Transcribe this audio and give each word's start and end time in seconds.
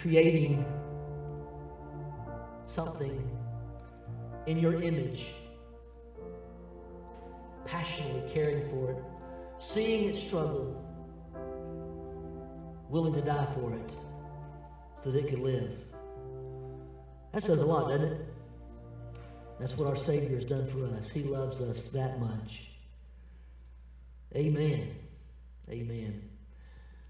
creating 0.00 0.64
something 2.62 3.28
in 4.46 4.58
your 4.58 4.80
image, 4.80 5.34
passionately 7.64 8.22
caring 8.32 8.62
for 8.68 8.92
it, 8.92 8.98
seeing 9.58 10.08
it 10.08 10.16
struggle, 10.16 10.84
willing 12.88 13.12
to 13.12 13.20
die 13.20 13.46
for 13.46 13.74
it 13.74 13.96
so 14.94 15.10
that 15.10 15.24
it 15.24 15.28
could 15.28 15.40
live. 15.40 15.74
That 17.32 17.42
says 17.42 17.60
a 17.60 17.66
lot, 17.66 17.88
doesn't 17.88 18.12
it? 18.12 18.26
That's 19.58 19.76
what 19.76 19.88
our 19.88 19.96
Savior 19.96 20.36
has 20.36 20.44
done 20.44 20.64
for 20.64 20.86
us. 20.96 21.10
He 21.10 21.24
loves 21.24 21.60
us 21.60 21.90
that 21.92 22.20
much. 22.20 22.70
Amen. 24.36 24.94
Amen. 25.68 26.22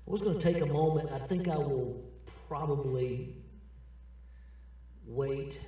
I 0.06 0.10
was 0.10 0.22
going 0.22 0.38
to 0.38 0.40
take 0.40 0.62
a 0.62 0.66
moment. 0.66 1.10
I 1.12 1.18
think 1.18 1.48
I 1.48 1.58
will 1.58 2.07
probably 2.48 3.36
wait. 5.06 5.66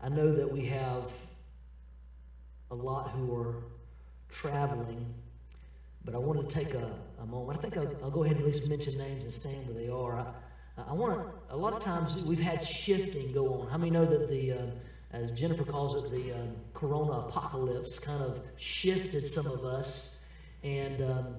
I 0.00 0.08
know 0.08 0.32
that 0.32 0.50
we 0.50 0.64
have 0.66 1.12
a 2.70 2.74
lot 2.74 3.10
who 3.10 3.36
are 3.36 3.64
traveling, 4.30 5.12
but 6.04 6.14
I 6.14 6.18
want 6.18 6.48
to 6.48 6.54
take 6.54 6.74
a, 6.74 6.92
a 7.20 7.26
moment. 7.26 7.58
I 7.58 7.62
think 7.62 7.76
I'll, 7.76 7.96
I'll, 8.04 8.10
go 8.10 8.22
ahead 8.22 8.36
and 8.36 8.44
at 8.44 8.46
least 8.46 8.70
mention 8.70 8.96
names 8.96 9.24
and 9.24 9.34
stand 9.34 9.66
where 9.66 9.74
they 9.74 9.90
are. 9.90 10.16
I, 10.16 10.90
I 10.90 10.92
want 10.92 11.14
to, 11.14 11.54
a 11.54 11.56
lot 11.56 11.72
of 11.72 11.80
times 11.80 12.24
we've 12.24 12.40
had 12.40 12.62
shifting 12.62 13.32
go 13.32 13.52
on. 13.54 13.68
How 13.68 13.76
many 13.76 13.90
know 13.90 14.04
that 14.04 14.28
the, 14.28 14.52
uh, 14.52 14.56
as 15.10 15.32
Jennifer 15.32 15.64
calls 15.64 16.02
it, 16.02 16.10
the 16.10 16.32
um, 16.32 16.54
corona 16.74 17.26
apocalypse 17.26 17.98
kind 17.98 18.22
of 18.22 18.40
shifted 18.56 19.26
some 19.26 19.46
of 19.46 19.64
us? 19.64 20.28
And, 20.62 21.02
um, 21.02 21.36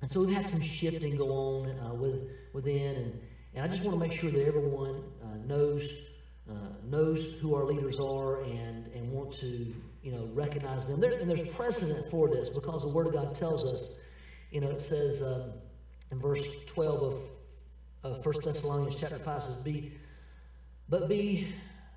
and 0.00 0.10
so 0.10 0.24
we've 0.24 0.34
had 0.34 0.46
some 0.46 0.62
shifting 0.62 1.16
go 1.16 1.30
on 1.30 1.78
uh, 1.80 1.94
with, 1.94 2.30
within, 2.54 2.96
and, 2.96 3.20
and 3.54 3.64
I 3.64 3.68
just 3.68 3.84
want 3.84 3.94
to 3.94 4.00
make 4.00 4.12
sure 4.12 4.30
that 4.30 4.46
everyone 4.46 5.02
uh, 5.22 5.36
knows 5.46 6.18
uh, 6.48 6.54
knows 6.84 7.40
who 7.40 7.54
our 7.54 7.64
leaders 7.64 8.00
are 8.00 8.42
and, 8.42 8.88
and 8.88 9.10
want 9.12 9.32
to 9.32 9.46
you 9.46 10.12
know 10.12 10.28
recognize 10.32 10.86
them. 10.86 11.00
There, 11.00 11.12
and 11.12 11.28
there's 11.28 11.48
precedent 11.50 12.10
for 12.10 12.28
this 12.28 12.50
because 12.50 12.84
the 12.84 12.94
Word 12.94 13.06
of 13.08 13.12
God 13.12 13.34
tells 13.34 13.72
us. 13.72 14.04
You 14.50 14.60
know, 14.60 14.68
it 14.68 14.82
says 14.82 15.22
um, 15.22 15.52
in 16.10 16.18
verse 16.18 16.64
12 16.64 17.02
of, 17.02 17.22
of 18.02 18.26
1 18.26 18.34
Thessalonians 18.44 19.00
chapter 19.00 19.16
5 19.16 19.42
says, 19.42 19.62
"Be, 19.62 19.92
but 20.88 21.08
be." 21.08 21.48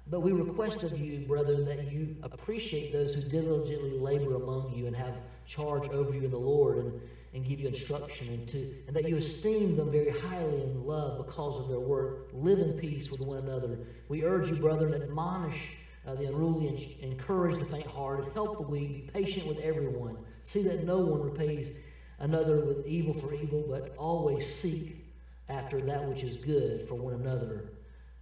But 0.06 0.20
we 0.20 0.34
request 0.34 0.84
of 0.84 1.00
you, 1.00 1.26
brethren, 1.26 1.64
that 1.64 1.90
you 1.90 2.18
appreciate 2.24 2.92
those 2.92 3.16
who 3.16 3.22
diligently 3.30 3.98
labor 3.98 4.36
among 4.36 4.74
you 4.76 4.86
and 4.86 4.94
have 4.94 5.22
charge 5.46 5.88
over 5.92 6.14
you 6.14 6.24
in 6.26 6.32
the 6.32 6.38
Lord, 6.38 6.78
and 6.78 7.02
and 7.34 7.44
give 7.46 7.60
you 7.60 7.68
instruction 7.68 8.28
and 8.34 8.48
to 8.48 8.60
and 8.88 8.96
that 8.96 9.08
you 9.08 9.18
esteem 9.18 9.76
them 9.76 9.92
very 9.92 10.12
highly 10.12 10.62
in 10.62 10.86
love 10.86 11.26
because 11.26 11.60
of 11.60 11.68
their 11.70 11.80
work. 11.80 12.30
Live 12.34 12.60
in 12.60 12.74
peace 12.74 13.10
with 13.12 13.22
one 13.22 13.40
another. 13.40 13.80
We 14.08 14.24
urge 14.24 14.50
you 14.50 14.56
brethren 14.58 14.94
admonish 14.94 15.80
uh, 16.06 16.16
the 16.16 16.26
unruly 16.26 16.68
and 16.68 16.80
encourage 17.02 17.58
the 17.58 17.66
faint-hearted. 17.66 18.34
Help 18.34 18.58
the 18.58 18.72
weak. 18.72 19.14
Be 19.14 19.24
patient 19.24 19.48
with 19.48 19.60
everyone. 19.62 20.18
See 20.44 20.64
that 20.64 20.84
no 20.84 21.00
one 21.00 21.24
repays 21.24 21.80
another 22.20 22.66
with 22.66 22.86
evil 22.86 23.14
for 23.14 23.34
evil 23.34 23.66
but 23.68 23.96
always 23.98 24.48
seek 24.48 25.04
after 25.50 25.80
that 25.82 26.04
which 26.08 26.24
is 26.24 26.44
good 26.44 26.82
for 26.82 26.96
one 26.96 27.14
another 27.16 27.72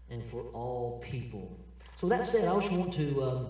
and 0.09 0.25
for 0.25 0.43
all 0.53 0.99
people. 1.03 1.57
So 1.95 2.07
that 2.07 2.25
said 2.25 2.47
i 2.47 2.55
just 2.55 2.71
want 2.71 2.93
to 2.93 3.23
um, 3.23 3.47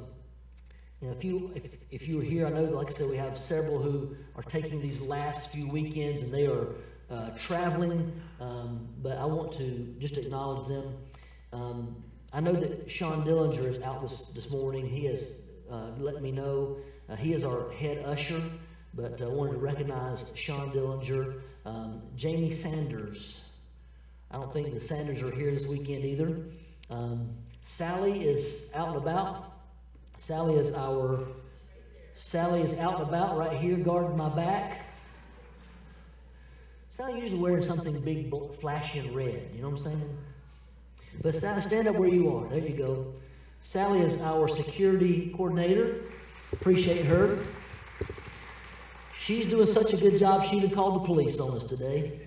you 1.02 1.07
know, 1.07 1.13
if 1.13 1.23
you 1.23 1.52
if, 1.55 1.77
if 1.89 2.07
you 2.07 2.17
were 2.17 2.23
here, 2.23 2.45
I 2.45 2.52
know, 2.52 2.63
like 2.63 2.88
I 2.88 2.91
said, 2.91 3.09
we 3.09 3.17
have 3.17 3.35
several 3.35 3.80
who 3.80 4.16
are 4.35 4.44
taking 4.44 4.81
these 4.81 5.02
last 5.02 5.52
few 5.53 5.67
weekends 5.71 6.21
and 6.23 6.31
they 6.31 6.45
are 6.45 6.67
uh, 7.09 7.31
traveling. 7.35 8.11
Um, 8.39 8.88
but 9.02 9.17
I 9.17 9.25
want 9.25 9.52
to 9.53 9.95
just 9.99 10.17
acknowledge 10.17 10.67
them. 10.67 10.95
Um, 11.53 12.03
I 12.33 12.39
know 12.39 12.53
that 12.53 12.89
Sean 12.89 13.25
Dillinger 13.25 13.67
is 13.67 13.81
out 13.81 14.02
this, 14.02 14.30
this 14.30 14.52
morning. 14.52 14.85
He 14.85 15.05
has 15.05 15.49
uh, 15.71 15.89
let 15.97 16.21
me 16.21 16.31
know. 16.31 16.77
Uh, 17.09 17.15
he 17.15 17.33
is 17.33 17.43
our 17.43 17.69
head 17.71 18.03
usher, 18.05 18.42
but 18.93 19.21
I 19.21 19.30
wanted 19.30 19.53
to 19.53 19.58
recognize 19.58 20.33
Sean 20.37 20.70
Dillinger, 20.70 21.42
um, 21.65 22.02
Jamie 22.15 22.52
Sanders. 22.52 23.59
I 24.30 24.36
don't 24.36 24.53
think 24.53 24.73
the 24.73 24.80
Sanders 24.80 25.23
are 25.23 25.31
here 25.31 25.52
this 25.52 25.67
weekend 25.67 26.05
either. 26.05 26.45
Um, 26.89 27.30
Sally 27.61 28.23
is 28.23 28.71
out 28.76 28.89
and 28.89 28.97
about. 28.97 29.51
Sally 30.17 30.55
is 30.55 30.77
our 30.77 31.20
Sally 32.14 32.61
is 32.61 32.80
out 32.82 32.99
and 32.99 33.10
about 33.10 33.38
right 33.38 33.54
here 33.54 33.77
guarding 33.77 34.17
my 34.17 34.30
back. 34.30 34.82
Sally 36.89 37.20
usually 37.20 37.39
wearing 37.39 37.61
something 37.61 37.99
big, 38.02 38.33
flashy, 38.55 39.00
and 39.00 39.16
red. 39.16 39.50
You 39.55 39.61
know 39.61 39.70
what 39.70 39.80
I'm 39.80 39.92
saying? 39.92 40.17
But 41.21 41.36
Sally, 41.36 41.61
stand 41.61 41.88
up 41.88 41.95
where 41.95 42.10
you 42.10 42.36
are. 42.36 42.48
There 42.50 42.60
you 42.60 42.77
go. 42.77 43.14
Sally 43.61 44.02
is 44.02 44.23
our 44.23 44.48
security 44.48 45.32
coordinator. 45.36 45.95
Appreciate 46.52 47.05
her. 47.05 47.39
She's 49.14 49.45
doing 49.45 49.67
such 49.67 49.94
a 49.94 49.98
good 49.98 50.17
job, 50.17 50.44
she 50.44 50.58
even 50.58 50.71
called 50.71 50.95
the 50.95 51.05
police 51.05 51.39
on 51.39 51.55
us 51.55 51.66
today. 51.66 52.20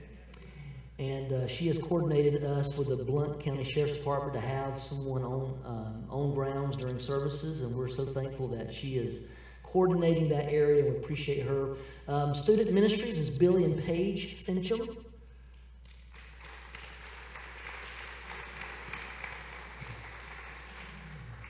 And 0.98 1.32
uh, 1.32 1.48
she 1.48 1.66
has 1.66 1.78
coordinated 1.78 2.44
us 2.44 2.78
with 2.78 2.96
the 2.96 3.04
Blount 3.04 3.40
County 3.40 3.64
Sheriff's 3.64 3.98
Department 3.98 4.34
to 4.34 4.40
have 4.40 4.78
someone 4.78 5.24
on, 5.24 5.58
um, 5.64 6.04
on 6.08 6.32
grounds 6.32 6.76
during 6.76 7.00
services, 7.00 7.62
and 7.62 7.76
we're 7.76 7.88
so 7.88 8.04
thankful 8.04 8.46
that 8.48 8.72
she 8.72 8.96
is 8.96 9.36
coordinating 9.64 10.28
that 10.28 10.52
area, 10.52 10.84
we 10.84 10.96
appreciate 10.96 11.44
her. 11.44 11.74
Um, 12.06 12.32
student 12.32 12.72
Ministries 12.72 13.18
is 13.18 13.36
Billy 13.36 13.64
and 13.64 13.82
Paige 13.82 14.44
Fincham. 14.44 15.04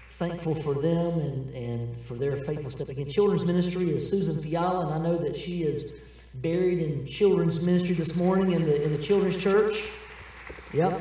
Thankful 0.09 0.55
for 0.55 0.75
them 0.75 1.21
and, 1.21 1.55
and 1.55 1.97
for 1.99 2.15
their 2.15 2.37
faithful 2.37 2.71
step 2.71 2.88
again. 2.88 3.11
Children's 3.11 3.44
Ministry 3.44 3.91
is 3.91 4.09
Susan 4.09 4.43
Fiala, 4.43 4.87
and 4.87 4.94
I 4.94 4.99
know 5.06 5.19
that 5.19 5.37
she 5.37 5.65
is 5.65 6.13
buried 6.34 6.78
in 6.78 7.06
children's 7.06 7.65
ministry 7.65 7.95
this 7.95 8.21
morning 8.21 8.53
in 8.53 8.62
the, 8.65 8.84
in 8.84 8.93
the 8.93 8.99
children's 8.99 9.43
church. 9.43 9.99
Yep. 10.72 11.00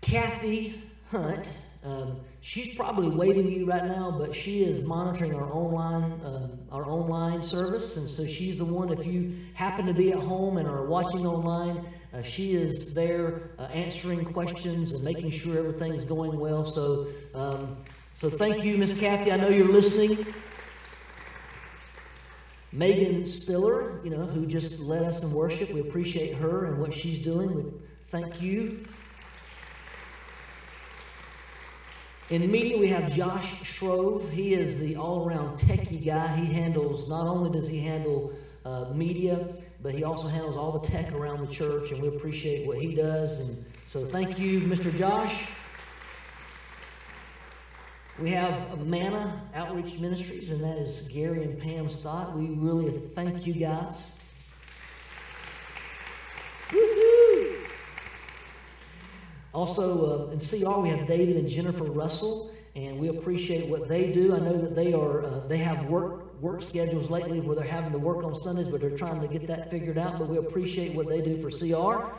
Kathy 0.00 0.80
Hunt, 1.10 1.60
um, 1.84 2.20
she's 2.40 2.76
probably 2.76 3.10
waving 3.10 3.48
you 3.48 3.66
right 3.66 3.84
now, 3.84 4.10
but 4.10 4.34
she 4.34 4.64
is 4.64 4.88
monitoring 4.88 5.34
our 5.34 5.50
online 5.52 6.20
um, 6.24 6.58
our 6.72 6.86
online 6.86 7.42
service, 7.42 7.96
and 7.96 8.08
so 8.08 8.24
she's 8.24 8.58
the 8.58 8.64
one. 8.64 8.90
If 8.90 9.06
you 9.06 9.34
happen 9.54 9.86
to 9.86 9.94
be 9.94 10.12
at 10.12 10.18
home 10.18 10.56
and 10.56 10.68
are 10.68 10.86
watching 10.86 11.26
online, 11.26 11.84
uh, 12.12 12.22
she 12.22 12.52
is 12.52 12.94
there 12.94 13.50
uh, 13.58 13.62
answering 13.64 14.24
questions 14.24 14.92
and 14.92 15.04
making 15.04 15.30
sure 15.30 15.58
everything's 15.58 16.04
going 16.04 16.38
well. 16.38 16.64
So, 16.64 17.08
um, 17.34 17.76
so 18.12 18.28
thank 18.28 18.64
you, 18.64 18.76
Miss 18.78 18.98
Kathy. 18.98 19.32
I 19.32 19.36
know 19.36 19.48
you're 19.48 19.68
listening. 19.68 20.24
Megan 22.72 23.26
Spiller, 23.26 24.00
you 24.04 24.10
know, 24.10 24.24
who 24.24 24.46
just 24.46 24.80
led 24.80 25.02
us 25.02 25.28
in 25.28 25.36
worship. 25.36 25.72
We 25.72 25.80
appreciate 25.80 26.34
her 26.34 26.66
and 26.66 26.78
what 26.78 26.94
she's 26.94 27.18
doing. 27.18 27.54
We 27.54 27.64
thank 28.04 28.40
you. 28.40 28.84
In 32.30 32.48
media, 32.48 32.78
we 32.78 32.86
have 32.88 33.12
Josh 33.12 33.64
Shrove. 33.64 34.30
He 34.30 34.54
is 34.54 34.80
the 34.80 34.94
all-around 34.94 35.58
techie 35.58 36.04
guy. 36.04 36.28
He 36.36 36.52
handles 36.52 37.10
not 37.10 37.26
only 37.26 37.50
does 37.50 37.66
he 37.66 37.80
handle 37.80 38.32
uh, 38.64 38.92
media, 38.94 39.48
but 39.82 39.92
he 39.92 40.04
also 40.04 40.28
handles 40.28 40.56
all 40.56 40.70
the 40.70 40.86
tech 40.86 41.12
around 41.12 41.40
the 41.40 41.48
church, 41.48 41.90
and 41.90 42.00
we 42.00 42.06
appreciate 42.06 42.68
what 42.68 42.78
he 42.78 42.94
does. 42.94 43.48
And 43.48 43.66
so, 43.88 44.04
thank 44.04 44.38
you, 44.38 44.60
Mr. 44.60 44.96
Josh. 44.96 45.59
We 48.20 48.32
have 48.32 48.86
Manna 48.86 49.32
Outreach 49.54 49.98
Ministries, 49.98 50.50
and 50.50 50.62
that 50.62 50.76
is 50.76 51.08
Gary 51.08 51.42
and 51.42 51.58
Pam 51.58 51.88
Stott. 51.88 52.36
We 52.36 52.48
really 52.48 52.90
thank 52.90 53.46
you 53.46 53.54
guys. 53.54 54.22
Woo-hoo! 56.70 57.56
Also, 59.54 60.28
uh, 60.28 60.32
in 60.32 60.38
CR, 60.38 60.82
we 60.82 60.90
have 60.90 61.06
David 61.06 61.36
and 61.36 61.48
Jennifer 61.48 61.84
Russell, 61.84 62.50
and 62.76 62.98
we 62.98 63.08
appreciate 63.08 63.70
what 63.70 63.88
they 63.88 64.12
do. 64.12 64.36
I 64.36 64.38
know 64.40 64.60
that 64.60 64.76
they 64.76 64.92
are 64.92 65.24
uh, 65.24 65.40
they 65.48 65.58
have 65.58 65.86
work 65.86 66.38
work 66.42 66.62
schedules 66.62 67.10
lately 67.10 67.40
where 67.40 67.56
they're 67.56 67.64
having 67.64 67.92
to 67.92 67.98
work 67.98 68.22
on 68.22 68.34
Sundays, 68.34 68.68
but 68.68 68.82
they're 68.82 68.90
trying 68.98 69.22
to 69.22 69.28
get 69.28 69.46
that 69.46 69.70
figured 69.70 69.96
out. 69.96 70.18
But 70.18 70.28
we 70.28 70.36
appreciate 70.36 70.94
what 70.94 71.08
they 71.08 71.22
do 71.22 71.38
for 71.38 71.48
CR. 71.48 72.12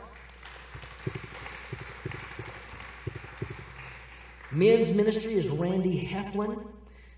Men's 4.52 4.94
ministry 4.94 5.32
is 5.32 5.48
Randy 5.48 6.04
Heflin, 6.04 6.62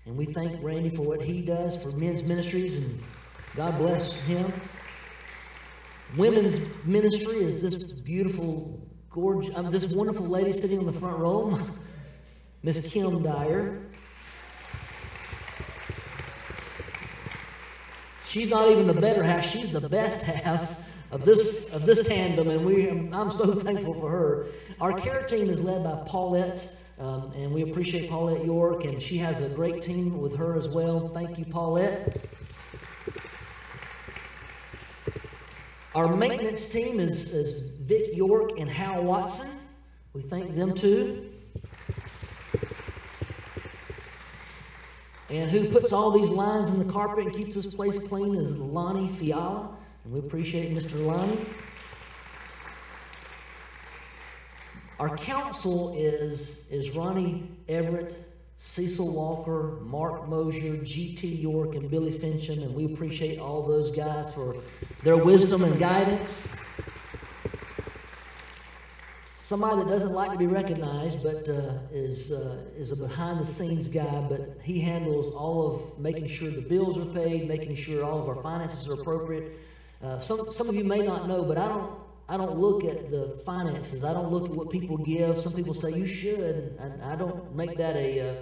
and 0.05 0.15
we 0.15 0.23
thank 0.25 0.63
Randy 0.63 0.89
for 0.89 1.05
what 1.05 1.21
he 1.21 1.41
does 1.41 1.83
for 1.83 1.97
men's 1.97 2.25
ministries, 2.25 2.93
and 2.93 3.03
God 3.57 3.77
bless 3.77 4.25
him. 4.25 4.53
Women's 6.15 6.85
ministry 6.85 7.39
is 7.39 7.61
this 7.61 7.91
beautiful, 7.99 8.87
gorgeous, 9.09 9.53
um, 9.57 9.69
this 9.69 9.93
wonderful 9.93 10.25
lady 10.27 10.53
sitting 10.53 10.79
in 10.79 10.85
the 10.85 10.93
front 10.93 11.17
row, 11.17 11.59
Miss 12.63 12.87
Kim 12.87 13.21
Dyer. 13.21 13.81
She's 18.25 18.49
not 18.49 18.71
even 18.71 18.87
the 18.87 18.93
better 18.93 19.23
half; 19.23 19.45
she's 19.45 19.73
the 19.73 19.89
best 19.89 20.23
half. 20.23 20.89
of 21.11 21.23
this 21.25 21.73
of 21.73 21.85
this 21.85 22.07
tandem, 22.07 22.49
and 22.49 22.65
we 22.65 22.89
I'm 22.89 23.29
so 23.29 23.45
thankful 23.53 23.93
for 23.93 24.09
her. 24.09 24.47
Our 24.79 24.93
care 24.93 25.23
team 25.23 25.49
is 25.49 25.61
led 25.61 25.83
by 25.83 26.01
Paulette, 26.07 26.75
um, 26.99 27.31
and 27.35 27.51
we 27.51 27.63
appreciate 27.63 28.09
Paulette 28.09 28.45
York, 28.45 28.85
and 28.85 29.01
she 29.01 29.17
has 29.17 29.41
a 29.45 29.53
great 29.53 29.81
team 29.81 30.17
with 30.19 30.35
her 30.37 30.55
as 30.55 30.69
well. 30.69 31.07
Thank 31.07 31.37
you, 31.37 31.45
Paulette. 31.45 32.25
Our 35.93 36.15
maintenance 36.15 36.71
team 36.71 36.99
is, 36.99 37.33
is 37.33 37.77
Vic 37.79 38.15
York 38.15 38.59
and 38.59 38.69
Hal 38.69 39.03
Watson. 39.03 39.61
We 40.13 40.21
thank 40.21 40.53
them 40.53 40.73
too. 40.73 41.25
And 45.29 45.49
who 45.49 45.67
puts 45.69 45.91
all 45.91 46.11
these 46.11 46.29
lines 46.29 46.71
in 46.71 46.85
the 46.85 46.91
carpet 46.91 47.25
and 47.25 47.33
keeps 47.33 47.55
this 47.55 47.73
place 47.73 48.07
clean 48.07 48.35
is 48.35 48.61
Lonnie 48.61 49.07
Fiala. 49.07 49.75
And 50.03 50.13
we 50.13 50.19
appreciate 50.19 50.75
Mr. 50.75 51.03
Lonnie. 51.03 51.39
Our 54.99 55.17
council 55.17 55.93
is, 55.95 56.71
is 56.71 56.95
Ronnie 56.95 57.49
Everett, 57.67 58.17
Cecil 58.57 59.13
Walker, 59.13 59.79
Mark 59.81 60.27
Mosier, 60.27 60.83
G.T. 60.83 61.27
York, 61.27 61.75
and 61.75 61.91
Billy 61.91 62.11
Fincham. 62.11 62.63
And 62.63 62.73
we 62.73 62.85
appreciate 62.85 63.37
all 63.39 63.61
those 63.67 63.91
guys 63.91 64.33
for 64.33 64.55
their 65.03 65.17
wisdom 65.17 65.63
and 65.63 65.77
guidance 65.77 66.65
somebody 69.45 69.77
that 69.77 69.87
doesn't 69.87 70.13
like 70.13 70.31
to 70.31 70.37
be 70.39 70.47
recognized, 70.47 71.21
but 71.21 71.47
uh, 71.47 71.77
is 71.91 72.31
uh, 72.31 72.63
is 72.75 72.99
a 72.99 73.07
behind 73.07 73.39
the 73.39 73.45
scenes 73.45 73.87
guy. 73.87 74.25
But 74.27 74.57
he 74.63 74.79
handles 74.79 75.35
all 75.35 75.71
of 75.71 75.99
making 75.99 76.27
sure 76.27 76.49
the 76.49 76.67
bills 76.67 76.99
are 76.99 77.11
paid, 77.13 77.47
making 77.47 77.75
sure 77.75 78.03
all 78.03 78.19
of 78.19 78.27
our 78.27 78.41
finances 78.41 78.89
are 78.89 78.99
appropriate. 78.99 79.51
Uh, 80.03 80.19
some 80.19 80.39
some 80.49 80.67
of 80.67 80.75
you 80.75 80.83
may 80.83 80.99
not 80.99 81.27
know, 81.27 81.43
but 81.43 81.57
I 81.57 81.67
don't 81.67 81.91
I 82.27 82.37
don't 82.37 82.57
look 82.57 82.83
at 82.83 83.11
the 83.11 83.29
finances. 83.45 84.03
I 84.03 84.13
don't 84.13 84.31
look 84.31 84.49
at 84.49 84.55
what 84.55 84.69
people 84.69 84.97
give. 84.97 85.37
Some 85.37 85.53
people 85.53 85.73
say 85.73 85.97
you 85.97 86.07
should, 86.07 86.75
and 86.79 87.01
I 87.03 87.15
don't 87.15 87.55
make 87.55 87.77
that 87.77 87.95
a 87.95 88.29
uh, 88.29 88.35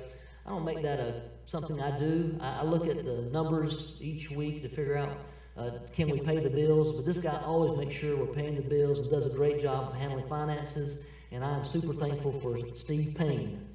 I 0.46 0.50
don't 0.50 0.64
make 0.64 0.82
that 0.84 1.00
a 1.00 1.22
something 1.46 1.82
I 1.82 1.98
do. 1.98 2.38
I, 2.42 2.60
I 2.60 2.64
look 2.64 2.88
at 2.88 3.04
the 3.04 3.30
numbers 3.34 4.02
each 4.02 4.32
week 4.32 4.62
to 4.64 4.70
figure 4.70 4.98
out 4.98 5.18
uh, 5.58 5.72
can 5.92 6.10
we 6.10 6.20
pay 6.20 6.40
the 6.40 6.50
bills? 6.50 6.94
But 6.94 7.06
this 7.06 7.20
guy 7.20 7.36
always 7.46 7.78
makes 7.78 7.96
sure 7.96 8.18
we're 8.18 8.34
paying 8.34 8.56
the 8.56 8.62
bills 8.62 9.00
and 9.00 9.10
does 9.12 9.32
a 9.32 9.38
great 9.38 9.60
job 9.60 9.90
of 9.90 9.98
handling 9.98 10.28
finances. 10.28 11.12
And 11.32 11.44
I 11.44 11.56
am 11.56 11.66
super 11.66 11.94
thankful 11.94 12.32
for 12.32 12.58
Steve 12.76 13.16
Payne. 13.16 13.68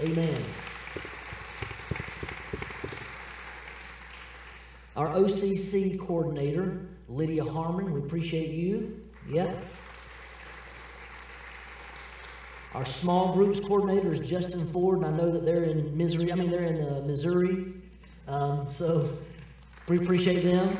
Amen. 0.00 0.42
Our 4.96 5.08
OCC 5.10 5.98
coordinator, 5.98 6.88
Lydia 7.06 7.44
Harmon, 7.44 7.92
we 7.92 8.00
appreciate 8.00 8.50
you. 8.50 9.05
Yep. 9.28 9.56
Our 12.74 12.84
small 12.84 13.32
groups 13.32 13.58
coordinator 13.58 14.12
is 14.12 14.20
Justin 14.20 14.60
Ford, 14.60 14.98
and 14.98 15.06
I 15.06 15.10
know 15.10 15.32
that 15.32 15.44
they're 15.44 15.64
in 15.64 15.96
Missouri. 15.96 16.30
I 16.30 16.34
mean, 16.36 16.50
they're 16.50 16.64
in 16.64 16.86
uh, 16.86 17.00
Missouri. 17.06 17.72
Um, 18.28 18.68
so 18.68 19.08
we 19.88 19.98
appreciate 19.98 20.42
them. 20.42 20.76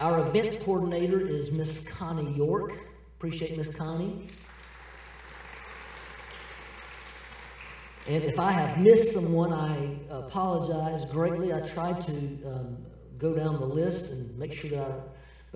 Our 0.00 0.26
events 0.26 0.64
coordinator 0.64 1.20
is 1.20 1.56
Miss 1.56 1.92
Connie 1.92 2.32
York. 2.32 2.72
Appreciate 3.18 3.56
Miss 3.56 3.76
Connie. 3.76 4.28
And 8.08 8.24
if 8.24 8.40
I 8.40 8.50
have 8.50 8.80
missed 8.80 9.14
someone, 9.14 9.52
I 9.52 9.98
apologize 10.10 11.04
greatly. 11.12 11.52
I 11.52 11.60
tried 11.60 12.00
to 12.02 12.12
um, 12.46 12.78
go 13.18 13.34
down 13.34 13.60
the 13.60 13.66
list 13.66 14.30
and 14.30 14.38
make 14.38 14.54
sure 14.54 14.70
that 14.70 14.80
I, 14.80 14.94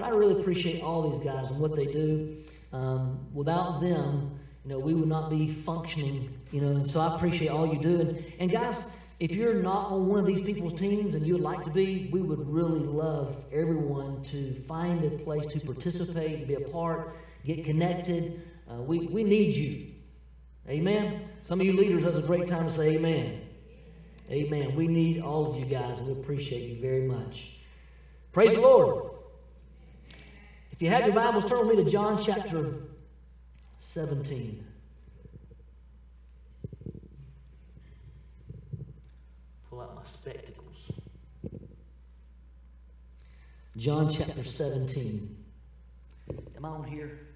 but 0.02 0.12
I 0.12 0.16
really 0.16 0.40
appreciate 0.40 0.82
all 0.82 1.08
these 1.08 1.20
guys 1.20 1.52
and 1.52 1.60
what 1.60 1.76
they 1.76 1.86
do. 1.86 2.36
Um, 2.72 3.20
without 3.32 3.80
them, 3.80 4.36
you 4.64 4.70
know, 4.70 4.78
we 4.80 4.94
would 4.94 5.08
not 5.08 5.30
be 5.30 5.48
functioning, 5.48 6.40
you 6.50 6.60
know, 6.60 6.70
and 6.70 6.88
so 6.88 7.00
I 7.00 7.14
appreciate 7.14 7.50
all 7.50 7.72
you 7.72 7.80
do. 7.80 8.00
And, 8.00 8.24
and 8.40 8.50
guys, 8.50 8.98
if 9.20 9.36
you're 9.36 9.62
not 9.62 9.92
on 9.92 10.08
one 10.08 10.18
of 10.18 10.26
these 10.26 10.42
people's 10.42 10.74
teams 10.74 11.14
and 11.14 11.24
you 11.24 11.34
would 11.34 11.42
like 11.42 11.64
to 11.64 11.70
be, 11.70 12.08
we 12.12 12.20
would 12.20 12.48
really 12.48 12.80
love 12.80 13.44
everyone 13.52 14.22
to 14.24 14.52
find 14.52 15.04
a 15.04 15.10
place 15.10 15.46
to 15.46 15.60
participate, 15.60 16.48
be 16.48 16.54
a 16.54 16.60
part, 16.60 17.14
get 17.44 17.64
connected. 17.64 18.42
Uh, 18.68 18.82
we, 18.82 19.06
we 19.06 19.22
need 19.22 19.54
you. 19.54 19.86
Amen. 20.68 21.20
Some 21.42 21.60
of 21.60 21.66
you 21.66 21.74
leaders, 21.74 22.02
that's 22.02 22.16
a 22.16 22.26
great 22.26 22.48
time 22.48 22.64
to 22.64 22.70
say 22.70 22.96
amen. 22.96 23.40
Amen. 24.30 24.74
We 24.74 24.88
need 24.88 25.20
all 25.20 25.48
of 25.48 25.56
you 25.56 25.64
guys, 25.64 26.00
and 26.00 26.08
we 26.08 26.20
appreciate 26.20 26.68
you 26.68 26.80
very 26.80 27.06
much. 27.06 27.60
Praise 28.32 28.54
the 28.56 28.62
Lord. 28.62 29.11
If 30.82 30.86
you 30.86 30.94
have 30.96 31.06
your 31.06 31.14
Bibles, 31.14 31.44
turn 31.44 31.60
with 31.60 31.78
me 31.78 31.84
to 31.84 31.88
John 31.88 32.18
chapter 32.20 32.74
17. 33.78 34.66
Pull 39.70 39.80
out 39.80 39.94
my 39.94 40.02
spectacles. 40.02 41.08
John 43.76 44.08
chapter 44.08 44.42
17. 44.42 45.44
Am 46.56 46.64
I 46.64 46.68
on 46.68 46.82
here? 46.82 47.28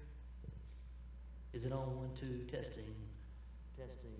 Is 1.53 1.63
it 1.63 1.71
on? 1.71 1.95
One, 1.95 2.09
two, 2.19 2.45
testing. 2.51 2.93
Testing. 3.79 4.11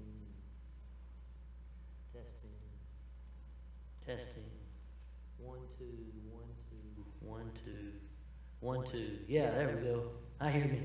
Testing. 2.13 2.50
Testing. 4.06 4.50
One, 5.38 5.59
two, 5.77 5.83
one, 6.31 6.47
two, 6.69 7.03
one, 7.19 7.51
two, 7.65 7.91
one, 8.59 8.86
two. 8.86 9.19
Yeah, 9.27 9.51
there 9.51 9.69
we 9.69 9.81
go. 9.88 10.04
I 10.39 10.50
hear 10.51 10.65
me. 10.65 10.81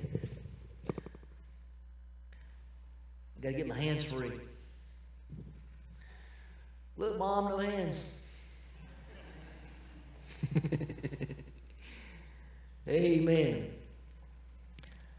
I 3.36 3.40
Got 3.40 3.50
to 3.50 3.54
get 3.54 3.66
my 3.66 3.78
hands 3.78 4.04
free. 4.04 4.32
Look, 6.96 7.18
mom, 7.18 7.48
no 7.48 7.58
hands. 7.58 8.18
Amen. 12.88 13.70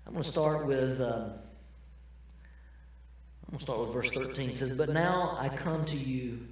I'm 0.06 0.13
going 0.13 0.23
to 0.23 0.29
start 0.29 0.67
with. 0.67 1.01
Um, 1.01 1.31
I'm 3.45 3.57
going 3.57 3.59
to 3.59 3.61
start 3.61 3.79
with 3.79 3.94
verse 3.94 4.11
13. 4.11 4.49
It 4.51 4.57
says, 4.57 4.77
But 4.77 4.89
now 4.89 5.35
I 5.39 5.49
come 5.49 5.85
to 5.85 5.97
you, 5.97 6.47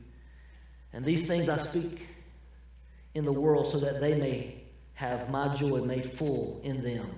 and 0.94 1.06
these 1.06 1.27
things 1.27 1.47
I 1.50 1.57
speak 1.57 2.07
in 3.13 3.25
the 3.25 3.31
world 3.31 3.68
so 3.68 3.77
that 3.80 4.01
they 4.01 4.15
may 4.15 4.61
have 4.94 5.30
my 5.30 5.48
joy 5.54 5.80
made 5.82 6.06
full 6.06 6.62
in 6.64 6.84
them. 6.84 7.10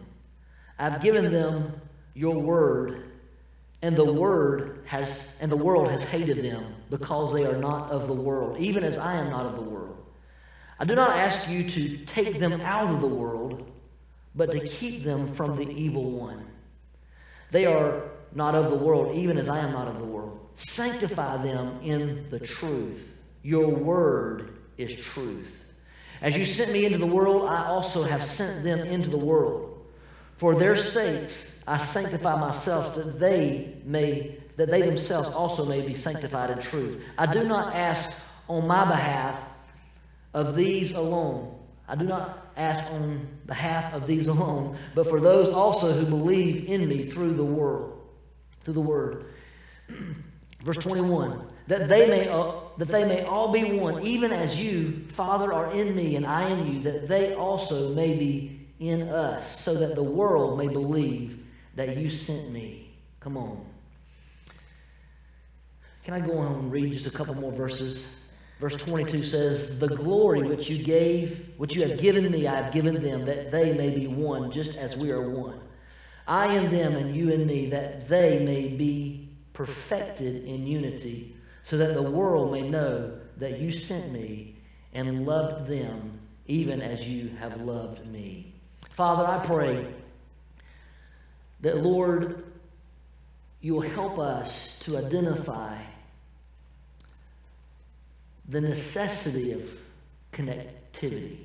I've 0.80 1.02
given 1.02 1.32
them 1.32 1.82
your 2.14 2.36
word 2.36 3.04
and 3.82 3.96
the 3.96 4.12
word 4.12 4.84
has 4.86 5.38
and 5.42 5.52
the 5.52 5.58
world 5.58 5.90
has 5.90 6.04
hated 6.04 6.38
them 6.38 6.76
because 6.90 7.34
they 7.34 7.46
are 7.46 7.58
not 7.58 7.92
of 7.92 8.08
the 8.08 8.14
world 8.14 8.58
even 8.60 8.84
as 8.84 8.98
i 8.98 9.16
am 9.16 9.30
not 9.30 9.46
of 9.46 9.56
the 9.56 9.62
world. 9.62 9.98
I 10.80 10.86
do 10.86 10.96
not 10.96 11.12
ask 11.12 11.50
you 11.50 11.70
to 11.70 11.98
take 12.06 12.40
them 12.40 12.62
out 12.62 12.90
of 12.90 13.02
the 13.02 13.08
world 13.08 13.70
but 14.36 14.52
to 14.52 14.60
keep 14.62 15.04
them 15.04 15.28
from 15.28 15.56
the 15.56 15.70
evil 15.70 16.10
one. 16.12 16.46
They 17.52 17.66
are 17.66 18.04
not 18.34 18.56
of 18.56 18.70
the 18.70 18.78
world 18.78 19.16
even 19.16 19.38
as 19.38 19.50
i 19.50 19.60
am 19.60 19.72
not 19.72 19.88
of 19.88 20.00
the 20.00 20.06
world. 20.06 20.40
Sanctify 20.56 21.38
them 21.38 21.80
in 21.84 22.30
the 22.30 22.40
truth. 22.40 23.20
Your 23.44 23.68
word 23.68 24.58
is 24.78 24.96
truth 24.96 25.63
as 26.24 26.36
you 26.36 26.46
sent 26.46 26.74
me 26.74 26.86
into 26.86 26.98
the 26.98 27.06
world 27.06 27.48
i 27.48 27.66
also 27.68 28.04
have 28.04 28.24
sent 28.24 28.64
them 28.64 28.80
into 28.80 29.12
the 29.12 29.18
world 29.18 29.86
for 30.36 30.56
their 30.56 30.76
sakes 30.76 31.54
I 31.68 31.78
sanctify 31.78 32.40
myself 32.40 32.96
that 32.96 33.20
they 33.20 33.78
may 33.86 34.38
that 34.56 34.70
they 34.70 34.82
themselves 34.82 35.30
also 35.30 35.66
may 35.66 35.82
be 35.82 35.96
sanctified 35.96 36.52
in 36.52 36.60
truth. 36.60 37.04
I 37.18 37.26
do 37.26 37.44
not 37.44 37.74
ask 37.74 38.24
on 38.48 38.68
my 38.68 38.86
behalf 38.86 39.44
of 40.34 40.56
these 40.56 40.92
alone. 40.92 41.58
I 41.88 41.96
do 41.96 42.06
not 42.06 42.52
ask 42.56 42.92
on 42.94 43.28
behalf 43.48 43.94
of 43.94 44.06
these 44.06 44.28
alone, 44.28 44.78
but 44.94 45.08
for 45.08 45.20
those 45.20 45.50
also 45.50 45.92
who 45.92 46.06
believe 46.06 46.70
in 46.70 46.88
me 46.88 47.04
through 47.04 47.34
the 47.34 47.44
world, 47.44 48.00
through 48.62 48.76
the 48.76 48.82
word. 48.82 49.26
Verse 50.64 50.78
21 50.78 51.48
that 51.68 51.88
they 51.88 52.08
may 52.08 52.28
uh, 52.28 52.52
that 52.78 52.88
they 52.90 53.06
may 53.06 53.24
all 53.24 53.52
be 53.52 53.78
one 53.80 54.02
even 54.02 54.32
as 54.32 54.62
you 54.64 54.92
father 55.08 55.54
are 55.54 55.72
in 55.72 55.96
me 55.96 56.16
and 56.16 56.26
i 56.26 56.50
in 56.50 56.74
you 56.74 56.80
that 56.82 57.08
they 57.08 57.36
also 57.36 57.94
may 57.94 58.18
be 58.18 58.64
in 58.80 59.04
us 59.10 59.62
so 59.62 59.74
that 59.74 59.96
the 59.96 60.04
world 60.04 60.58
may 60.58 60.68
believe 60.68 61.40
that 61.76 61.98
you 61.98 62.10
sent 62.10 62.52
me. 62.52 62.90
Come 63.20 63.38
on. 63.38 63.66
Can 66.04 66.14
I 66.14 66.20
go 66.20 66.38
on 66.38 66.54
and 66.54 66.72
read 66.72 66.92
just 66.92 67.08
a 67.08 67.12
couple 67.12 67.36
more 67.36 67.52
verses? 67.52 68.36
Verse 68.60 68.76
22 68.76 69.24
says, 69.24 69.80
The 69.80 69.88
glory 69.88 70.44
which 70.44 70.70
you 70.70 70.84
gave, 70.84 71.54
which 71.58 71.76
you 71.76 71.88
have 71.88 72.00
given 72.00 72.30
me, 72.30 72.48
I 72.48 72.56
have 72.56 72.74
given 72.74 73.02
them, 73.02 73.26
that 73.26 73.52
they 73.52 73.76
may 73.78 73.90
be 73.90 74.08
one, 74.08 74.52
just 74.52 74.78
as 74.78 74.98
we 74.98 75.12
are 75.12 75.28
one. 75.30 75.60
I 76.28 76.54
in 76.54 76.70
them 76.70 76.96
and 76.96 77.16
you 77.16 77.30
in 77.30 77.48
me, 77.48 77.70
that 77.70 78.08
they 78.08 78.46
may 78.46 78.68
be 78.68 79.30
perfected 79.54 80.44
in 80.46 80.68
unity, 80.68 81.36
so 81.64 81.78
that 81.78 81.94
the 81.94 82.02
world 82.02 82.52
may 82.52 82.62
know 82.62 83.12
that 83.38 83.60
you 83.60 83.72
sent 83.72 84.12
me 84.12 84.56
and 84.94 85.26
loved 85.26 85.68
them 85.68 86.20
even 86.46 86.82
as 86.82 87.10
you 87.10 87.30
have 87.40 87.62
loved 87.62 88.06
me. 88.08 88.54
Father, 88.90 89.26
I 89.26 89.44
pray 89.46 89.88
that, 91.62 91.78
Lord, 91.78 92.44
you'll 93.62 93.82
help 93.82 94.20
us 94.20 94.78
to 94.80 94.98
identify 94.98 95.78
the 98.50 98.60
necessity 98.60 99.54
of 99.54 99.82
connectivity, 100.34 101.38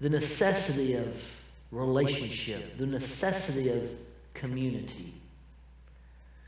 the 0.00 0.10
necessity 0.10 0.94
of 0.94 1.44
relationship, 1.70 2.76
the 2.78 2.86
necessity 2.86 3.70
of 3.70 3.90
community. 4.34 5.14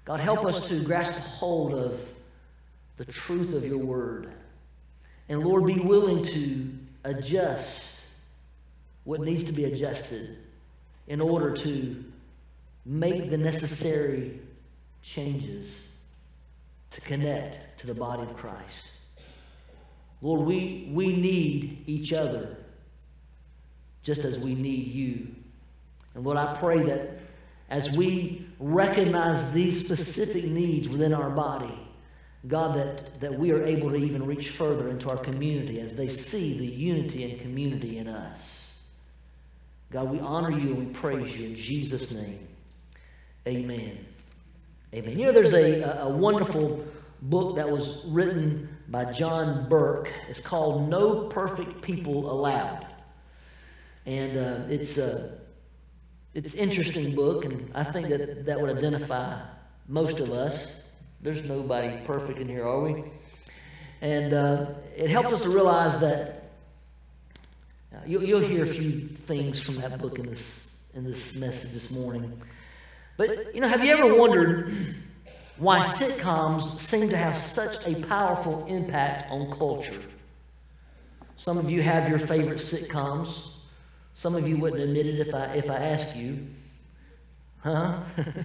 God, 0.05 0.19
help 0.19 0.45
us 0.45 0.67
to 0.69 0.83
grasp 0.83 1.23
hold 1.23 1.75
of 1.75 2.05
the 3.05 3.13
truth 3.13 3.53
of 3.53 3.67
your 3.67 3.79
word. 3.79 4.33
And 5.29 5.43
Lord, 5.43 5.67
be 5.67 5.81
willing 5.81 6.23
to 6.23 6.71
adjust 7.03 8.05
what 9.03 9.21
needs 9.21 9.43
to 9.45 9.53
be 9.53 9.65
adjusted 9.65 10.39
in 11.09 11.21
order 11.21 11.53
to 11.57 12.05
make 12.87 13.29
the 13.29 13.37
necessary 13.37 14.39
changes 15.03 15.99
to 16.91 17.01
connect 17.01 17.77
to 17.79 17.89
the 17.89 17.95
body 17.95 18.23
of 18.23 18.37
Christ. 18.37 18.93
Lord, 20.21 20.43
we, 20.43 20.89
we 20.93 21.17
need 21.17 21.83
each 21.89 22.13
other 22.13 22.57
just 24.05 24.25
as 24.25 24.39
we 24.39 24.55
need 24.55 24.87
you. 24.87 25.27
And 26.15 26.25
Lord, 26.25 26.37
I 26.37 26.55
pray 26.55 26.79
that 26.85 27.19
as 27.69 27.97
we 27.97 28.47
recognize 28.61 29.51
these 29.51 29.85
specific 29.85 30.45
needs 30.45 30.89
within 30.89 31.13
our 31.13 31.31
body, 31.31 31.82
God, 32.49 32.75
that, 32.75 33.21
that 33.21 33.39
we 33.39 33.53
are 33.53 33.65
able 33.65 33.91
to 33.91 33.97
even 33.97 34.27
reach 34.27 34.51
further 34.51 34.91
into 34.91 35.09
our 35.09 35.17
community 35.17 35.81
as 35.81 35.95
they 35.95 36.09
see 36.09 36.59
the 36.59 36.67
unity 36.67 37.31
and 37.31 37.41
community 37.41 37.99
in 37.99 38.09
us. 38.09 38.89
God, 39.91 40.11
we 40.11 40.19
honor 40.21 40.51
you 40.51 40.75
and 40.75 40.87
we 40.89 40.93
praise 40.93 41.39
you 41.39 41.49
in 41.49 41.55
Jesus' 41.55 42.13
name. 42.13 42.49
Amen. 43.47 44.05
Amen. 44.95 45.19
You 45.19 45.27
know, 45.27 45.33
there's 45.33 45.55
a, 45.55 45.83
a 46.01 46.09
wonderful 46.09 46.85
book 47.23 47.55
that 47.57 47.69
was 47.69 48.05
written 48.09 48.69
by 48.89 49.05
John 49.05 49.69
Burke. 49.69 50.11
It's 50.29 50.41
called 50.41 50.89
No 50.89 51.29
Perfect 51.29 51.81
People 51.81 52.31
Allowed. 52.31 52.87
And 54.07 54.37
uh, 54.37 54.67
it's 54.69 54.99
a 54.99 55.39
it's 56.35 56.55
interesting 56.55 57.15
book, 57.15 57.45
and 57.45 57.71
I 57.75 57.85
think 57.85 58.09
that 58.09 58.47
that 58.47 58.61
would 58.61 58.77
identify 58.77 59.39
most 59.87 60.19
of 60.19 60.31
us. 60.33 60.82
There's 61.23 61.49
nobody 61.49 61.99
perfect 62.05 62.41
in 62.41 62.49
here, 62.49 62.67
are 62.67 62.81
we? 62.81 63.05
And 64.01 64.35
uh, 64.35 64.67
it 64.97 65.09
helps 65.09 65.33
us 65.33 65.41
to 65.43 65.51
realize 65.51 65.99
that 65.99 66.51
uh, 67.95 67.99
you'll, 68.07 68.25
you'll 68.25 68.41
hear 68.41 68.65
a 68.65 68.67
few 68.67 68.91
things 69.07 69.61
from 69.61 69.77
that 69.77 69.99
book 69.99 70.19
in 70.19 70.27
this 70.27 70.73
in 70.95 71.05
this 71.05 71.37
message 71.37 71.73
this 71.73 71.95
morning. 71.97 72.33
But 73.17 73.55
you 73.55 73.61
know, 73.61 73.69
have 73.69 73.85
you 73.85 73.93
ever 73.93 74.15
wondered 74.15 74.75
why 75.59 75.79
sitcoms 75.79 76.79
seem 76.81 77.09
to 77.09 77.17
have 77.17 77.37
such 77.37 77.87
a 77.87 77.95
powerful 78.07 78.67
impact 78.67 79.31
on 79.31 79.51
culture? 79.53 80.01
Some 81.37 81.57
of 81.57 81.71
you 81.71 81.83
have 81.83 82.09
your 82.09 82.19
favorite 82.19 82.59
sitcoms. 82.59 83.57
Some 84.15 84.35
of 84.35 84.47
you 84.47 84.57
wouldn't 84.57 84.83
admit 84.83 85.07
it 85.07 85.19
if 85.21 85.35
I, 85.35 85.45
if 85.55 85.71
I 85.71 85.77
asked 85.77 86.17
you. 86.17 86.47
Huh? 87.61 88.01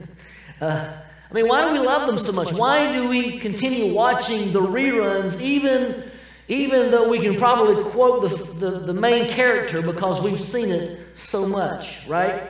uh, 0.61 0.93
I 1.29 1.33
mean, 1.33 1.47
why 1.47 1.61
do 1.61 1.73
we 1.73 1.85
love 1.85 2.07
them 2.07 2.17
so 2.17 2.31
much? 2.31 2.53
Why 2.53 2.91
do 2.93 3.09
we 3.09 3.37
continue 3.39 3.93
watching 3.93 4.53
the 4.53 4.61
reruns, 4.61 5.41
even, 5.41 6.09
even 6.47 6.89
though 6.89 7.09
we 7.09 7.19
can 7.19 7.35
probably 7.35 7.83
quote 7.91 8.21
the, 8.21 8.29
the, 8.69 8.79
the 8.79 8.93
main 8.93 9.27
character 9.27 9.81
because 9.81 10.21
we've 10.21 10.39
seen 10.39 10.69
it 10.69 10.99
so 11.15 11.45
much, 11.47 12.07
right? 12.07 12.43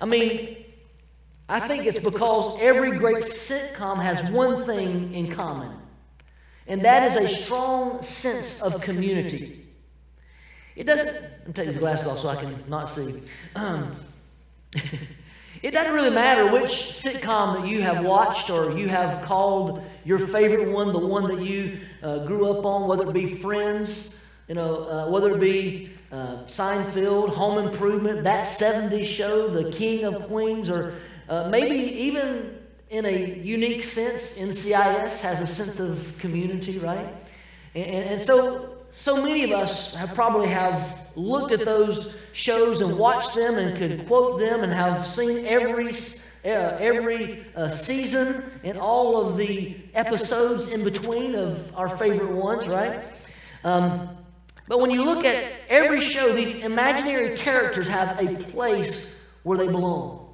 I 0.00 0.04
mean, 0.04 0.56
I 1.48 1.58
think 1.58 1.86
it's 1.86 1.98
because 1.98 2.58
every 2.60 2.98
great 2.98 3.24
sitcom 3.24 4.02
has 4.02 4.30
one 4.30 4.64
thing 4.66 5.14
in 5.14 5.32
common, 5.32 5.72
and 6.66 6.84
that 6.84 7.04
is 7.04 7.16
a 7.16 7.26
strong 7.26 8.02
sense 8.02 8.62
of 8.62 8.82
community. 8.82 9.64
It 10.76 10.86
doesn't, 10.86 11.46
me 11.48 11.52
take 11.54 11.66
these 11.66 11.78
glasses 11.78 12.06
off 12.06 12.18
so 12.18 12.28
I 12.28 12.36
can 12.36 12.54
not 12.68 12.90
see. 12.90 13.22
Um, 13.56 13.90
it 15.62 15.72
doesn't 15.72 15.92
really 15.92 16.10
matter 16.10 16.50
which 16.50 16.70
sitcom 16.70 17.60
that 17.60 17.68
you 17.68 17.82
have 17.82 18.04
watched 18.04 18.50
or 18.50 18.78
you 18.78 18.88
have 18.88 19.22
called 19.22 19.82
your 20.04 20.18
favorite 20.18 20.70
one, 20.72 20.92
the 20.92 20.98
one 20.98 21.26
that 21.26 21.42
you 21.42 21.78
uh, 22.02 22.24
grew 22.26 22.50
up 22.50 22.64
on, 22.64 22.88
whether 22.88 23.08
it 23.08 23.12
be 23.12 23.26
Friends, 23.26 24.24
you 24.48 24.54
know, 24.54 24.84
uh, 24.84 25.10
whether 25.10 25.34
it 25.34 25.40
be 25.40 25.90
uh, 26.12 26.44
Seinfeld, 26.44 27.30
Home 27.30 27.64
Improvement, 27.64 28.24
that 28.24 28.44
70s 28.46 29.04
show, 29.04 29.48
The 29.48 29.70
King 29.70 30.04
of 30.04 30.26
Queens, 30.28 30.70
or 30.70 30.94
uh, 31.28 31.48
maybe 31.50 31.76
even 31.76 32.58
in 32.90 33.04
a 33.04 33.34
unique 33.34 33.84
sense, 33.84 34.38
NCIS 34.38 35.20
has 35.20 35.40
a 35.40 35.46
sense 35.46 35.78
of 35.80 36.18
community, 36.18 36.78
right? 36.78 37.08
And, 37.74 38.10
and 38.10 38.20
so 38.20 38.78
so 38.90 39.22
many 39.22 39.44
of 39.44 39.50
us 39.50 39.94
have 39.94 40.14
probably 40.14 40.48
have 40.48 41.10
looked 41.14 41.52
at 41.52 41.64
those 41.64 42.26
shows 42.38 42.80
and 42.80 42.96
watched 42.96 43.34
them 43.34 43.58
and 43.58 43.76
could 43.76 44.06
quote 44.06 44.38
them 44.38 44.62
and 44.62 44.72
have 44.72 45.04
seen 45.04 45.44
every 45.44 45.88
uh, 46.44 46.48
every 46.78 47.44
uh, 47.56 47.68
season 47.68 48.44
and 48.62 48.78
all 48.78 49.20
of 49.20 49.36
the 49.36 49.76
episodes 49.94 50.72
in 50.72 50.84
between 50.84 51.34
of 51.34 51.76
our 51.76 51.88
favorite 51.88 52.30
ones, 52.30 52.68
right? 52.68 53.00
Um, 53.64 54.16
but 54.68 54.78
when 54.78 54.92
you 54.92 55.02
look 55.02 55.24
at 55.24 55.52
every 55.68 56.00
show, 56.00 56.32
these 56.32 56.64
imaginary 56.64 57.36
characters 57.36 57.88
have 57.88 58.20
a 58.20 58.36
place 58.44 59.34
where 59.42 59.58
they 59.58 59.66
belong. 59.66 60.32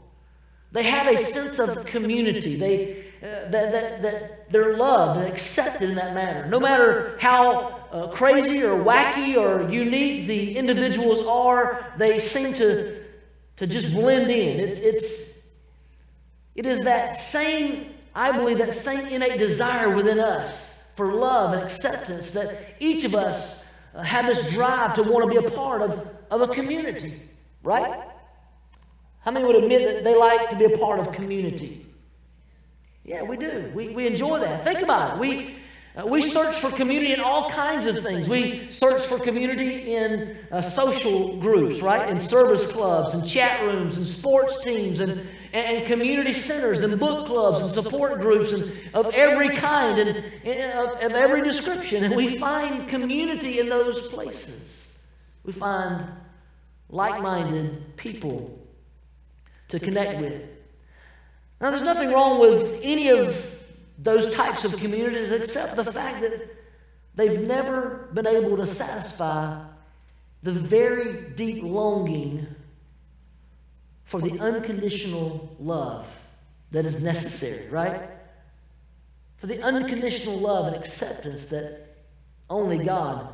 They 0.72 0.82
have 0.82 1.06
a 1.10 1.16
sense 1.16 1.58
of 1.58 1.86
community. 1.86 2.56
They 2.56 3.04
uh, 3.22 3.48
that, 3.48 3.72
that, 3.72 4.02
that 4.02 4.50
they're 4.50 4.76
loved 4.76 5.20
and 5.20 5.26
accepted 5.26 5.88
in 5.88 5.94
that 5.94 6.12
manner. 6.12 6.46
No 6.50 6.60
matter 6.60 7.16
how 7.18 7.83
uh, 7.94 8.08
crazy 8.08 8.60
or 8.64 8.76
wacky 8.84 9.36
or 9.36 9.70
unique 9.70 10.26
the 10.26 10.56
individuals 10.56 11.24
are, 11.28 11.92
they 11.96 12.18
seem 12.18 12.52
to, 12.52 13.04
to 13.54 13.68
just 13.68 13.94
blend 13.94 14.28
in. 14.28 14.58
It's, 14.58 14.80
it's, 14.80 15.48
it 16.56 16.66
is 16.66 16.82
that 16.82 17.14
same, 17.14 17.94
I 18.12 18.32
believe, 18.32 18.58
that 18.58 18.74
same 18.74 19.06
innate 19.06 19.38
desire 19.38 19.94
within 19.94 20.18
us 20.18 20.90
for 20.96 21.12
love 21.12 21.52
and 21.52 21.62
acceptance 21.62 22.32
that 22.32 22.52
each 22.80 23.04
of 23.04 23.14
us 23.14 23.80
uh, 23.94 24.02
have 24.02 24.26
this 24.26 24.52
drive 24.52 24.94
to 24.94 25.02
want 25.02 25.32
to 25.32 25.40
be 25.40 25.46
a 25.46 25.48
part 25.50 25.80
of, 25.80 26.08
of 26.32 26.40
a 26.40 26.48
community, 26.48 27.22
right? 27.62 28.02
How 29.20 29.30
many 29.30 29.44
would 29.44 29.56
admit 29.56 29.94
that 29.94 30.02
they 30.02 30.18
like 30.18 30.48
to 30.50 30.56
be 30.56 30.64
a 30.64 30.78
part 30.78 30.98
of 30.98 31.12
community? 31.12 31.86
Yeah, 33.04 33.22
we 33.22 33.36
do. 33.36 33.70
We, 33.72 33.90
we 33.90 34.08
enjoy 34.08 34.40
that. 34.40 34.64
Think 34.64 34.82
about 34.82 35.14
it. 35.14 35.20
We, 35.20 35.54
uh, 35.96 36.04
we 36.04 36.20
search 36.20 36.56
for 36.56 36.70
community 36.70 37.12
in 37.12 37.20
all 37.20 37.48
kinds 37.48 37.86
of 37.86 38.02
things. 38.02 38.28
We 38.28 38.68
search 38.70 39.02
for 39.02 39.16
community 39.18 39.94
in 39.94 40.36
uh, 40.50 40.60
social 40.60 41.38
groups, 41.38 41.82
right? 41.82 42.08
In 42.08 42.18
service 42.18 42.72
clubs 42.72 43.14
and 43.14 43.24
chat 43.26 43.62
rooms 43.62 43.96
and 43.96 44.04
sports 44.04 44.64
teams 44.64 44.98
and, 44.98 45.12
and, 45.12 45.26
and 45.52 45.86
community 45.86 46.32
centers 46.32 46.80
and 46.80 46.98
book 46.98 47.26
clubs 47.26 47.60
and 47.60 47.70
support 47.70 48.20
groups 48.20 48.52
and 48.52 48.72
of 48.92 49.14
every 49.14 49.50
kind 49.50 50.00
and, 50.00 50.24
and 50.44 50.72
of, 50.72 51.00
of 51.00 51.12
every 51.12 51.42
description. 51.42 52.02
And 52.02 52.16
we 52.16 52.38
find 52.38 52.88
community 52.88 53.60
in 53.60 53.68
those 53.68 54.08
places. 54.08 54.98
We 55.44 55.52
find 55.52 56.04
like 56.88 57.22
minded 57.22 57.96
people 57.96 58.58
to 59.68 59.78
connect 59.78 60.20
with. 60.20 60.42
Now, 61.60 61.70
there's 61.70 61.82
nothing 61.82 62.10
wrong 62.10 62.40
with 62.40 62.80
any 62.82 63.10
of 63.10 63.53
those 63.98 64.34
types 64.34 64.64
of 64.64 64.76
communities 64.80 65.30
except 65.30 65.76
the 65.76 65.84
fact 65.84 66.20
that 66.20 66.48
they've 67.14 67.42
never 67.42 68.08
been 68.12 68.26
able 68.26 68.56
to 68.56 68.66
satisfy 68.66 69.60
the 70.42 70.52
very 70.52 71.30
deep 71.36 71.62
longing 71.62 72.46
for 74.04 74.20
the 74.20 74.38
unconditional 74.40 75.56
love 75.58 76.20
that 76.70 76.84
is 76.84 77.02
necessary, 77.02 77.68
right? 77.70 78.02
For 79.36 79.46
the 79.46 79.62
unconditional 79.62 80.38
love 80.38 80.66
and 80.66 80.76
acceptance 80.76 81.46
that 81.46 81.96
only 82.50 82.84
God 82.84 83.28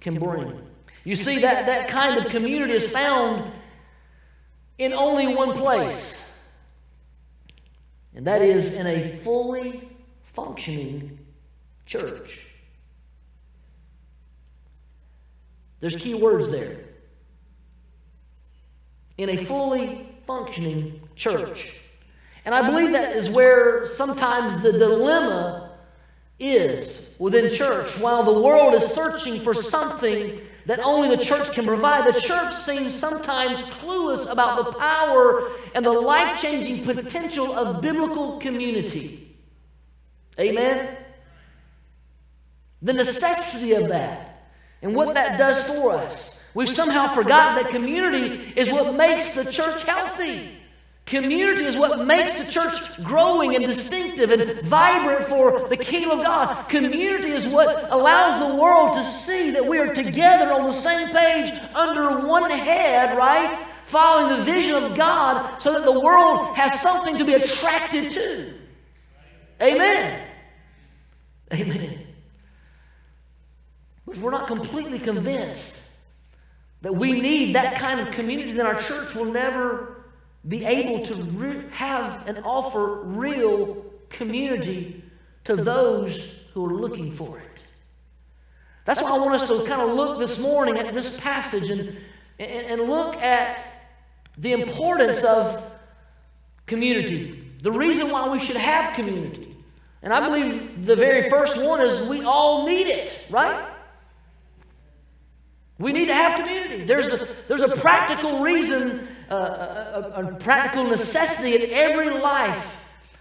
can 0.00 0.18
bring. 0.18 0.60
You 1.04 1.14
see, 1.14 1.38
that, 1.40 1.66
that 1.66 1.88
kind 1.88 2.16
of 2.16 2.30
community 2.30 2.72
is 2.72 2.92
found 2.92 3.50
in 4.78 4.92
only 4.92 5.34
one 5.34 5.52
place 5.52 6.21
and 8.14 8.26
that 8.26 8.42
is 8.42 8.76
in 8.76 8.86
a 8.86 9.00
fully 9.00 9.88
functioning 10.22 11.18
church. 11.86 12.46
There's 15.80 15.96
key 15.96 16.14
words 16.14 16.50
there. 16.50 16.76
In 19.18 19.30
a 19.30 19.36
fully 19.36 20.08
functioning 20.26 21.00
church. 21.16 21.80
And 22.44 22.54
I 22.54 22.68
believe 22.68 22.92
that 22.92 23.16
is 23.16 23.34
where 23.34 23.86
sometimes 23.86 24.62
the 24.62 24.72
dilemma 24.72 25.70
is 26.38 27.16
within 27.18 27.50
church. 27.50 27.98
While 28.00 28.22
the 28.24 28.40
world 28.40 28.74
is 28.74 28.86
searching 28.86 29.38
for 29.38 29.54
something 29.54 30.40
that 30.66 30.80
only 30.80 31.14
the 31.14 31.22
church 31.22 31.52
can 31.52 31.64
provide. 31.64 32.12
The 32.12 32.18
church 32.18 32.52
seems 32.54 32.94
sometimes 32.94 33.62
clueless 33.62 34.30
about 34.30 34.64
the 34.64 34.78
power 34.78 35.50
and 35.74 35.84
the 35.84 35.92
life 35.92 36.40
changing 36.40 36.84
potential 36.84 37.52
of 37.52 37.80
biblical 37.80 38.38
community. 38.38 39.36
Amen? 40.38 40.96
The 42.80 42.92
necessity 42.92 43.74
of 43.74 43.88
that 43.88 44.50
and 44.82 44.94
what 44.94 45.14
that 45.14 45.38
does 45.38 45.68
for 45.68 45.92
us. 45.92 46.44
We've 46.54 46.68
somehow 46.68 47.08
forgotten 47.08 47.62
that 47.62 47.72
community 47.72 48.52
is 48.56 48.70
what 48.70 48.94
makes 48.94 49.34
the 49.34 49.50
church 49.50 49.84
healthy. 49.84 50.61
Community 51.06 51.64
is 51.64 51.76
what 51.76 52.06
makes 52.06 52.42
the 52.42 52.50
church 52.50 53.02
growing 53.04 53.54
and 53.54 53.64
distinctive 53.64 54.30
and 54.30 54.60
vibrant 54.62 55.24
for 55.24 55.68
the 55.68 55.76
kingdom 55.76 56.18
of 56.18 56.24
God. 56.24 56.68
Community 56.68 57.30
is 57.30 57.52
what 57.52 57.90
allows 57.90 58.38
the 58.48 58.56
world 58.56 58.94
to 58.94 59.02
see 59.02 59.50
that 59.50 59.66
we 59.66 59.78
are 59.78 59.92
together 59.92 60.52
on 60.52 60.64
the 60.64 60.72
same 60.72 61.08
page 61.08 61.50
under 61.74 62.26
one 62.26 62.50
head, 62.50 63.18
right? 63.18 63.54
Following 63.84 64.38
the 64.38 64.44
vision 64.44 64.74
of 64.82 64.96
God 64.96 65.58
so 65.58 65.72
that 65.72 65.84
the 65.84 66.00
world 66.00 66.56
has 66.56 66.80
something 66.80 67.18
to 67.18 67.24
be 67.24 67.34
attracted 67.34 68.12
to. 68.12 68.54
Amen. 69.60 70.28
Amen. 71.52 71.98
But 74.06 74.16
if 74.16 74.22
we're 74.22 74.30
not 74.30 74.46
completely 74.46 74.98
convinced 74.98 75.90
that 76.80 76.94
we 76.94 77.20
need 77.20 77.54
that 77.54 77.76
kind 77.76 78.00
of 78.00 78.10
community, 78.14 78.52
then 78.52 78.66
our 78.66 78.78
church 78.78 79.14
will 79.14 79.30
never 79.30 79.91
be 80.48 80.64
able 80.64 81.04
to 81.06 81.14
re- 81.14 81.64
have 81.70 82.26
and 82.26 82.38
offer 82.44 83.02
real 83.02 83.84
community 84.08 85.02
to 85.44 85.56
those 85.56 86.50
who 86.52 86.64
are 86.64 86.74
looking 86.74 87.12
for 87.12 87.38
it. 87.38 87.62
That's 88.84 89.00
why 89.00 89.10
I 89.10 89.18
want 89.18 89.34
us 89.34 89.48
to 89.48 89.64
kind 89.64 89.82
of 89.82 89.94
look 89.94 90.18
this 90.18 90.42
morning 90.42 90.76
at 90.76 90.92
this 90.92 91.20
passage 91.20 91.70
and, 91.70 91.96
and, 92.38 92.80
and 92.80 92.90
look 92.90 93.16
at 93.16 93.80
the 94.38 94.52
importance 94.52 95.24
of 95.24 95.72
community, 96.66 97.50
the 97.60 97.70
reason 97.70 98.10
why 98.10 98.28
we 98.28 98.40
should 98.40 98.56
have 98.56 98.94
community. 98.94 99.54
And 100.02 100.12
I 100.12 100.20
believe 100.26 100.84
the 100.84 100.96
very 100.96 101.28
first 101.28 101.64
one 101.64 101.80
is 101.80 102.08
we 102.08 102.24
all 102.24 102.66
need 102.66 102.88
it, 102.88 103.28
right? 103.30 103.68
We 105.78 105.92
need 105.92 106.06
to 106.06 106.14
have 106.14 106.40
community. 106.40 106.84
There's 106.84 107.12
a, 107.12 107.48
there's 107.48 107.62
a 107.62 107.76
practical 107.76 108.40
reason 108.40 109.06
a, 109.30 110.12
a, 110.14 110.36
practical 110.40 110.84
necessity 110.84 111.64
in 111.64 111.70
every 111.72 112.10
life 112.10 112.78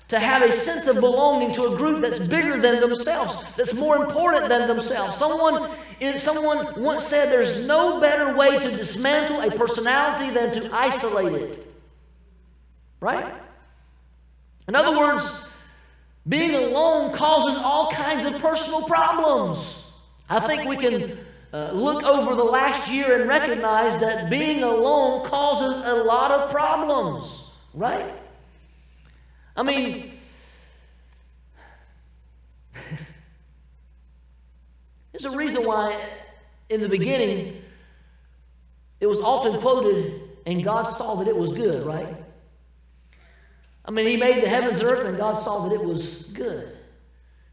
to 0.08 0.20
have 0.20 0.42
a 0.42 0.52
sense 0.52 0.88
of 0.88 1.00
belonging 1.00 1.54
to 1.54 1.64
a 1.64 1.78
group 1.78 2.02
that's 2.02 2.28
bigger 2.28 2.60
than 2.60 2.82
themselves, 2.82 3.54
that's 3.56 3.80
more 3.80 3.96
important 3.96 4.50
than 4.50 4.68
themselves. 4.68 5.16
Someone, 5.16 5.70
someone 6.18 6.82
once 6.82 7.06
said 7.08 7.32
there's 7.32 7.66
no 7.66 8.02
better 8.02 8.36
way 8.36 8.60
to 8.60 8.70
dismantle 8.72 9.40
a 9.42 9.52
personality 9.52 10.30
than 10.32 10.52
to 10.54 10.76
isolate 10.76 11.34
it. 11.34 11.74
Right? 13.00 13.34
In 14.68 14.76
other 14.76 14.98
words, 14.98 15.56
being 16.28 16.56
alone 16.56 17.14
causes 17.14 17.62
all 17.64 17.90
kinds 17.92 18.26
of 18.26 18.40
personal 18.42 18.84
problems. 18.84 19.98
I 20.30 20.40
think 20.40 20.66
we 20.66 20.78
can 20.78 21.18
uh, 21.54 21.72
look 21.74 22.04
over 22.04 22.36
the 22.36 22.44
last 22.44 22.90
year 22.90 23.20
and 23.20 23.28
recognize 23.28 23.98
that 23.98 24.30
being 24.30 24.64
alone 24.64 25.26
causes 25.26 25.86
a 25.86 25.96
lot 25.96 26.32
of 26.32 26.50
problems, 26.50 27.58
right? 27.74 28.14
I 29.56 29.64
mean, 29.64 30.18
there's 35.12 35.26
a 35.26 35.36
reason 35.36 35.64
why 35.64 36.00
in 36.70 36.80
the 36.80 36.88
beginning 36.88 37.62
it 39.02 39.08
was 39.08 39.20
often 39.20 39.60
quoted, 39.60 40.22
and 40.46 40.64
God 40.64 40.84
saw 40.84 41.16
that 41.16 41.28
it 41.28 41.36
was 41.36 41.52
good, 41.52 41.86
right? 41.86 42.16
I 43.84 43.92
mean, 43.92 44.08
He 44.08 44.16
made 44.16 44.42
the 44.42 44.48
heavens 44.48 44.80
and 44.80 44.90
earth, 44.90 45.06
and 45.06 45.18
God 45.18 45.34
saw 45.34 45.68
that 45.68 45.74
it 45.76 45.84
was 45.84 46.32
good. 46.32 46.78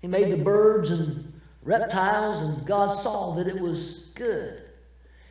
He 0.03 0.07
made 0.07 0.31
the 0.31 0.37
birds 0.37 0.93
and 0.93 1.28
reptiles, 1.69 2.41
and 2.41 2.67
God 2.67 2.95
saw 2.95 3.35
that 3.35 3.47
it 3.47 3.61
was 3.61 4.11
good. 4.15 4.63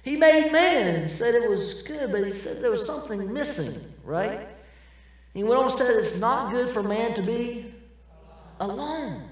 He 0.04 0.15
made 0.15 0.52
man 0.52 0.95
and 0.95 1.10
said 1.10 1.34
it 1.34 1.50
was 1.50 1.82
good, 1.82 2.12
but 2.12 2.23
he 2.23 2.32
said 2.32 2.62
there 2.62 2.71
was 2.71 2.86
something 2.86 3.34
missing, 3.34 3.82
right? 4.06 4.47
He 5.34 5.43
went 5.43 5.58
on 5.58 5.63
and 5.63 5.73
said 5.73 5.95
it's 5.95 6.19
not 6.19 6.52
good 6.52 6.69
for 6.69 6.84
man 6.84 7.15
to 7.15 7.23
be 7.23 7.73
alone. 8.60 9.23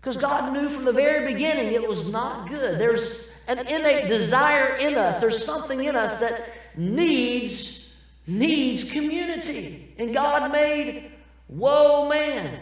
Because 0.00 0.16
God 0.16 0.52
knew 0.52 0.68
from 0.68 0.84
the 0.84 0.92
very 0.92 1.32
beginning 1.32 1.72
it 1.72 1.88
was 1.88 2.12
not 2.12 2.48
good. 2.48 2.76
There's 2.76 3.44
an 3.46 3.60
innate 3.60 4.08
desire 4.08 4.74
in 4.76 4.96
us. 4.96 5.20
There's 5.20 5.44
something 5.44 5.84
in 5.84 5.94
us 5.94 6.18
that 6.20 6.42
needs 6.76 7.80
needs 8.26 8.90
community. 8.90 9.94
And 9.98 10.12
God 10.12 10.50
made 10.50 11.12
woe 11.48 12.08
man. 12.08 12.60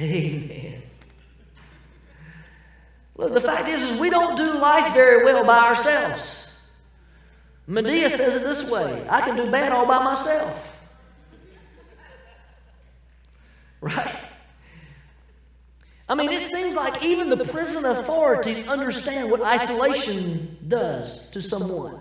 Amen. 0.00 0.82
Look, 3.16 3.34
the 3.34 3.40
fact 3.40 3.68
is, 3.68 3.82
is 3.82 4.00
we 4.00 4.08
don't 4.08 4.34
do 4.36 4.58
life 4.58 4.94
very 4.94 5.24
well 5.24 5.44
by 5.44 5.58
ourselves. 5.58 6.70
Madea 7.68 8.08
says 8.08 8.34
it 8.34 8.42
this 8.42 8.70
way 8.70 9.06
I 9.08 9.20
can 9.20 9.36
do 9.36 9.50
bad 9.50 9.72
all 9.72 9.86
by 9.86 10.02
myself. 10.02 10.66
Right? 13.80 14.16
I 16.08 16.14
mean, 16.14 16.30
it 16.30 16.40
seems 16.40 16.74
like 16.74 17.04
even 17.04 17.28
the 17.28 17.44
prison 17.44 17.84
authorities 17.84 18.68
understand 18.68 19.30
what 19.30 19.42
isolation 19.42 20.56
does 20.66 21.30
to 21.30 21.40
someone 21.40 22.00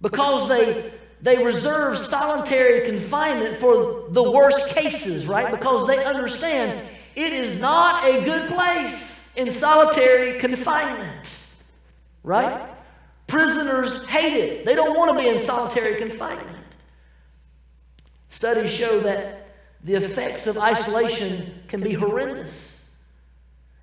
because 0.00 0.48
they 0.48 0.90
they 1.22 1.44
reserve 1.44 1.98
solitary 1.98 2.86
confinement 2.86 3.56
for 3.56 4.06
the 4.08 4.22
worst 4.22 4.74
cases, 4.74 5.26
right? 5.26 5.50
Because 5.50 5.86
they 5.86 6.02
understand 6.02 6.80
it 7.16 7.32
is 7.32 7.60
not 7.60 8.04
a 8.04 8.24
good 8.24 8.48
place 8.50 9.34
in 9.36 9.50
solitary 9.50 10.38
confinement, 10.38 11.56
right? 12.22 12.66
Prisoners 13.26 14.08
hate 14.08 14.36
it. 14.36 14.64
They 14.64 14.74
don't 14.74 14.96
want 14.96 15.12
to 15.12 15.22
be 15.22 15.28
in 15.28 15.38
solitary 15.38 15.96
confinement. 15.96 16.58
Studies 18.28 18.72
show 18.72 19.00
that 19.00 19.46
the 19.82 19.94
effects 19.94 20.46
of 20.46 20.58
isolation 20.58 21.62
can 21.68 21.80
be 21.80 21.92
horrendous. 21.92 22.90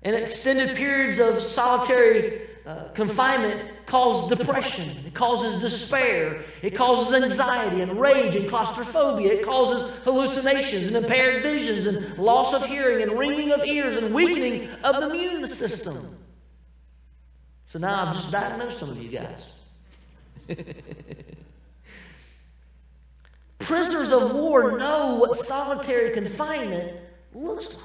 And 0.02 0.14
extended 0.14 0.76
periods 0.76 1.18
of 1.18 1.40
solitary 1.40 2.42
uh, 2.66 2.88
confinement 2.94 3.70
causes 3.88 4.38
depression, 4.38 4.88
it 5.06 5.14
causes 5.14 5.60
despair, 5.60 6.44
it 6.62 6.74
causes 6.74 7.22
anxiety 7.22 7.80
and 7.80 7.98
rage 7.98 8.36
and 8.36 8.48
claustrophobia, 8.48 9.32
it 9.32 9.44
causes 9.44 9.98
hallucinations 10.04 10.86
and 10.86 10.96
impaired 10.96 11.42
visions 11.42 11.86
and 11.86 12.16
loss 12.18 12.52
of 12.52 12.64
hearing 12.66 13.02
and 13.02 13.18
ringing 13.18 13.50
of 13.50 13.64
ears 13.64 13.96
and 13.96 14.14
weakening 14.14 14.68
of 14.84 15.00
the 15.00 15.08
immune 15.08 15.46
system. 15.46 15.96
So 17.66 17.78
now 17.78 18.06
I've 18.06 18.14
just 18.14 18.30
diagnosed 18.30 18.78
some 18.78 18.90
of 18.90 19.02
you 19.02 19.08
guys. 19.08 19.54
Prisoners 23.58 24.12
of 24.12 24.34
war 24.34 24.78
know 24.78 25.14
what 25.14 25.34
solitary 25.36 26.12
confinement 26.12 26.92
looks 27.34 27.74
like. 27.74 27.84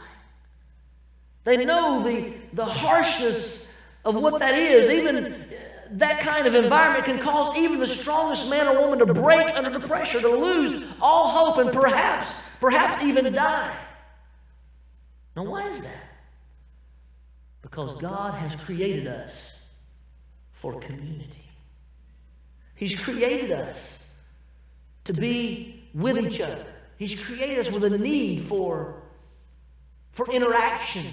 They 1.46 1.66
know 1.66 2.04
the, 2.04 2.34
the 2.54 2.66
harshness 2.66 3.82
of 4.06 4.16
what 4.16 4.40
that 4.40 4.56
is. 4.56 4.90
Even 4.90 5.46
that 5.94 6.22
kind 6.22 6.48
of 6.48 6.56
environment 6.56 7.06
can 7.06 7.20
cause 7.20 7.56
even 7.56 7.80
the 7.80 7.88
strongest 7.88 8.50
man 8.50 8.68
or 8.68 8.82
woman 8.82 9.00
to 9.00 9.14
break 9.14 9.48
under 9.56 9.70
the 9.70 9.86
pressure, 9.86 10.20
to 10.20 10.28
lose 10.28 10.92
all 11.02 11.28
hope, 11.28 11.60
and 11.60 11.72
perhaps, 11.72 12.58
perhaps 12.60 13.04
even 13.04 13.32
die. 13.32 13.76
Now, 15.36 15.44
why 15.44 15.68
is 15.68 15.80
that? 15.82 16.06
Because 17.62 17.96
God 18.02 18.34
has 18.36 18.56
created 18.56 19.08
us 19.08 19.70
for 20.52 20.80
community. 20.80 21.48
He's 22.76 23.02
created 23.02 23.52
us 23.52 24.12
to 25.04 25.14
be 25.14 25.90
with 25.94 26.18
each 26.18 26.42
other. 26.42 26.66
He's 26.98 27.22
created 27.24 27.60
us 27.60 27.72
with 27.72 27.84
a 27.84 27.98
need 27.98 28.42
for, 28.42 28.96
for 30.12 30.32
interaction, 30.32 31.06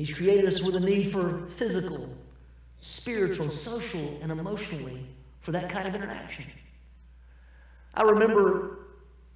He's 0.00 0.16
created 0.16 0.46
us 0.46 0.62
with 0.62 0.76
a 0.76 0.80
need 0.80 1.12
for 1.12 1.46
physical, 1.48 2.08
spiritual, 2.80 3.50
social, 3.50 4.18
and 4.22 4.32
emotionally 4.32 5.04
for 5.40 5.52
that 5.52 5.68
kind 5.68 5.86
of 5.86 5.94
interaction. 5.94 6.46
I 7.92 8.00
remember 8.04 8.78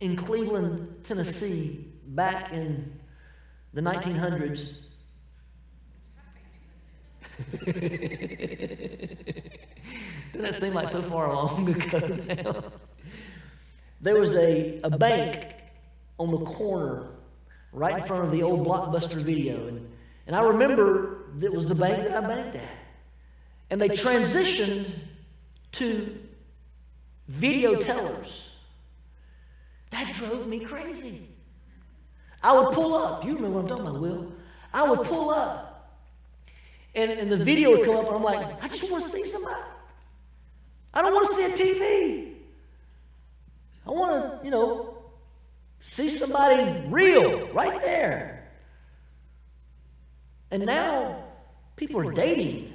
in 0.01 0.17
Cleveland, 0.17 1.05
Tennessee, 1.05 1.93
back 2.07 2.51
in 2.55 2.99
the 3.75 3.83
1900s. 3.83 4.87
Doesn't 10.33 10.47
that 10.47 10.55
seem 10.55 10.73
like 10.73 10.89
so 10.89 11.03
far 11.03 11.31
long 11.31 11.69
ago 11.75 11.99
now? 12.27 12.65
There 14.01 14.19
was 14.19 14.35
a, 14.35 14.81
a 14.83 14.89
bank 14.89 15.45
on 16.19 16.31
the 16.31 16.39
corner 16.39 17.11
right 17.71 17.99
in 17.99 18.03
front 18.05 18.25
of 18.25 18.31
the 18.31 18.43
old 18.43 18.67
Blockbuster 18.67 19.17
video. 19.17 19.67
And 19.67 19.91
And 20.27 20.35
I 20.35 20.43
remember 20.43 21.25
it 21.41 21.53
was 21.53 21.67
the 21.67 21.75
bank 21.75 22.05
that 22.05 22.25
I 22.25 22.27
banked 22.27 22.57
at. 22.57 22.79
And 23.71 23.81
they 23.81 23.89
transitioned 23.89 24.89
to 25.73 26.19
video 27.29 27.77
tellers. 27.77 28.67
That 29.91 30.13
drove 30.15 30.47
me 30.49 30.61
crazy. 30.61 31.23
I 32.43 32.53
would 32.53 32.75
pull 32.75 32.95
up. 32.95 33.25
You 33.25 33.35
remember 33.37 33.61
what 33.61 33.63
I'm 33.63 33.69
talking 33.69 33.87
about, 33.87 34.01
Will? 34.01 34.33
I 34.73 34.89
would 34.89 35.03
pull 35.03 35.31
up. 35.31 35.71
And, 36.95 37.11
and 37.11 37.31
the 37.31 37.37
video 37.37 37.71
would 37.71 37.85
come 37.85 37.97
up, 37.97 38.07
and 38.07 38.17
I'm 38.17 38.23
like, 38.23 38.63
I 38.63 38.69
just 38.69 38.91
want 38.91 39.03
to 39.05 39.11
see 39.11 39.25
somebody. 39.25 39.63
I 40.93 41.03
don't 41.03 41.13
want 41.13 41.29
to 41.29 41.35
see 41.35 41.45
a 41.45 41.75
TV. 41.75 42.35
I 43.87 43.91
want 43.91 44.41
to, 44.41 44.45
you 44.45 44.51
know, 44.51 44.99
see 45.81 46.09
somebody 46.09 46.89
real 46.89 47.49
right 47.49 47.81
there. 47.81 48.34
And 50.55 50.67
now 50.67 51.17
people 51.75 52.01
are 52.07 52.13
dating 52.13 52.73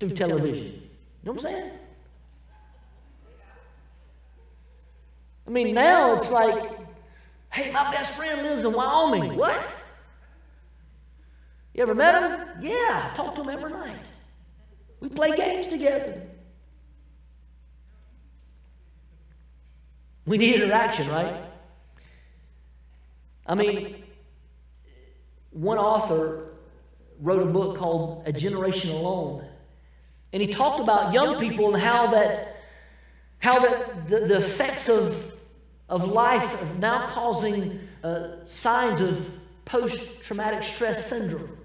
through 0.00 0.10
television. 0.10 0.66
You 0.66 0.80
know 1.22 1.32
what 1.32 1.44
I'm 1.44 1.52
saying? 1.52 1.70
I 5.46 5.50
mean, 5.50 5.76
now 5.76 6.16
it's 6.16 6.32
like, 6.32 6.72
hey, 7.52 7.70
my 7.70 7.88
best 7.92 8.14
friend 8.14 8.42
lives 8.42 8.64
in 8.64 8.72
Wyoming. 8.72 9.36
What? 9.36 9.56
You 11.72 11.84
ever 11.84 11.94
met 11.94 12.20
him? 12.20 12.48
Yeah, 12.60 13.10
I 13.12 13.16
talk 13.16 13.36
to 13.36 13.42
him 13.42 13.48
every 13.50 13.70
night. 13.70 14.10
We 14.98 15.08
play 15.08 15.36
games 15.36 15.68
together. 15.68 16.20
We 20.24 20.36
need 20.36 20.56
interaction, 20.56 21.08
right? 21.10 21.44
I 23.46 23.54
mean, 23.54 24.02
one 25.52 25.78
author 25.78 26.45
wrote 27.20 27.42
a 27.42 27.46
book 27.46 27.76
called 27.76 28.22
A 28.26 28.32
Generation 28.32 28.90
Alone. 28.90 29.44
And 30.32 30.42
he 30.42 30.48
talked 30.48 30.80
about 30.80 31.12
young 31.12 31.38
people 31.38 31.72
and 31.72 31.82
how 31.82 32.08
that 32.08 32.56
how 33.38 33.58
that 33.60 34.08
the, 34.08 34.20
the 34.20 34.36
effects 34.36 34.88
of, 34.88 35.34
of 35.88 36.10
life 36.10 36.62
are 36.62 36.78
now 36.78 37.06
causing 37.06 37.78
uh, 38.02 38.44
signs 38.44 39.00
of 39.00 39.38
post-traumatic 39.64 40.62
stress 40.62 41.06
syndrome. 41.06 41.56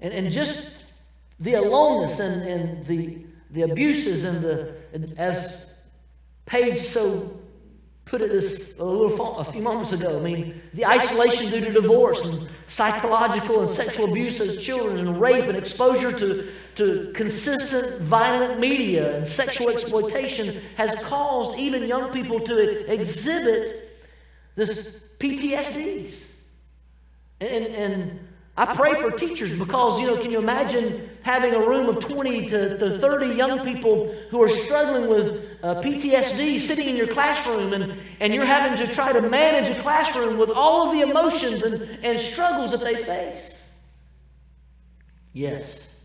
And, 0.00 0.12
and 0.12 0.30
just 0.30 0.92
the 1.40 1.54
aloneness 1.54 2.20
and, 2.20 2.48
and 2.48 2.86
the, 2.86 3.18
the 3.50 3.62
abuses 3.62 4.24
and 4.24 4.44
the, 4.44 4.74
and 4.92 5.12
as 5.18 5.82
Paige 6.46 6.78
so 6.78 7.39
put 8.10 8.20
it 8.22 8.30
this 8.30 8.80
a 8.80 8.84
little 8.84 9.38
a 9.38 9.44
few 9.44 9.62
moments 9.62 9.92
ago. 9.92 10.18
I 10.18 10.20
mean, 10.20 10.60
the 10.74 10.84
isolation 10.84 11.48
due 11.48 11.60
to 11.60 11.72
divorce 11.72 12.24
and 12.24 12.50
psychological 12.66 13.60
and 13.60 13.68
sexual 13.68 14.10
abuse 14.10 14.40
as 14.40 14.60
children 14.60 14.98
and 14.98 15.20
rape 15.20 15.44
and 15.44 15.56
exposure 15.56 16.10
to, 16.10 16.50
to 16.74 17.12
consistent 17.14 18.02
violent 18.02 18.58
media 18.58 19.16
and 19.16 19.26
sexual 19.26 19.70
exploitation 19.70 20.60
has 20.76 21.04
caused 21.04 21.56
even 21.56 21.86
young 21.86 22.10
people 22.10 22.40
to 22.40 22.92
exhibit 22.92 23.88
this 24.56 25.14
PTSDs. 25.20 26.34
And, 27.40 27.64
and 27.66 28.28
I 28.60 28.74
pray 28.74 28.92
for 28.92 29.10
teachers 29.10 29.58
because, 29.58 29.98
you 29.98 30.06
know, 30.06 30.20
can 30.20 30.30
you 30.30 30.38
imagine 30.38 31.08
having 31.22 31.54
a 31.54 31.60
room 31.60 31.88
of 31.88 31.98
20 31.98 32.46
to, 32.48 32.76
to 32.76 32.98
30 32.98 33.28
young 33.28 33.64
people 33.64 34.12
who 34.28 34.42
are 34.42 34.50
struggling 34.50 35.08
with 35.08 35.56
uh, 35.62 35.80
PTSD 35.80 36.60
sitting 36.60 36.90
in 36.90 36.94
your 36.94 37.06
classroom 37.06 37.72
and, 37.72 37.94
and 38.20 38.34
you're 38.34 38.44
having 38.44 38.76
to 38.76 38.92
try 38.92 39.12
to 39.12 39.22
manage 39.22 39.74
a 39.74 39.80
classroom 39.80 40.36
with 40.36 40.50
all 40.50 40.86
of 40.86 40.92
the 40.92 41.00
emotions 41.00 41.62
and, 41.62 42.04
and 42.04 42.20
struggles 42.20 42.72
that 42.72 42.80
they 42.80 42.96
face? 42.96 43.78
Yes. 45.32 46.04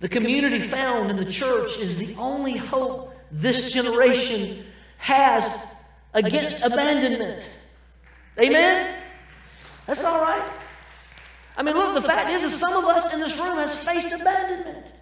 The 0.00 0.08
community 0.08 0.58
found 0.58 1.12
in 1.12 1.16
the 1.16 1.24
church 1.24 1.78
is 1.78 2.12
the 2.12 2.20
only 2.20 2.56
hope 2.56 3.14
this 3.30 3.70
generation 3.72 4.64
has 4.96 5.64
against 6.12 6.64
abandonment. 6.64 7.56
Amen? 8.36 8.98
That's 9.86 10.02
all 10.02 10.20
right. 10.20 10.42
I 11.56 11.62
mean, 11.62 11.74
look, 11.76 11.94
the 11.94 12.02
fact 12.02 12.30
is, 12.30 12.44
is 12.44 12.54
some 12.54 12.72
of 12.72 12.84
us 12.84 13.12
in 13.12 13.20
this 13.20 13.38
room 13.38 13.56
has 13.56 13.84
faced 13.84 14.12
abandonment. 14.12 14.92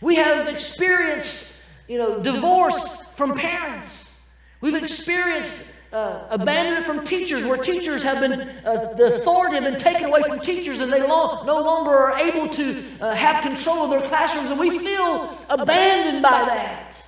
We 0.00 0.16
have 0.16 0.48
experienced, 0.48 1.68
you 1.88 1.98
know, 1.98 2.22
divorce 2.22 3.02
from 3.12 3.34
parents. 3.34 4.22
We've 4.60 4.80
experienced 4.80 5.92
uh, 5.92 6.26
abandonment 6.30 6.84
from 6.84 7.04
teachers, 7.04 7.44
where 7.44 7.56
teachers 7.56 8.02
have 8.02 8.20
been, 8.20 8.42
uh, 8.42 8.92
the 8.94 9.16
authority 9.16 9.54
have 9.54 9.64
been 9.64 9.78
taken 9.78 10.04
away 10.04 10.22
from 10.22 10.38
teachers, 10.40 10.80
and 10.80 10.92
they 10.92 11.06
long, 11.06 11.46
no 11.46 11.60
longer 11.60 11.90
are 11.90 12.18
able 12.18 12.48
to 12.48 12.84
uh, 13.00 13.14
have 13.14 13.42
control 13.42 13.84
of 13.84 13.90
their 13.90 14.02
classrooms, 14.02 14.50
and 14.50 14.60
we 14.60 14.78
feel 14.78 15.36
abandoned 15.48 16.22
by 16.22 16.44
that. 16.44 17.02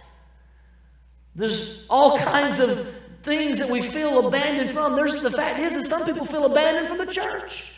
There's 1.34 1.86
all 1.88 2.18
kinds 2.18 2.58
of 2.58 2.92
things 3.22 3.58
that 3.58 3.70
we 3.70 3.80
feel 3.80 4.26
abandoned 4.26 4.70
from. 4.70 4.96
There's 4.96 5.22
the 5.22 5.30
fact 5.30 5.60
is 5.60 5.74
that 5.74 5.82
some 5.82 6.04
people 6.04 6.24
feel 6.24 6.46
abandoned 6.46 6.88
from 6.88 6.98
the 6.98 7.06
church. 7.06 7.69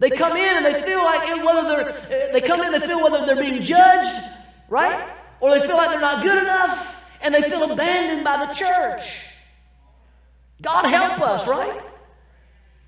They 0.00 0.10
come 0.10 0.36
in 0.36 0.56
and 0.56 0.64
they 0.66 0.80
feel 0.80 1.04
like 1.04 1.44
whether 1.44 1.68
they're 1.68 2.32
they 2.32 2.40
come 2.40 2.62
in 2.62 2.72
they 2.72 2.80
feel 2.80 3.02
whether 3.02 3.24
they're 3.26 3.36
being 3.36 3.62
judged, 3.62 4.24
right? 4.68 5.08
Or 5.40 5.50
they 5.50 5.60
feel 5.60 5.76
like 5.76 5.90
they're 5.90 6.00
not 6.00 6.22
good 6.22 6.42
enough 6.42 7.10
and 7.20 7.34
they 7.34 7.42
feel 7.42 7.70
abandoned 7.70 8.24
by 8.24 8.46
the 8.46 8.52
church. 8.54 9.26
God 10.62 10.86
help 10.86 11.20
us, 11.20 11.46
right? 11.46 11.80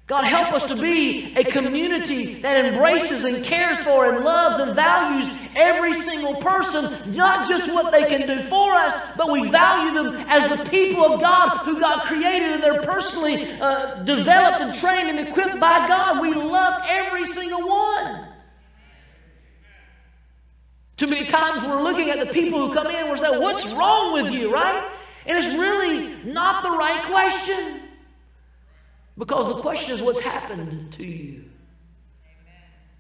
God, 0.07 0.25
help 0.25 0.53
us 0.53 0.65
to 0.65 0.77
be 0.77 1.33
a 1.37 1.45
community 1.45 2.35
that 2.35 2.65
embraces 2.65 3.25
and 3.25 3.43
cares 3.45 3.83
for 3.85 4.13
and 4.13 4.25
loves 4.25 4.59
and 4.59 4.75
values 4.75 5.31
every 5.55 5.93
single 5.93 6.35
person, 6.35 7.15
not 7.15 7.49
just 7.49 7.73
what 7.73 7.93
they 7.93 8.05
can 8.07 8.27
do 8.27 8.41
for 8.41 8.73
us, 8.73 9.17
but 9.17 9.31
we 9.31 9.49
value 9.49 9.95
them 9.95 10.15
as 10.29 10.49
the 10.49 10.69
people 10.71 11.05
of 11.05 11.21
God 11.21 11.59
who 11.59 11.79
God 11.79 12.03
created 12.03 12.51
and 12.51 12.63
they're 12.63 12.83
personally 12.83 13.47
uh, 13.61 14.03
developed 14.03 14.61
and 14.61 14.75
trained 14.75 15.09
and 15.09 15.29
equipped 15.29 15.61
by 15.61 15.87
God. 15.87 16.21
We 16.21 16.35
love 16.35 16.83
every 16.89 17.25
single 17.25 17.69
one. 17.69 18.27
Too 20.97 21.07
many 21.07 21.27
times 21.27 21.63
we're 21.65 21.83
looking 21.83 22.11
at 22.11 22.19
the 22.19 22.33
people 22.33 22.59
who 22.59 22.75
come 22.75 22.87
in 22.87 22.97
and 22.97 23.09
we're 23.09 23.17
saying, 23.17 23.41
What's 23.41 23.73
wrong 23.73 24.13
with 24.13 24.33
you, 24.33 24.53
right? 24.53 24.91
And 25.27 25.37
it's 25.37 25.55
really 25.55 26.15
not 26.25 26.63
the 26.63 26.71
right 26.71 27.03
question. 27.05 27.81
Because 29.19 29.47
the 29.55 29.61
question 29.61 29.95
is, 29.95 30.03
what's 30.03 30.21
happened 30.21 30.93
to 30.93 31.07
you? 31.07 31.45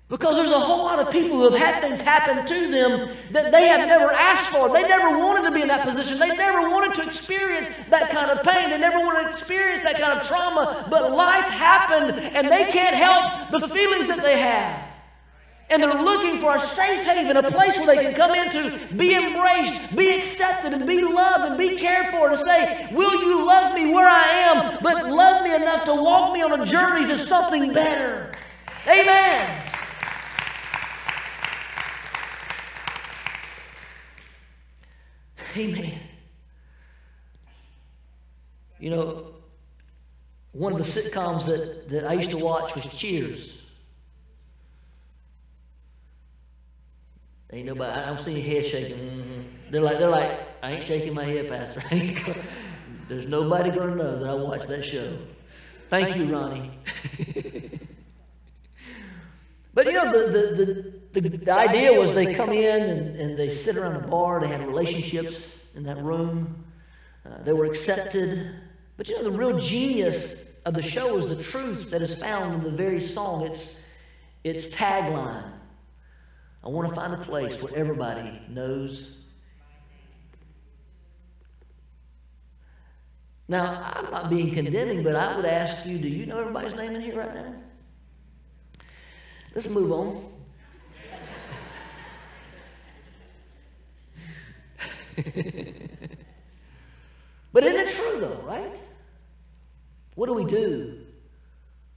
Because 0.09 0.37
there's 0.37 0.51
a 0.51 0.61
whole 0.61 0.85
lot 0.85 0.98
of 0.98 1.11
people 1.11 1.38
who 1.38 1.48
have 1.48 1.55
had 1.55 1.81
things 1.81 2.03
happen 2.03 2.44
to 2.44 2.70
them 2.70 3.09
that 3.31 3.51
they 3.51 3.66
have 3.66 3.88
never 3.88 4.12
asked 4.12 4.48
for. 4.48 4.68
They 4.70 4.83
never 4.83 5.16
wanted 5.18 5.48
to 5.48 5.55
be 5.55 5.62
in 5.62 5.68
that 5.68 5.87
position. 5.87 6.18
They 6.18 6.37
never 6.37 6.68
wanted 6.68 6.94
to 7.01 7.09
experience 7.09 7.70
that 7.87 8.11
kind 8.11 8.31
of 8.31 8.42
pain. 8.44 8.68
They 8.68 8.79
never 8.79 8.98
wanted 8.98 9.22
to 9.22 9.29
experience 9.31 9.81
that 9.83 9.98
kind 9.98 10.20
of 10.20 10.27
trauma. 10.27 10.87
But 10.90 11.12
life 11.12 11.46
happened 11.46 12.20
and 12.20 12.46
they 12.46 12.70
can't 12.70 12.94
help 12.94 13.51
the 13.53 13.66
feelings 13.66 14.09
that 14.09 14.20
they 14.20 14.38
have 14.38 14.92
and 15.73 15.83
they're 15.83 16.03
looking 16.03 16.37
for 16.37 16.55
a 16.55 16.61
safe 16.61 17.03
haven, 17.05 17.35
a 17.35 17.43
place 17.43 17.79
where 17.79 17.87
they 17.87 18.03
can 18.03 18.15
come 18.15 18.35
into, 18.35 18.79
be 18.95 19.15
embraced, 19.15 19.97
be 19.97 20.15
accepted, 20.19 20.75
and 20.75 20.87
be 20.87 21.01
loved 21.03 21.47
and 21.47 21.57
be 21.57 21.77
cared 21.77 22.07
for. 22.07 22.29
To 22.29 22.37
say, 22.37 22.89
Will 22.93 23.15
you 23.23 23.47
love 23.47 23.75
me 23.75 23.91
where 23.91 24.07
I 24.09 24.23
am, 24.23 24.79
but 24.83 25.09
love 25.09 25.43
me 25.43 25.55
enough 25.55 25.85
to 25.87 25.95
walk 25.95 26.35
me 26.35 26.43
on 26.43 26.61
a 26.61 26.67
journey 26.67 27.07
to 27.07 27.17
something 27.17 27.73
better? 27.73 28.33
Amen. 28.87 29.65
Amen. 35.57 35.99
You 38.79 38.91
know, 38.91 39.27
one 40.53 40.73
of 40.73 40.79
the 40.79 40.85
sitcoms 40.85 41.47
that, 41.47 41.89
that 41.89 42.07
I 42.07 42.13
used 42.13 42.31
to 42.33 42.39
watch 42.39 42.75
was 42.75 42.85
Cheers. 42.87 43.62
Ain't 47.53 47.67
nobody. 47.67 48.01
I 48.01 48.07
don't 48.07 48.19
see 48.19 48.41
your 48.41 48.43
head 48.43 48.65
shaking. 48.65 48.97
Mm-hmm. 48.97 49.43
They're 49.71 49.83
like, 49.83 49.99
they're 49.99 50.09
like, 50.09 50.41
I 50.62 50.73
ain't 50.73 50.85
shaking 50.85 51.12
my 51.12 51.25
head, 51.25 51.49
Pastor. 51.49 51.83
There's 53.09 53.27
nobody 53.27 53.71
gonna 53.71 53.95
know 53.95 54.19
that 54.19 54.31
I 54.31 54.35
watched 54.35 54.69
that 54.69 54.85
show. 54.85 55.19
Thank 55.88 56.17
you, 56.17 56.25
Ronnie. 56.35 56.71
but 59.75 59.85
you 59.85 59.93
know, 59.93 60.11
the, 60.11 61.01
the, 61.12 61.21
the, 61.21 61.29
the, 61.37 61.53
idea 61.53 62.01
was 62.01 62.15
they 62.15 62.33
come 62.33 62.53
in 62.53 62.83
and, 62.88 63.17
and 63.17 63.38
they 63.38 63.51
sit 63.51 63.77
around 63.77 64.01
the 64.01 64.09
bar. 64.09 64.41
They 64.41 64.47
had 64.47 64.67
relationships 64.67 65.75
in 65.75 65.83
that 65.83 65.99
room. 65.99 66.65
Uh, 67.27 67.43
they 67.43 67.53
were 67.53 67.67
accepted. 67.67 68.51
But 68.97 69.11
you 69.11 69.17
know, 69.17 69.25
the 69.25 69.37
real 69.37 69.59
genius 69.59 70.62
of 70.62 70.73
the 70.73 70.81
show 70.81 71.19
is 71.19 71.29
the 71.29 71.43
truth 71.43 71.91
that 71.91 72.01
is 72.01 72.15
found 72.23 72.55
in 72.55 72.62
the 72.62 72.71
very 72.71 73.01
song. 73.01 73.45
It's 73.45 73.95
its 74.45 74.75
tagline. 74.75 75.45
I 76.64 76.68
want 76.68 76.88
to 76.88 76.94
find 76.94 77.12
a 77.12 77.18
place 77.18 77.61
where 77.62 77.75
everybody 77.75 78.40
knows. 78.48 79.18
Now, 83.48 83.92
I'm 83.94 84.11
not 84.11 84.31
being 84.31 84.53
condemning, 84.53 85.03
but 85.03 85.16
I 85.16 85.37
would 85.37 85.44
ask 85.44 85.85
you 85.85 85.98
do 85.98 86.09
you 86.09 86.25
know 86.27 86.38
everybody's 86.38 86.75
name 86.75 86.94
in 86.94 87.01
here 87.01 87.16
right 87.16 87.35
now? 87.35 87.55
Let's 89.55 89.75
move 89.75 89.92
on. 89.92 90.25
but 97.53 97.64
isn't 97.64 97.81
it 97.81 97.90
true, 97.90 98.20
though, 98.20 98.40
right? 98.46 98.81
What 100.14 100.27
do 100.27 100.35
we 100.35 100.44
do? 100.44 101.01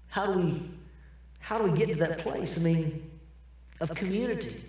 How 0.08 0.25
do 0.32 0.39
we 0.39 0.69
how 1.39 1.58
do 1.60 1.65
we 1.69 1.78
get 1.78 1.89
to 1.89 1.95
that 1.95 2.17
place? 2.17 2.60
I 2.60 2.63
mean, 2.63 3.05
of 3.80 3.94
community. 3.96 4.64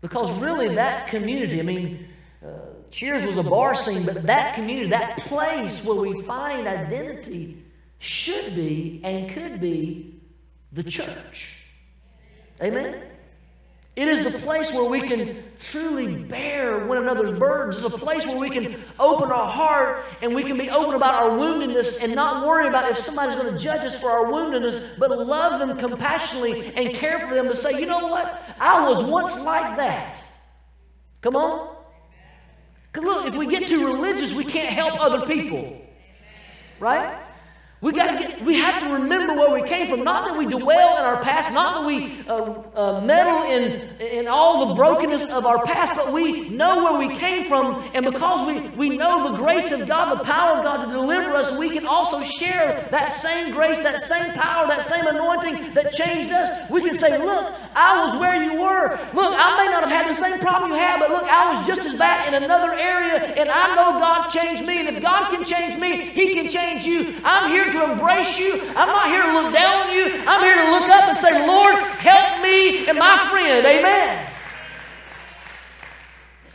Because 0.00 0.40
really, 0.40 0.74
that 0.74 1.06
community, 1.06 1.60
I 1.60 1.62
mean, 1.62 2.08
uh, 2.44 2.50
Cheers 2.90 3.24
was 3.24 3.38
a 3.38 3.42
bar 3.42 3.74
scene, 3.74 4.04
but 4.04 4.22
that 4.22 4.54
community, 4.54 4.88
that 4.90 5.18
place 5.18 5.84
where 5.84 6.00
we 6.00 6.22
find 6.22 6.68
identity, 6.68 7.62
should 7.98 8.54
be 8.54 9.00
and 9.02 9.30
could 9.30 9.60
be 9.60 10.20
the 10.72 10.82
church. 10.82 11.70
Amen? 12.62 13.02
It 13.96 14.08
is 14.08 14.24
the 14.24 14.36
place 14.40 14.72
where 14.72 14.90
we 14.90 15.02
can 15.02 15.44
truly 15.60 16.16
bear 16.16 16.84
one 16.84 16.98
another's 16.98 17.38
burdens. 17.38 17.84
It's 17.84 17.94
a 17.94 17.98
place 17.98 18.26
where 18.26 18.38
we 18.38 18.50
can 18.50 18.74
open 18.98 19.30
our 19.30 19.48
heart 19.48 20.04
and 20.20 20.34
we 20.34 20.42
can 20.42 20.58
be 20.58 20.68
open 20.68 20.96
about 20.96 21.14
our 21.14 21.30
woundedness 21.30 22.02
and 22.02 22.12
not 22.12 22.44
worry 22.44 22.66
about 22.66 22.90
if 22.90 22.96
somebody's 22.96 23.36
going 23.36 23.52
to 23.54 23.58
judge 23.58 23.84
us 23.84 24.00
for 24.00 24.10
our 24.10 24.26
woundedness, 24.26 24.98
but 24.98 25.10
love 25.10 25.60
them 25.60 25.78
compassionately 25.78 26.74
and 26.74 26.92
care 26.92 27.20
for 27.20 27.34
them 27.34 27.46
to 27.46 27.54
say, 27.54 27.78
you 27.80 27.86
know 27.86 28.08
what? 28.08 28.42
I 28.58 28.88
was 28.88 29.08
once 29.08 29.40
like 29.44 29.76
that. 29.76 30.20
Come 31.20 31.36
on. 31.36 31.76
Look, 32.96 33.26
if 33.26 33.36
we 33.36 33.46
get 33.46 33.68
too 33.68 33.86
religious, 33.86 34.34
we 34.34 34.44
can't 34.44 34.70
help 34.70 35.00
other 35.00 35.24
people. 35.24 35.80
Right? 36.80 37.16
We 37.84 37.92
got 37.92 38.12
to 38.12 38.18
get. 38.18 38.40
We 38.40 38.54
have 38.60 38.82
to 38.82 38.94
remember 38.94 39.34
where 39.34 39.52
we 39.52 39.68
came 39.68 39.86
from. 39.86 40.04
Not 40.04 40.26
that 40.26 40.38
we 40.38 40.46
dwell 40.46 40.96
in 40.96 41.04
our 41.04 41.20
past. 41.20 41.52
Not 41.52 41.74
that 41.74 41.86
we 41.86 42.18
uh, 42.26 42.54
uh, 42.74 43.02
meddle 43.02 43.42
in 43.42 43.94
in 44.00 44.26
all 44.26 44.68
the 44.68 44.74
brokenness 44.74 45.30
of 45.30 45.44
our 45.44 45.62
past. 45.66 45.94
But 45.94 46.10
we 46.10 46.48
know 46.48 46.82
where 46.82 46.98
we 47.06 47.14
came 47.14 47.44
from, 47.44 47.84
and 47.92 48.06
because 48.06 48.48
we 48.48 48.68
we 48.68 48.96
know 48.96 49.30
the 49.30 49.36
grace 49.36 49.70
of 49.70 49.86
God, 49.86 50.18
the 50.18 50.24
power 50.24 50.56
of 50.56 50.64
God 50.64 50.86
to 50.86 50.90
deliver 50.90 51.34
us, 51.34 51.58
we 51.58 51.68
can 51.68 51.86
also 51.86 52.22
share 52.22 52.88
that 52.90 53.12
same 53.12 53.52
grace, 53.52 53.80
that 53.80 54.00
same 54.00 54.32
power, 54.32 54.66
that 54.66 54.82
same 54.82 55.06
anointing 55.06 55.74
that 55.74 55.92
changed 55.92 56.32
us. 56.32 56.70
We 56.70 56.80
can 56.80 56.94
say, 56.94 57.22
"Look, 57.22 57.52
I 57.76 58.02
was 58.02 58.18
where 58.18 58.42
you 58.42 58.62
were. 58.62 58.98
Look, 59.12 59.34
I 59.36 59.58
may 59.58 59.70
not 59.70 59.82
have 59.82 59.92
had 59.92 60.08
the 60.08 60.14
same 60.14 60.38
problem 60.40 60.70
you 60.70 60.78
had, 60.78 61.00
but 61.00 61.10
look, 61.10 61.24
I 61.24 61.52
was 61.52 61.66
just 61.66 61.84
as 61.84 61.94
bad 61.96 62.32
in 62.32 62.42
another 62.42 62.72
area, 62.72 63.34
and 63.36 63.50
I 63.50 63.74
know 63.74 64.00
God 64.00 64.28
changed 64.30 64.66
me. 64.66 64.80
And 64.80 64.88
if 64.88 65.02
God 65.02 65.28
can 65.28 65.44
change 65.44 65.78
me, 65.78 66.00
He 66.00 66.32
can 66.32 66.48
change 66.48 66.86
you. 66.86 67.12
I'm 67.22 67.50
here." 67.50 67.73
To 67.74 67.92
embrace 67.92 68.38
you. 68.38 68.60
I'm 68.76 68.88
not 68.88 69.06
here 69.06 69.22
to 69.22 69.32
look 69.32 69.52
down 69.52 69.86
on 69.86 69.92
you. 69.94 70.22
I'm 70.26 70.42
here 70.42 70.56
to 70.56 70.70
look 70.70 70.88
up 70.88 71.08
and 71.08 71.18
say, 71.18 71.46
Lord, 71.46 71.74
help 71.74 72.42
me 72.42 72.88
and 72.88 72.98
my 72.98 73.16
friend. 73.30 73.66
Amen. 73.66 74.30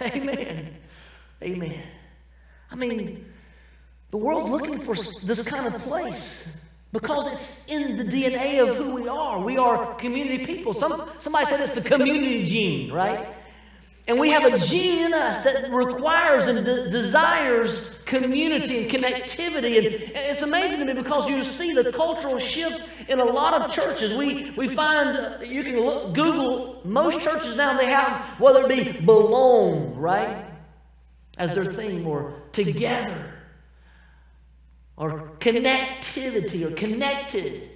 Amen. 0.02 0.76
Amen. 1.44 1.84
I 2.72 2.76
mean, 2.76 3.26
the 4.10 4.18
world's 4.18 4.50
looking 4.50 4.80
for 4.80 4.96
this 4.96 5.48
kind 5.48 5.74
of 5.74 5.82
place 5.84 6.66
because 6.92 7.28
it's 7.28 7.68
in 7.70 7.98
the 7.98 8.04
DNA 8.04 8.68
of 8.68 8.76
who 8.76 8.96
we 8.96 9.08
are. 9.08 9.40
We 9.40 9.58
are 9.58 9.94
community 9.96 10.46
people. 10.46 10.74
Some, 10.74 11.10
somebody 11.20 11.46
said 11.46 11.60
it's 11.60 11.74
the 11.74 11.88
community 11.88 12.44
gene, 12.44 12.92
right? 12.92 13.28
And 14.08 14.20
we 14.20 14.30
have 14.32 14.52
a 14.52 14.58
gene 14.58 15.06
in 15.06 15.14
us 15.14 15.42
that 15.42 15.70
requires 15.72 16.48
and 16.48 16.66
de- 16.66 16.90
desires 16.90 17.99
community 18.10 18.80
and 18.80 18.90
connectivity. 18.90 19.78
And 19.78 20.16
it's 20.16 20.42
amazing 20.42 20.80
to 20.80 20.86
me 20.86 21.00
because 21.00 21.30
you 21.30 21.44
see 21.44 21.74
the 21.76 21.92
cultural 21.92 22.40
shifts 22.40 22.90
in 23.08 23.20
a 23.20 23.24
lot 23.24 23.54
of 23.54 23.72
churches. 23.72 24.14
We, 24.14 24.50
we 24.52 24.68
find, 24.68 25.16
uh, 25.16 25.38
you 25.44 25.64
can 25.64 25.80
look, 25.80 26.14
Google, 26.16 26.82
most 26.84 27.22
churches 27.22 27.56
now, 27.56 27.78
they 27.78 27.86
have, 27.86 28.20
whether 28.40 28.64
it 28.64 28.70
be 28.70 29.06
belong, 29.06 29.96
right, 29.96 30.44
as 31.38 31.54
their 31.54 31.66
theme, 31.66 32.08
or 32.08 32.34
together, 32.52 33.32
or 34.98 35.32
connectivity, 35.40 36.70
or 36.70 36.76
connected. 36.76 37.70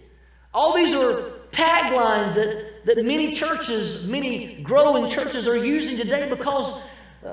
All 0.51 0.73
these 0.73 0.95
are 0.95 1.29
taglines 1.51 2.33
that, 2.33 2.85
that 2.85 3.05
many 3.05 3.33
churches, 3.33 4.09
many 4.09 4.63
growing 4.63 5.07
churches 5.07 5.47
are 5.47 5.63
using 5.63 5.95
today 5.95 6.27
because 6.27 6.89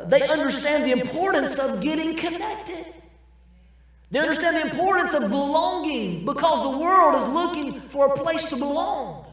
they 0.06 0.22
understand 0.22 0.84
the 0.84 0.92
importance 0.92 1.58
of 1.58 1.82
getting 1.82 2.16
connected. 2.16 2.86
They 4.10 4.18
understand 4.18 4.56
the 4.56 4.70
importance 4.70 5.14
of 5.14 5.28
belonging 5.30 6.24
because 6.24 6.62
the 6.62 6.78
world 6.78 7.14
is 7.22 7.32
looking 7.32 7.80
for 7.80 8.06
a 8.06 8.16
place 8.16 8.44
to 8.46 8.56
belong. 8.56 9.26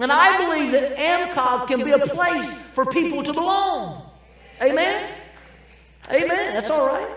And 0.00 0.10
I 0.10 0.38
believe 0.44 0.72
that 0.72 0.96
AMCOG 0.96 1.68
can 1.68 1.84
be 1.84 1.92
a 1.92 1.98
place 1.98 2.50
for 2.50 2.86
people 2.86 3.22
to 3.22 3.32
belong. 3.32 4.10
Amen? 4.60 5.08
Amen. 6.10 6.54
That's 6.54 6.70
all 6.70 6.86
right. 6.86 7.16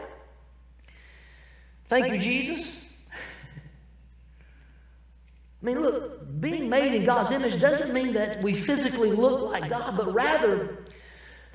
Thank 1.88 2.12
you, 2.13 2.19
Jesus. 2.19 2.93
I 5.62 5.65
mean, 5.65 5.82
look, 5.82 6.39
being 6.39 6.69
made 6.69 6.93
in 6.93 7.06
God's 7.06 7.32
image 7.32 7.60
doesn't 7.60 7.93
mean 7.93 8.13
that 8.13 8.41
we 8.43 8.54
physically 8.54 9.12
look 9.12 9.51
like 9.51 9.69
God, 9.69 9.97
but 9.97 10.13
rather 10.13 10.78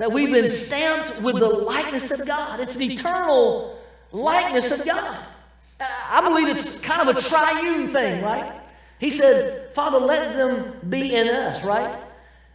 that 0.01 0.11
we've 0.11 0.31
been 0.31 0.49
stamped 0.49 1.21
with 1.21 1.39
the 1.39 1.47
likeness 1.47 2.11
of 2.11 2.27
God. 2.27 2.59
It's 2.59 2.75
the 2.75 2.91
eternal 2.91 3.79
likeness 4.13 4.81
of 4.81 4.87
God. 4.87 5.19
Uh, 5.79 5.85
I 6.09 6.27
believe 6.27 6.49
it's 6.49 6.81
kind 6.81 7.07
of 7.07 7.15
a 7.15 7.21
triune 7.21 7.87
thing, 7.91 8.25
right? 8.25 8.63
He 8.99 9.11
said, 9.11 9.75
Father, 9.75 9.99
let 9.99 10.33
them 10.33 10.73
be 10.89 11.15
in 11.15 11.29
us, 11.29 11.67
right? 11.67 11.95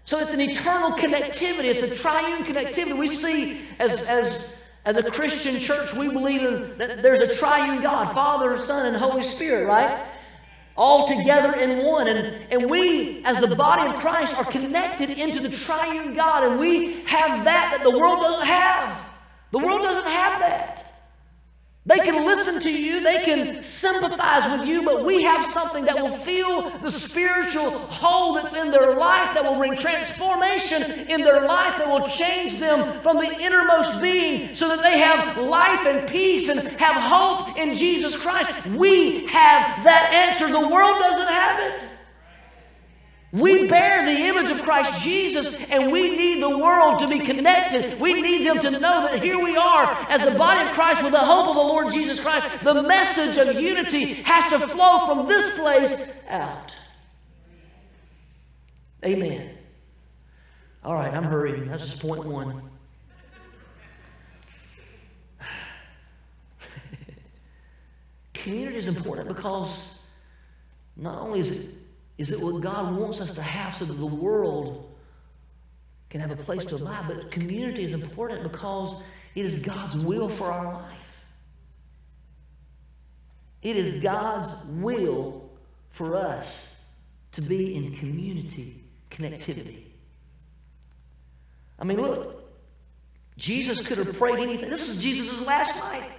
So 0.06 0.18
it's 0.18 0.34
an 0.34 0.42
eternal 0.42 0.94
connectivity. 0.94 1.66
It's 1.66 1.84
a 1.84 1.96
triune 1.96 2.44
connectivity. 2.46 2.98
We 2.98 3.06
see 3.06 3.62
as, 3.78 4.08
as, 4.10 4.66
as 4.84 4.98
a 4.98 5.12
Christian 5.12 5.60
church, 5.60 5.94
we 5.94 6.10
believe 6.10 6.42
in, 6.42 6.76
that 6.80 7.04
there's 7.04 7.22
a 7.22 7.36
triune 7.36 7.80
God, 7.80 8.06
Father, 8.06 8.58
Son, 8.58 8.88
and 8.88 8.98
Holy 8.98 9.22
Spirit, 9.22 9.68
right? 9.68 10.04
All 10.78 11.08
together 11.08 11.58
in 11.60 11.86
one. 11.86 12.08
And, 12.08 12.36
and 12.52 12.70
we, 12.70 13.24
as 13.26 13.40
the 13.40 13.56
body 13.56 13.88
of 13.90 13.96
Christ, 13.96 14.36
are 14.38 14.46
connected 14.46 15.10
into 15.10 15.40
the 15.42 15.50
triune 15.50 16.14
God, 16.14 16.44
and 16.44 16.60
we 16.60 17.04
have 17.04 17.44
that 17.46 17.72
that 17.72 17.84
the 17.84 17.98
world 17.98 18.20
doesn't 18.22 18.48
have. 18.48 19.18
The 19.52 19.60
world 19.60 19.82
doesn't 19.82 20.12
have 20.12 20.40
that. 20.42 20.75
They 21.88 22.00
can 22.00 22.26
listen 22.26 22.60
to 22.64 22.72
you, 22.72 23.04
they 23.04 23.20
can 23.20 23.62
sympathize 23.62 24.52
with 24.52 24.68
you, 24.68 24.84
but 24.84 25.06
we 25.06 25.22
have 25.22 25.46
something 25.46 25.86
that 25.86 25.96
will 25.96 26.10
fill 26.10 26.72
the 26.80 26.90
spiritual 26.90 27.70
hole 27.70 28.34
that's 28.34 28.56
in 28.56 28.72
their 28.72 28.96
life, 28.96 29.36
that 29.36 29.44
will 29.44 29.58
bring 29.58 29.76
transformation 29.76 30.82
in 31.08 31.22
their 31.22 31.46
life, 31.46 31.78
that 31.78 31.88
will 31.88 32.08
change 32.08 32.58
them 32.58 33.00
from 33.02 33.18
the 33.18 33.40
innermost 33.40 34.02
being 34.02 34.56
so 34.56 34.68
that 34.68 34.82
they 34.82 34.98
have 34.98 35.38
life 35.38 35.86
and 35.86 36.10
peace 36.10 36.50
and 36.50 36.60
have 36.80 36.96
hope 36.96 37.56
in 37.56 37.76
Jesus 37.76 38.16
Christ. 38.16 38.66
We 38.66 39.28
have 39.28 39.84
that 39.84 40.12
answer. 40.12 40.48
The 40.48 40.68
world 40.68 41.00
doesn't 41.00 41.34
have 41.34 41.60
it. 41.72 41.95
We 43.36 43.68
bear 43.68 44.06
the 44.06 44.28
image 44.28 44.50
of 44.50 44.62
Christ 44.62 45.04
Jesus, 45.04 45.70
and 45.70 45.92
we 45.92 46.16
need 46.16 46.42
the 46.42 46.58
world 46.58 47.00
to 47.00 47.08
be 47.08 47.20
connected. 47.20 48.00
We 48.00 48.22
need 48.22 48.48
them 48.48 48.60
to 48.60 48.72
know 48.80 49.10
that 49.10 49.22
here 49.22 49.38
we 49.38 49.58
are 49.58 49.94
as 50.08 50.22
the 50.22 50.32
body 50.38 50.66
of 50.66 50.74
Christ 50.74 51.04
with 51.04 51.12
the 51.12 51.20
hope 51.20 51.50
of 51.50 51.56
the 51.56 51.62
Lord 51.62 51.92
Jesus 51.92 52.18
Christ. 52.18 52.64
The 52.64 52.82
message 52.82 53.36
of 53.38 53.60
unity 53.60 54.14
has 54.24 54.50
to 54.52 54.60
flow 54.66 55.06
from 55.06 55.28
this 55.28 55.60
place 55.60 56.24
out. 56.30 56.78
Amen. 59.04 59.50
All 60.86 60.94
right, 60.96 61.14
I'm 61.14 61.24
hurrying. 61.24 61.68
That's 61.68 61.84
just 61.84 62.02
point 62.02 62.24
one. 62.24 62.62
Community 68.34 68.78
is 68.78 68.88
important 68.88 69.28
because 69.28 70.08
not 70.96 71.20
only 71.22 71.42
is 71.42 71.52
it 71.52 71.85
is 72.18 72.32
it 72.32 72.42
what 72.42 72.62
God 72.62 72.96
wants 72.96 73.20
us 73.20 73.34
to 73.34 73.42
have 73.42 73.76
so 73.76 73.86
that 73.86 73.94
the 73.94 74.06
world 74.06 74.96
can 76.10 76.22
have 76.22 76.32
a 76.32 76.38
place 76.38 76.64
to 76.66 76.76
abide? 76.76 77.06
But 77.08 77.32
community 77.32 77.84
is 77.84 77.94
important 77.94 78.44
because 78.44 79.04
it 79.36 79.46
is 79.46 79.62
God's 79.62 79.98
will 79.98 80.30
for 80.30 80.52
our 80.52 80.66
life. 80.66 81.24
It 83.62 83.76
is 83.76 84.00
God's 84.00 84.66
will 84.68 85.50
for 85.90 86.16
us 86.16 86.84
to 87.34 87.42
be 87.42 87.76
in 87.76 87.94
community 87.96 88.84
connectivity. 89.10 89.84
I 91.78 91.84
mean, 91.84 92.02
look, 92.02 92.44
Jesus 93.38 93.86
could 93.86 93.98
have 93.98 94.18
prayed 94.18 94.40
anything. 94.40 94.70
This 94.70 94.88
is 94.88 95.04
Jesus' 95.04 95.46
last 95.46 95.78
night. 95.84 96.12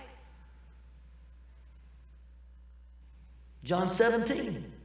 John 3.65 3.89
17. 3.89 4.76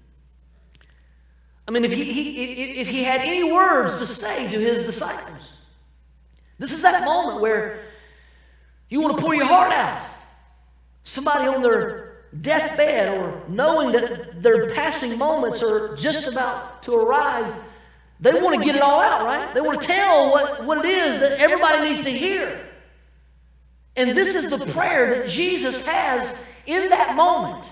I 1.72 1.74
mean, 1.74 1.86
if 1.86 1.94
he, 1.94 2.04
he, 2.04 2.64
if 2.82 2.90
he 2.90 3.02
had 3.02 3.22
any 3.22 3.50
words 3.50 3.98
to 4.00 4.06
say 4.06 4.52
to 4.52 4.60
his 4.60 4.84
disciples, 4.84 5.66
this 6.60 6.74
is 6.74 6.82
that 6.82 7.06
moment 7.06 7.40
where 7.40 7.80
you 8.90 9.00
want 9.00 9.18
to 9.18 9.24
pour 9.24 9.34
your 9.34 9.46
heart 9.46 9.72
out. 9.72 10.06
somebody 11.04 11.48
on 11.48 11.62
their 11.62 12.26
deathbed 12.42 13.18
or 13.18 13.42
knowing 13.48 13.94
that 13.94 14.42
their 14.44 14.70
passing 14.72 15.18
moments 15.18 15.64
are 15.64 15.96
just 15.96 16.30
about 16.30 16.84
to 16.84 16.94
arrive, 16.94 17.56
they 18.20 18.34
want 18.34 18.60
to 18.60 18.66
get 18.66 18.76
it 18.76 18.82
all 18.82 19.00
out, 19.00 19.24
right? 19.24 19.54
They 19.54 19.62
want 19.62 19.80
to 19.80 19.88
tell 19.88 20.30
what, 20.30 20.66
what 20.66 20.78
it 20.80 20.86
is 20.86 21.20
that 21.20 21.40
everybody 21.40 21.88
needs 21.88 22.02
to 22.02 22.12
hear. 22.12 22.68
And 23.96 24.10
this 24.10 24.36
is 24.36 24.50
the 24.50 24.66
prayer 24.74 25.16
that 25.16 25.30
Jesus 25.30 25.88
has 25.88 26.54
in 26.66 26.90
that 26.90 27.16
moment. 27.16 27.72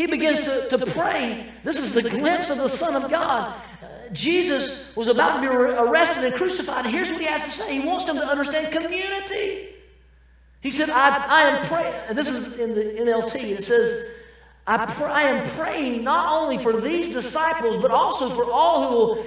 He 0.00 0.06
begins 0.06 0.40
to, 0.40 0.78
to 0.78 0.86
pray. 0.92 1.44
This 1.62 1.78
is 1.78 1.92
the 1.92 2.08
glimpse 2.08 2.48
of 2.48 2.56
the 2.56 2.70
Son 2.70 3.02
of 3.02 3.10
God. 3.10 3.52
Uh, 3.82 3.86
Jesus 4.12 4.96
was 4.96 5.08
about 5.08 5.34
to 5.34 5.40
be 5.42 5.46
arrested 5.46 6.24
and 6.24 6.34
crucified. 6.34 6.86
And 6.86 6.94
here's 6.94 7.10
what 7.10 7.20
he 7.20 7.26
has 7.26 7.44
to 7.44 7.50
say 7.50 7.78
He 7.78 7.86
wants 7.86 8.06
them 8.06 8.16
to 8.16 8.24
understand 8.24 8.72
community. 8.72 9.68
He 10.62 10.70
said, 10.70 10.88
I, 10.88 11.22
I 11.28 11.40
am 11.50 11.66
praying. 11.66 12.14
This 12.14 12.30
is 12.30 12.58
in 12.58 12.74
the 12.74 13.12
NLT. 13.12 13.42
It 13.42 13.62
says, 13.62 14.10
I, 14.66 14.86
pray, 14.86 15.12
I 15.12 15.22
am 15.24 15.46
praying 15.50 16.02
not 16.02 16.32
only 16.32 16.56
for 16.56 16.80
these 16.80 17.10
disciples, 17.10 17.76
but 17.76 17.90
also 17.90 18.30
for 18.30 18.50
all 18.50 18.88
who 18.88 18.96
will, 18.96 19.26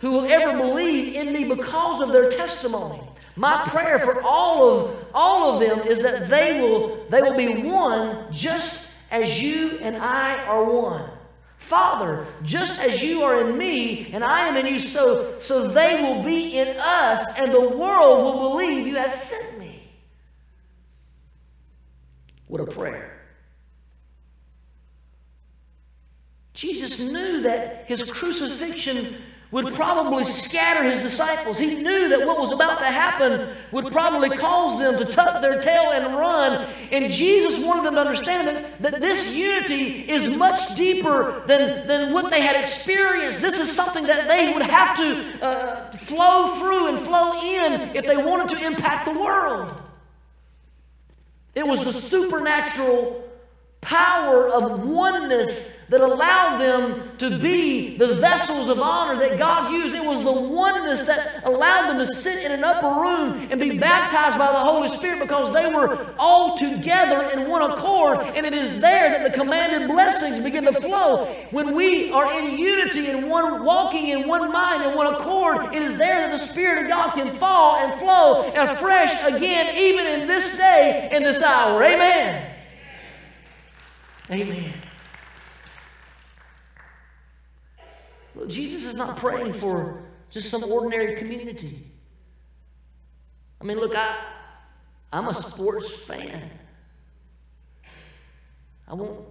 who 0.00 0.10
will 0.10 0.26
ever 0.26 0.54
believe 0.58 1.14
in 1.14 1.32
me 1.32 1.48
because 1.48 2.02
of 2.02 2.12
their 2.12 2.28
testimony. 2.28 3.00
My 3.36 3.62
prayer 3.64 3.98
for 3.98 4.22
all 4.22 4.68
of 4.68 5.06
all 5.14 5.54
of 5.54 5.60
them 5.60 5.78
is 5.88 6.02
that 6.02 6.28
they 6.28 6.60
will 6.60 7.06
they 7.08 7.22
will 7.22 7.38
be 7.38 7.62
one 7.62 8.30
just 8.30 8.89
as 9.10 9.42
you 9.42 9.78
and 9.80 9.96
I 9.96 10.42
are 10.44 10.64
one. 10.64 11.08
Father, 11.56 12.26
just 12.42 12.82
as 12.82 13.02
you 13.02 13.22
are 13.22 13.46
in 13.46 13.56
me 13.56 14.10
and 14.12 14.24
I 14.24 14.48
am 14.48 14.56
in 14.56 14.66
you, 14.66 14.78
so, 14.78 15.38
so 15.38 15.68
they 15.68 16.02
will 16.02 16.24
be 16.24 16.58
in 16.58 16.76
us, 16.78 17.38
and 17.38 17.52
the 17.52 17.60
world 17.60 18.24
will 18.24 18.50
believe 18.50 18.86
you 18.86 18.96
have 18.96 19.10
sent 19.10 19.60
me. 19.60 19.82
What 22.46 22.60
a 22.60 22.66
prayer. 22.66 23.20
Jesus 26.54 27.12
knew 27.12 27.42
that 27.42 27.84
his 27.86 28.10
crucifixion 28.10 29.14
would 29.50 29.74
probably 29.74 30.22
scatter 30.22 30.84
his 30.84 31.00
disciples. 31.00 31.58
He 31.58 31.82
knew 31.82 32.08
that 32.08 32.24
what 32.24 32.38
was 32.38 32.52
about 32.52 32.78
to 32.78 32.84
happen 32.84 33.48
would 33.72 33.90
probably 33.90 34.30
cause 34.36 34.78
them 34.78 34.96
to 34.98 35.04
tuck 35.04 35.40
their 35.40 35.60
tail 35.60 35.90
and 35.90 36.14
run. 36.14 36.66
And 36.92 37.10
Jesus 37.10 37.64
wanted 37.64 37.84
them 37.84 37.94
to 37.94 38.00
understand 38.00 38.46
that, 38.46 38.82
that 38.82 39.00
this 39.00 39.36
unity 39.36 40.08
is 40.08 40.36
much 40.36 40.76
deeper 40.76 41.42
than, 41.46 41.86
than 41.88 42.12
what 42.12 42.30
they 42.30 42.40
had 42.40 42.60
experienced. 42.60 43.40
This 43.40 43.58
is 43.58 43.70
something 43.70 44.06
that 44.06 44.28
they 44.28 44.52
would 44.54 44.62
have 44.62 44.96
to 44.96 45.44
uh, 45.44 45.90
flow 45.92 46.54
through 46.54 46.88
and 46.88 46.98
flow 46.98 47.32
in 47.42 47.96
if 47.96 48.06
they 48.06 48.16
wanted 48.16 48.56
to 48.56 48.64
impact 48.64 49.12
the 49.12 49.18
world. 49.18 49.74
It 51.56 51.66
was 51.66 51.84
the 51.84 51.92
supernatural 51.92 53.28
power 53.80 54.48
of 54.48 54.86
oneness 54.86 55.79
that 55.90 56.00
allowed 56.00 56.58
them 56.58 57.02
to 57.18 57.36
be 57.36 57.96
the 57.96 58.14
vessels 58.14 58.68
of 58.68 58.78
honor 58.78 59.18
that 59.18 59.36
God 59.38 59.72
used. 59.72 59.96
It 59.96 60.04
was 60.04 60.22
the 60.22 60.32
oneness 60.32 61.02
that 61.02 61.42
allowed 61.44 61.88
them 61.88 61.98
to 61.98 62.06
sit 62.06 62.44
in 62.44 62.52
an 62.52 62.62
upper 62.62 62.86
room 62.86 63.48
and 63.50 63.58
be 63.58 63.76
baptized 63.76 64.38
by 64.38 64.46
the 64.46 64.58
Holy 64.58 64.86
Spirit 64.86 65.20
because 65.20 65.52
they 65.52 65.68
were 65.68 65.98
all 66.16 66.56
together 66.56 67.28
in 67.30 67.48
one 67.48 67.68
accord. 67.68 68.18
And 68.36 68.46
it 68.46 68.54
is 68.54 68.80
there 68.80 69.10
that 69.10 69.32
the 69.32 69.36
commanded 69.36 69.88
blessings 69.88 70.38
begin 70.38 70.64
to 70.64 70.72
flow. 70.72 71.24
When 71.50 71.74
we 71.74 72.12
are 72.12 72.32
in 72.38 72.56
unity 72.56 73.08
and 73.08 73.28
one 73.28 73.64
walking 73.64 74.08
in 74.08 74.28
one 74.28 74.52
mind 74.52 74.84
and 74.84 74.94
one 74.94 75.12
accord, 75.12 75.74
it 75.74 75.82
is 75.82 75.96
there 75.96 76.20
that 76.20 76.30
the 76.30 76.38
Spirit 76.38 76.84
of 76.84 76.88
God 76.88 77.14
can 77.14 77.28
fall 77.28 77.76
and 77.76 77.92
flow 77.94 78.48
afresh 78.54 79.24
again, 79.24 79.76
even 79.76 80.06
in 80.06 80.28
this 80.28 80.56
day, 80.56 81.08
in 81.12 81.24
this 81.24 81.42
hour. 81.42 81.82
Amen. 81.82 82.46
Amen. 84.30 84.72
Jesus 88.46 88.84
is 88.84 88.96
not 88.96 89.16
praying 89.16 89.52
for 89.52 90.02
just 90.30 90.50
some 90.50 90.64
ordinary 90.64 91.16
community. 91.16 91.82
I 93.60 93.64
mean, 93.64 93.78
look, 93.78 93.94
I, 93.94 94.16
I'm 95.12 95.28
a 95.28 95.34
sports 95.34 95.92
fan. 95.92 96.50
I 98.88 98.94
won't, 98.94 99.26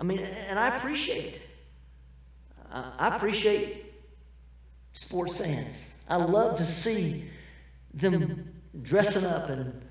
I 0.00 0.04
mean, 0.04 0.18
and 0.20 0.58
I 0.58 0.76
appreciate, 0.76 1.40
uh, 2.72 2.92
I 2.98 3.16
appreciate 3.16 3.92
sports 4.92 5.36
fans. 5.36 5.94
I 6.08 6.16
love 6.16 6.56
to 6.58 6.64
see 6.64 7.24
them 7.92 8.52
dressing 8.82 9.24
up 9.24 9.48
and, 9.48 9.82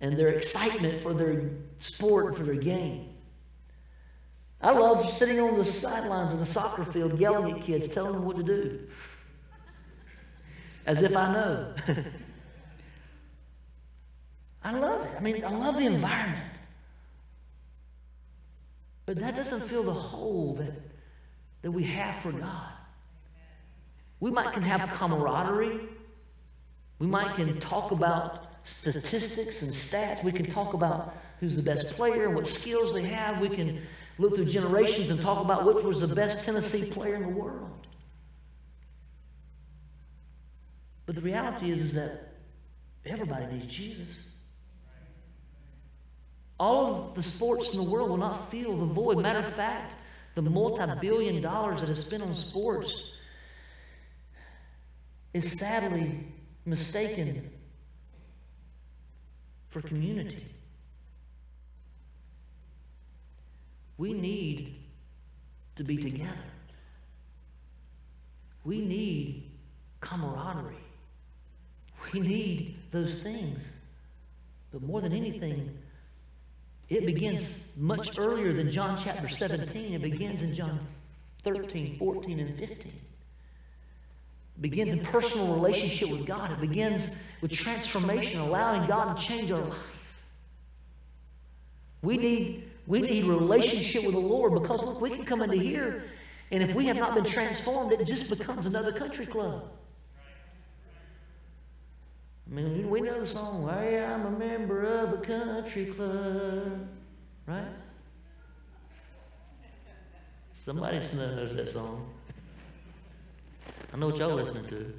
and 0.00 0.18
their 0.18 0.28
excitement 0.28 1.00
for 1.00 1.14
their 1.14 1.50
sport 1.78 2.26
and 2.26 2.36
for 2.36 2.42
their 2.42 2.54
game. 2.54 3.13
I 4.64 4.70
love 4.70 5.06
sitting 5.06 5.38
on 5.40 5.58
the 5.58 5.64
sidelines 5.64 6.32
in 6.32 6.38
the 6.38 6.46
soccer 6.46 6.84
field 6.84 7.20
yelling 7.20 7.54
at 7.54 7.60
kids, 7.60 7.86
telling 7.86 8.14
them 8.14 8.24
what 8.24 8.38
to 8.38 8.42
do. 8.42 8.80
As 10.86 11.02
if 11.02 11.14
I 11.14 11.32
know. 11.34 11.74
I 14.64 14.78
love 14.78 15.04
it. 15.06 15.12
I 15.18 15.20
mean, 15.20 15.44
I 15.44 15.50
love 15.50 15.76
the 15.76 15.84
environment. 15.84 16.50
But 19.04 19.18
that 19.18 19.36
doesn't 19.36 19.62
fill 19.62 19.82
the 19.82 19.92
hole 19.92 20.54
that, 20.54 20.72
that 21.60 21.70
we 21.70 21.82
have 21.82 22.16
for 22.16 22.32
God. 22.32 22.72
We 24.20 24.30
might 24.30 24.52
can 24.54 24.62
have 24.62 24.90
camaraderie. 24.94 25.80
We 27.00 27.06
might 27.06 27.34
can 27.34 27.60
talk 27.60 27.90
about 27.90 28.46
statistics 28.62 29.60
and 29.60 29.70
stats. 29.70 30.24
We 30.24 30.32
can 30.32 30.46
talk 30.46 30.72
about 30.72 31.14
who's 31.40 31.54
the 31.54 31.62
best 31.62 31.94
player 31.96 32.30
what 32.30 32.46
skills 32.46 32.94
they 32.94 33.02
have. 33.02 33.42
We 33.42 33.50
can 33.50 33.82
look 34.18 34.34
through 34.34 34.44
generations 34.46 35.10
and 35.10 35.20
talk 35.20 35.44
about 35.44 35.64
which 35.64 35.82
was 35.84 36.00
the 36.00 36.14
best 36.14 36.44
Tennessee 36.44 36.90
player 36.90 37.14
in 37.14 37.22
the 37.22 37.28
world. 37.28 37.70
But 41.06 41.16
the 41.16 41.20
reality 41.20 41.70
is, 41.70 41.82
is 41.82 41.94
that 41.94 42.34
everybody 43.04 43.46
needs 43.46 43.74
Jesus. 43.74 44.20
All 46.58 46.94
of 46.94 47.14
the 47.14 47.22
sports 47.22 47.74
in 47.74 47.84
the 47.84 47.90
world 47.90 48.10
will 48.10 48.16
not 48.16 48.50
fill 48.50 48.76
the 48.76 48.86
void. 48.86 49.20
Matter 49.20 49.40
of 49.40 49.46
fact, 49.46 49.96
the 50.34 50.42
multi 50.42 50.84
billion 51.00 51.40
dollars 51.42 51.80
that 51.80 51.90
is 51.90 52.06
spent 52.06 52.22
on 52.22 52.34
sports 52.34 53.18
is 55.32 55.58
sadly 55.58 56.26
mistaken 56.64 57.50
for 59.68 59.82
community. 59.82 60.44
We 63.96 64.12
need 64.12 64.74
to 65.76 65.84
be 65.84 65.96
together. 65.96 66.32
We 68.64 68.78
need 68.78 69.50
camaraderie. 70.00 70.74
We 72.12 72.20
need 72.20 72.76
those 72.90 73.22
things. 73.22 73.70
But 74.72 74.82
more 74.82 75.00
than 75.00 75.12
anything, 75.12 75.76
it 76.88 77.06
begins 77.06 77.72
much 77.78 78.18
earlier 78.18 78.52
than 78.52 78.70
John 78.70 78.98
chapter 78.98 79.28
17. 79.28 79.94
It 79.94 80.02
begins 80.02 80.42
in 80.42 80.52
John 80.52 80.78
13, 81.42 81.96
14, 81.98 82.40
and 82.40 82.58
15. 82.58 82.92
It 84.56 84.62
begins 84.62 84.92
in 84.92 85.00
personal 85.00 85.54
relationship 85.54 86.10
with 86.10 86.26
God. 86.26 86.52
It 86.52 86.60
begins 86.60 87.22
with 87.40 87.52
transformation, 87.52 88.40
allowing 88.40 88.86
God 88.86 89.16
to 89.16 89.22
change 89.22 89.50
our 89.50 89.60
life. 89.60 90.22
We 92.02 92.16
need 92.16 92.70
we 92.86 93.00
need 93.00 93.24
relationship 93.24 94.04
with 94.04 94.14
the 94.14 94.20
Lord 94.20 94.54
because 94.54 94.82
look, 94.82 95.00
we 95.00 95.10
can 95.10 95.24
come 95.24 95.42
into 95.42 95.56
here, 95.56 96.04
and 96.50 96.62
if 96.62 96.74
we 96.74 96.86
have 96.86 96.96
not 96.96 97.14
been 97.14 97.24
transformed, 97.24 97.92
it 97.92 98.04
just 98.06 98.36
becomes 98.36 98.66
another 98.66 98.92
country 98.92 99.26
club. 99.26 99.70
I 102.46 102.54
mean, 102.54 102.90
we 102.90 103.00
know 103.00 103.18
the 103.18 103.24
song, 103.24 103.68
I 103.68 103.84
am 103.84 104.26
a 104.26 104.30
member 104.30 104.84
of 104.84 105.14
a 105.14 105.16
country 105.16 105.86
club, 105.86 106.86
right? 107.46 107.64
Somebody 110.54 110.96
knows 110.98 111.54
that 111.54 111.70
song. 111.70 112.08
I 113.92 113.96
know 113.96 114.06
what 114.06 114.18
y'all 114.18 114.34
listening 114.34 114.66
to. 114.66 114.92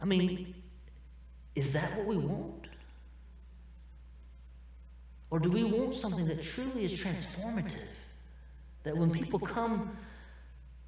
I 0.00 0.04
mean, 0.04 0.54
is 1.54 1.72
that 1.72 1.96
what 1.96 2.06
we 2.06 2.16
want? 2.16 2.61
Or 5.32 5.38
do 5.38 5.50
we 5.50 5.64
want 5.64 5.94
something 5.94 6.26
that 6.26 6.42
truly 6.42 6.84
is 6.84 6.92
transformative? 6.92 7.88
That 8.82 8.94
when 8.94 9.10
people 9.10 9.38
come 9.38 9.96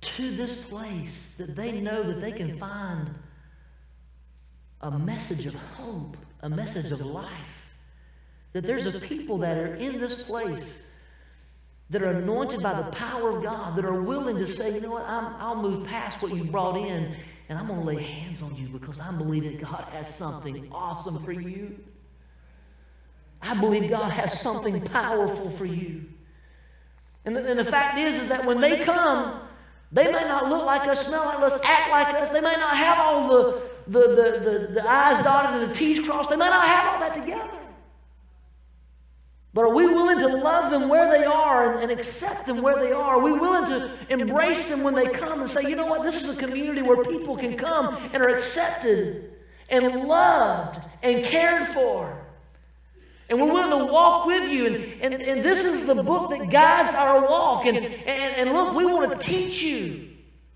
to 0.02 0.30
this 0.32 0.68
place, 0.68 1.34
that 1.38 1.56
they 1.56 1.80
know 1.80 2.02
that 2.02 2.20
they 2.20 2.30
can 2.30 2.58
find 2.58 3.08
a 4.82 4.90
message 4.98 5.46
of 5.46 5.54
hope, 5.54 6.18
a 6.42 6.50
message 6.50 6.92
of 6.92 7.00
life. 7.06 7.74
That 8.52 8.64
there's 8.64 8.84
a 8.84 9.00
people 9.00 9.38
that 9.38 9.56
are 9.56 9.76
in 9.76 9.98
this 9.98 10.24
place 10.24 10.92
that 11.88 12.02
are 12.02 12.10
anointed 12.10 12.62
by 12.62 12.74
the 12.74 12.90
power 12.90 13.30
of 13.30 13.42
God, 13.42 13.74
that 13.76 13.86
are 13.86 14.02
willing 14.02 14.36
to 14.36 14.46
say, 14.46 14.74
you 14.74 14.80
know 14.82 14.90
what, 14.90 15.06
i 15.06 15.48
will 15.52 15.62
move 15.62 15.86
past 15.86 16.22
what 16.22 16.34
you 16.36 16.44
brought 16.44 16.76
in, 16.76 17.14
and 17.48 17.58
I'm 17.58 17.68
going 17.68 17.80
to 17.80 17.86
lay 17.86 18.02
hands 18.02 18.42
on 18.42 18.54
you 18.56 18.68
because 18.68 19.00
I'm 19.00 19.16
believing 19.16 19.56
God 19.56 19.86
has 19.92 20.14
something 20.14 20.68
awesome 20.70 21.18
for 21.24 21.32
you. 21.32 21.78
I 23.44 23.60
believe 23.60 23.90
God 23.90 24.10
has 24.10 24.40
something 24.40 24.80
powerful 24.80 25.50
for 25.50 25.66
you. 25.66 26.04
And 27.24 27.36
the, 27.36 27.48
and 27.48 27.58
the 27.58 27.64
fact 27.64 27.98
is, 27.98 28.16
is 28.16 28.28
that 28.28 28.44
when 28.44 28.60
they 28.60 28.78
come, 28.84 29.40
they 29.92 30.10
may 30.10 30.24
not 30.24 30.48
look 30.48 30.64
like 30.64 30.86
us, 30.88 31.06
smell 31.06 31.24
like 31.24 31.40
us, 31.40 31.62
act 31.64 31.90
like 31.90 32.14
us. 32.14 32.30
They 32.30 32.40
may 32.40 32.54
not 32.56 32.76
have 32.76 32.98
all 32.98 33.28
the, 33.28 33.62
the, 33.86 34.00
the, 34.00 34.40
the, 34.40 34.58
the 34.74 34.82
dotted 34.82 35.60
and 35.60 35.70
the 35.70 35.74
T's 35.74 36.06
crossed. 36.06 36.30
They 36.30 36.36
may 36.36 36.46
not 36.46 36.64
have 36.64 36.94
all 36.94 37.00
that 37.00 37.14
together. 37.14 37.50
But 39.52 39.66
are 39.66 39.74
we 39.74 39.86
willing 39.86 40.18
to 40.18 40.26
love 40.26 40.70
them 40.70 40.88
where 40.88 41.16
they 41.16 41.24
are 41.24 41.74
and, 41.74 41.82
and, 41.84 41.92
accept 41.92 42.46
them 42.46 42.60
where 42.60 42.76
they 42.76 42.90
are? 42.90 43.18
Are 43.18 43.20
we 43.20 43.30
willing 43.30 43.66
to 43.66 43.88
embrace 44.08 44.68
them 44.68 44.82
when 44.82 44.94
they 44.94 45.06
come 45.06 45.38
and 45.38 45.48
say, 45.48 45.70
you 45.70 45.76
know 45.76 45.86
what, 45.86 46.02
this 46.02 46.24
is 46.24 46.36
a 46.36 46.44
community 46.44 46.82
where 46.82 47.04
people 47.04 47.36
can 47.36 47.56
come 47.56 47.96
and 48.12 48.20
are 48.20 48.30
accepted 48.30 49.30
and 49.68 50.08
loved 50.08 50.80
and 51.04 51.24
cared 51.24 51.62
for? 51.68 52.23
And 53.30 53.40
we're 53.40 53.52
willing 53.52 53.86
to 53.86 53.92
walk 53.92 54.26
with 54.26 54.50
you. 54.50 54.66
And, 54.66 55.14
and, 55.14 55.22
and 55.22 55.42
this 55.42 55.64
is 55.64 55.86
the 55.86 56.02
book 56.02 56.30
that 56.30 56.50
guides 56.50 56.94
our 56.94 57.22
walk. 57.22 57.64
And, 57.64 57.78
and, 57.78 57.88
and 58.06 58.52
look, 58.52 58.74
we 58.74 58.84
want 58.84 59.10
to 59.10 59.26
teach 59.26 59.62
you. 59.62 60.08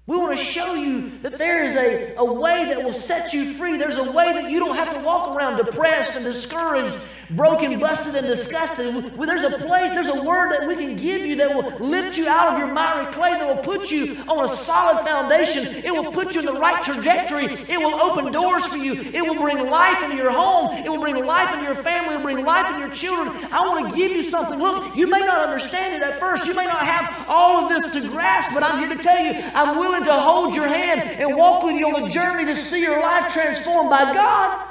We 0.07 0.17
want 0.17 0.39
to 0.39 0.43
show 0.43 0.75
you 0.75 1.11
that 1.21 1.37
there 1.37 1.63
is 1.63 1.77
a, 1.77 2.15
a 2.17 2.25
way 2.25 2.65
that 2.65 2.83
will 2.83 2.95
set 2.95 3.35
you 3.35 3.45
free. 3.45 3.77
There's 3.77 3.99
a 3.99 4.11
way 4.11 4.33
that 4.33 4.51
you 4.51 4.59
don't 4.59 4.75
have 4.75 4.99
to 4.99 5.05
walk 5.05 5.37
around 5.37 5.57
depressed 5.57 6.17
and 6.17 6.25
discouraged 6.25 6.97
broken, 7.31 7.79
busted, 7.79 8.15
and 8.15 8.27
disgusted. 8.27 8.95
There's 8.95 9.45
a 9.45 9.59
place, 9.59 9.91
there's 9.93 10.09
a 10.09 10.23
word 10.23 10.51
that 10.53 10.67
we 10.67 10.75
can 10.75 10.97
give 10.97 11.25
you 11.25 11.37
that 11.37 11.55
will 11.55 11.87
lift 11.87 12.17
you 12.17 12.29
out 12.29 12.53
of 12.53 12.59
your 12.59 12.69
miry 12.69 13.13
clay, 13.13 13.33
that 13.33 13.47
will 13.47 13.63
put 13.63 13.91
you 13.91 14.17
on 14.29 14.45
a 14.45 14.49
solid 14.49 15.01
foundation. 15.05 15.85
It 15.85 15.93
will 15.93 16.11
put 16.11 16.35
you 16.35 16.41
in 16.41 16.47
the 16.47 16.59
right 16.61 16.83
trajectory. 16.83 17.45
It 17.45 17.79
will 17.79 17.95
open 18.01 18.33
doors 18.33 18.67
for 18.67 18.79
you. 18.79 18.95
It 18.95 19.23
will 19.23 19.37
bring 19.37 19.69
life 19.69 20.03
into 20.03 20.17
your 20.17 20.31
home. 20.31 20.75
It 20.77 20.89
will 20.89 21.01
bring 21.01 21.25
life 21.25 21.53
into 21.53 21.65
your 21.65 21.75
family. 21.75 22.15
It 22.15 22.17
will 22.19 22.25
bring 22.25 22.45
life 22.45 22.69
into 22.69 22.81
your 22.81 22.95
children. 22.95 23.53
I 23.53 23.67
want 23.67 23.91
to 23.91 23.97
give 23.97 24.13
you 24.13 24.23
something. 24.23 24.59
Look, 24.59 24.97
you 24.97 25.09
may 25.09 25.21
not 25.21 25.45
understand 25.45 25.95
it 25.95 26.03
at 26.03 26.15
first. 26.15 26.47
You 26.47 26.55
may 26.55 26.65
not 26.65 26.85
have 26.85 27.27
all 27.29 27.65
of 27.65 27.69
this 27.69 27.93
to 27.93 28.09
grasp, 28.09 28.55
but 28.55 28.63
I'm 28.63 28.79
here 28.79 28.97
to 28.97 29.03
tell 29.03 29.25
you, 29.25 29.33
I'm 29.55 29.79
willing 29.79 30.05
to 30.05 30.13
hold 30.13 30.55
your 30.55 30.69
hand 30.69 31.03
and 31.03 31.37
walk 31.37 31.63
with 31.63 31.77
you 31.77 31.87
on 31.89 32.03
the 32.03 32.09
journey 32.09 32.45
to 32.47 32.57
see 32.57 32.83
your 32.83 33.01
life 33.01 33.33
transformed 33.33 33.91
by 33.91 34.13
God. 34.13 34.68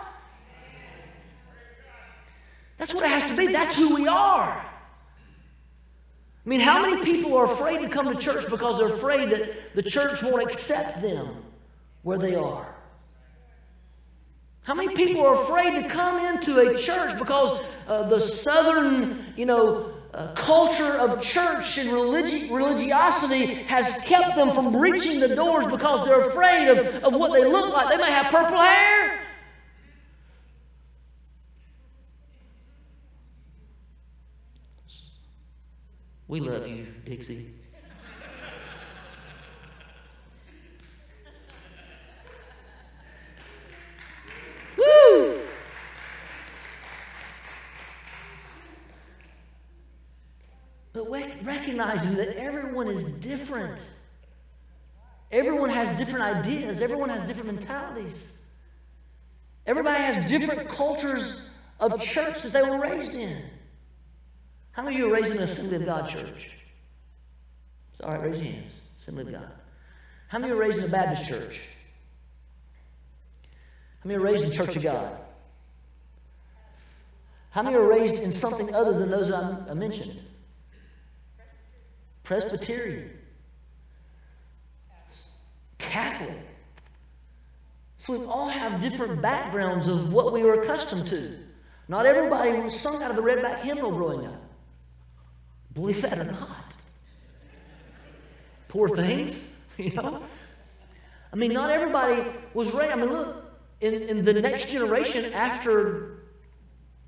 That's 2.77 2.93
what 2.93 3.03
it 3.03 3.11
has 3.11 3.25
to 3.25 3.35
be. 3.35 3.47
That's 3.47 3.75
who 3.75 3.95
we 3.95 4.07
are. 4.07 4.63
I 6.47 6.49
mean, 6.49 6.61
how 6.61 6.81
many 6.81 7.03
people 7.03 7.35
are 7.35 7.43
afraid 7.45 7.81
to 7.81 7.89
come 7.89 8.13
to 8.13 8.19
church 8.19 8.49
because 8.49 8.77
they're 8.77 8.87
afraid 8.87 9.29
that 9.31 9.75
the 9.75 9.83
church 9.83 10.23
won't 10.23 10.41
accept 10.43 11.01
them 11.01 11.27
where 12.03 12.17
they 12.17 12.35
are? 12.35 12.73
How 14.61 14.73
many 14.73 14.93
people 14.95 15.25
are 15.25 15.33
afraid 15.33 15.81
to 15.81 15.89
come 15.89 16.19
into 16.19 16.59
a 16.59 16.77
church 16.77 17.17
because 17.17 17.61
uh, 17.87 18.03
the 18.03 18.19
southern, 18.19 19.25
you 19.35 19.45
know, 19.45 19.93
uh, 20.13 20.33
culture 20.33 20.91
of 20.99 21.21
church 21.21 21.77
and 21.77 21.89
religi- 21.89 22.49
religiosity 22.49 23.45
has 23.65 24.01
kept 24.03 24.35
them 24.35 24.49
from 24.49 24.71
breaching 24.71 25.19
the 25.19 25.35
doors 25.35 25.67
because 25.67 26.05
they're 26.05 26.27
afraid 26.27 26.69
of, 26.69 27.03
of 27.03 27.13
what 27.13 27.33
they 27.33 27.45
look 27.45 27.73
like? 27.73 27.89
They 27.89 27.97
may 27.97 28.11
have 28.11 28.31
purple 28.31 28.57
hair. 28.57 29.26
We 36.27 36.41
love 36.41 36.67
you, 36.67 36.85
Dixie. 37.05 37.47
Woo! 44.77 45.39
But 50.91 51.09
recognizing 51.43 52.15
that 52.17 52.35
everyone 52.37 52.87
is 52.87 53.13
different. 53.13 53.79
Everyone 55.31 55.69
has 55.69 55.97
different 55.97 56.25
ideas. 56.25 56.81
Everyone 56.81 57.07
has 57.07 57.23
different 57.23 57.53
mentalities. 57.53 58.37
Everybody 59.65 60.01
has 60.03 60.25
different 60.25 60.67
cultures 60.67 61.53
of 61.79 62.01
church 62.01 62.41
that 62.43 62.51
they 62.51 62.63
were 62.63 62.79
raised 62.79 63.15
in. 63.15 63.37
How 64.77 64.83
many 64.83 64.97
of 64.97 64.99
you 64.99 65.11
are 65.11 65.13
raised 65.15 65.35
in 65.35 65.41
Assembly 65.41 65.77
of 65.77 65.85
God 65.87 66.07
church? 66.07 66.51
All 68.03 68.11
right, 68.11 68.21
raise 68.21 68.35
your 68.35 68.51
hands. 68.51 68.79
Assembly 68.99 69.23
of 69.23 69.31
God. 69.41 69.51
How 70.27 70.37
many 70.37 70.53
are 70.53 70.55
raised 70.55 70.77
in 70.77 70.85
a 70.85 70.87
Baptist 70.87 71.27
church? 71.27 71.69
How 74.03 74.07
many 74.07 74.19
are 74.19 74.21
raised 74.21 74.43
in 74.43 74.49
the 74.49 74.55
Church 74.55 74.75
of 74.75 74.83
God? 74.83 75.17
How 77.49 77.63
many 77.63 77.75
are 77.75 77.87
raised 77.87 78.21
in 78.21 78.31
something 78.31 78.71
other 78.75 78.93
than 78.93 79.09
those 79.09 79.31
I 79.31 79.73
mentioned? 79.73 80.19
Presbyterian, 82.23 83.09
Catholic. 85.79 86.37
So 87.97 88.15
we 88.15 88.25
all 88.25 88.47
have 88.47 88.79
different 88.79 89.23
backgrounds 89.23 89.87
of 89.87 90.13
what 90.13 90.31
we 90.31 90.43
were 90.43 90.61
accustomed 90.61 91.07
to. 91.07 91.35
Not 91.87 92.05
everybody 92.05 92.59
was 92.59 92.79
sung 92.79 93.01
out 93.01 93.09
of 93.09 93.15
the 93.15 93.23
redback 93.23 93.61
hymnal 93.61 93.89
growing 93.89 94.27
up. 94.27 94.43
Believe 95.77 96.01
that 96.01 96.17
or 96.17 96.23
not. 96.23 96.75
Poor 98.67 98.89
things, 98.89 99.53
you 99.77 99.91
know? 99.91 100.23
I 101.31 101.35
mean, 101.35 101.53
not 101.53 101.69
everybody 101.69 102.31
was 102.55 102.73
ready. 102.73 102.91
I 102.91 102.95
mean, 102.95 103.11
look, 103.11 103.45
in, 103.79 103.93
in 103.93 104.25
the 104.25 104.33
next 104.33 104.69
generation 104.69 105.31
after 105.33 106.23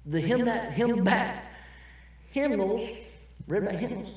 the 0.05 0.19
hymn 0.19 0.45
that 0.45 0.71
hymn 0.71 1.03
back 1.03 1.45
hymnals, 2.29 2.87
red 3.47 3.65
back 3.65 3.73
hymnals, 3.73 4.13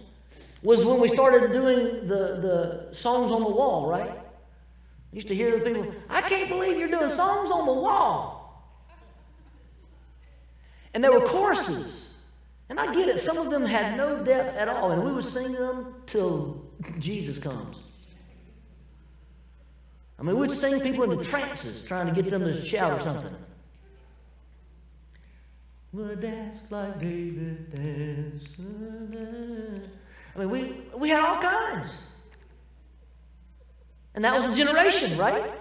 was 0.62 0.84
when 0.84 1.00
we 1.00 1.08
started 1.08 1.50
doing 1.50 2.06
the, 2.06 2.86
the 2.88 2.94
songs 2.94 3.32
on 3.32 3.42
the 3.42 3.50
wall, 3.50 3.88
right? 3.88 4.10
I 4.10 5.14
used 5.14 5.28
to 5.28 5.34
hear 5.34 5.58
the 5.58 5.64
people, 5.64 5.94
I 6.10 6.20
can't 6.20 6.50
believe 6.50 6.78
you're 6.78 6.90
doing 6.90 7.08
songs 7.08 7.50
on 7.50 7.64
the 7.64 7.72
wall. 7.72 8.68
And 10.92 11.02
there 11.02 11.10
were 11.10 11.26
choruses. 11.26 12.01
And 12.72 12.80
I 12.80 12.90
get 12.94 13.06
it, 13.06 13.20
some 13.20 13.36
of 13.36 13.50
them 13.50 13.66
had 13.66 13.98
no 13.98 14.24
depth 14.24 14.56
at 14.56 14.66
all, 14.66 14.92
and 14.92 15.04
we 15.04 15.12
would 15.12 15.26
sing 15.26 15.52
them 15.52 15.94
till 16.06 16.64
Jesus 17.00 17.38
comes. 17.38 17.82
I 20.18 20.22
mean, 20.22 20.38
we'd 20.38 20.50
sing 20.50 20.80
people 20.80 21.04
into 21.04 21.22
trances 21.22 21.84
trying 21.84 22.06
to 22.06 22.14
get 22.14 22.30
them 22.30 22.40
to 22.40 22.64
shout 22.64 22.98
or 22.98 23.00
something. 23.04 23.36
Gonna 25.94 26.16
dance 26.16 26.60
like 26.70 26.98
David 26.98 27.76
danced. 27.76 28.56
I 30.34 30.38
mean, 30.38 30.48
we, 30.48 30.74
we 30.96 31.10
had 31.10 31.20
all 31.20 31.42
kinds. 31.42 32.08
And 34.14 34.24
that 34.24 34.34
was 34.34 34.46
a 34.46 34.64
generation, 34.64 35.18
right? 35.18 35.52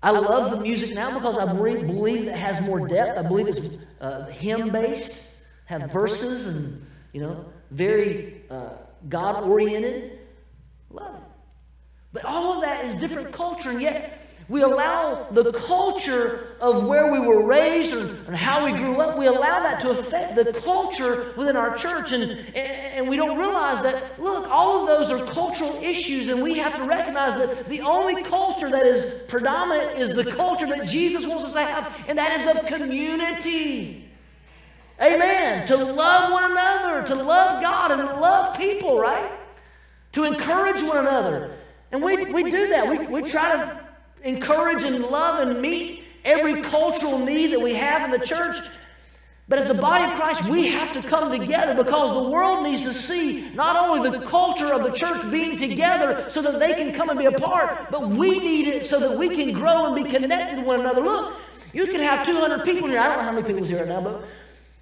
I 0.00 0.12
love 0.12 0.52
the 0.52 0.60
music 0.60 0.94
now 0.94 1.12
because 1.12 1.38
I 1.38 1.52
believe 1.52 2.28
it 2.28 2.36
has 2.36 2.64
more 2.64 2.86
depth. 2.86 3.18
I 3.18 3.22
believe 3.22 3.48
it's 3.48 3.84
uh, 4.00 4.26
hymn 4.26 4.68
based 4.68 5.29
have 5.70 5.92
verses 5.92 6.46
and, 6.48 6.86
you 7.12 7.20
know, 7.20 7.44
very 7.70 8.42
uh, 8.50 8.70
God 9.08 9.44
oriented. 9.44 10.18
Love 10.90 11.14
it. 11.14 11.22
But 12.12 12.24
all 12.24 12.54
of 12.54 12.62
that 12.62 12.84
is 12.84 12.96
different 12.96 13.32
culture, 13.32 13.70
and 13.70 13.80
yet 13.80 14.26
we 14.48 14.62
allow 14.62 15.28
the 15.30 15.52
culture 15.52 16.56
of 16.60 16.88
where 16.88 17.12
we 17.12 17.20
were 17.20 17.46
raised 17.46 17.94
and, 17.94 18.36
how 18.36 18.64
we 18.64 18.72
grew 18.72 19.00
up, 19.00 19.16
we 19.16 19.26
allow 19.26 19.60
that 19.60 19.80
to 19.82 19.90
affect 19.90 20.34
the 20.34 20.52
culture 20.64 21.32
within 21.36 21.54
our 21.54 21.76
church. 21.76 22.10
And, 22.10 22.32
and 22.56 23.08
we 23.08 23.14
don't 23.14 23.38
realize 23.38 23.80
that, 23.82 24.20
look, 24.20 24.50
all 24.50 24.80
of 24.80 24.88
those 24.88 25.12
are 25.12 25.24
cultural 25.32 25.72
issues, 25.80 26.28
and 26.28 26.42
we 26.42 26.58
have 26.58 26.74
to 26.76 26.82
recognize 26.82 27.36
that 27.36 27.66
the 27.66 27.82
only 27.82 28.24
culture 28.24 28.68
that 28.68 28.86
is 28.86 29.24
predominant 29.28 29.96
is 29.96 30.16
the 30.16 30.28
culture 30.32 30.66
that 30.66 30.84
Jesus 30.84 31.28
wants 31.28 31.44
us 31.44 31.52
to 31.52 31.60
have, 31.60 32.04
and 32.08 32.18
that 32.18 32.40
is 32.40 32.46
of 32.48 32.66
community. 32.66 34.09
Amen. 35.00 35.66
To 35.66 35.76
love 35.76 36.32
one 36.32 36.50
another, 36.50 37.06
to 37.06 37.14
love 37.14 37.62
God, 37.62 37.90
and 37.92 38.00
to 38.02 38.14
love 38.16 38.56
people, 38.56 38.98
right? 38.98 39.30
To 40.12 40.24
encourage 40.24 40.82
one 40.82 40.98
another. 40.98 41.56
And 41.92 42.02
we, 42.02 42.30
we 42.32 42.50
do 42.50 42.68
that. 42.68 42.86
We, 42.86 43.20
we 43.20 43.28
try 43.28 43.56
to 43.56 43.80
encourage 44.22 44.84
and 44.84 45.00
love 45.00 45.46
and 45.46 45.60
meet 45.60 46.04
every 46.24 46.62
cultural 46.62 47.18
need 47.18 47.48
that 47.48 47.60
we 47.60 47.74
have 47.74 48.12
in 48.12 48.18
the 48.18 48.24
church. 48.24 48.56
But 49.48 49.58
as 49.58 49.66
the 49.66 49.74
body 49.74 50.04
of 50.04 50.14
Christ, 50.14 50.48
we 50.48 50.68
have 50.68 50.92
to 50.92 51.08
come 51.08 51.36
together 51.36 51.82
because 51.82 52.14
the 52.14 52.30
world 52.30 52.62
needs 52.62 52.82
to 52.82 52.92
see 52.94 53.50
not 53.54 53.74
only 53.74 54.08
the 54.08 54.24
culture 54.26 54.72
of 54.72 54.84
the 54.84 54.92
church 54.92 55.28
being 55.32 55.56
together 55.56 56.26
so 56.28 56.40
that 56.42 56.60
they 56.60 56.74
can 56.74 56.92
come 56.92 57.08
and 57.08 57.18
be 57.18 57.24
a 57.24 57.32
part, 57.32 57.90
but 57.90 58.06
we 58.06 58.38
need 58.38 58.68
it 58.68 58.84
so 58.84 59.00
that 59.00 59.18
we 59.18 59.34
can 59.34 59.52
grow 59.52 59.86
and 59.86 60.04
be 60.04 60.08
connected 60.08 60.56
to 60.56 60.62
one 60.62 60.78
another. 60.78 61.00
Look, 61.00 61.34
you 61.72 61.86
can 61.86 62.00
have 62.00 62.24
200 62.24 62.62
people 62.64 62.88
here. 62.88 63.00
I 63.00 63.08
don't 63.08 63.18
know 63.18 63.24
how 63.24 63.32
many 63.32 63.44
people 63.44 63.64
here 63.64 63.78
right 63.78 63.88
now, 63.88 64.00
but 64.00 64.22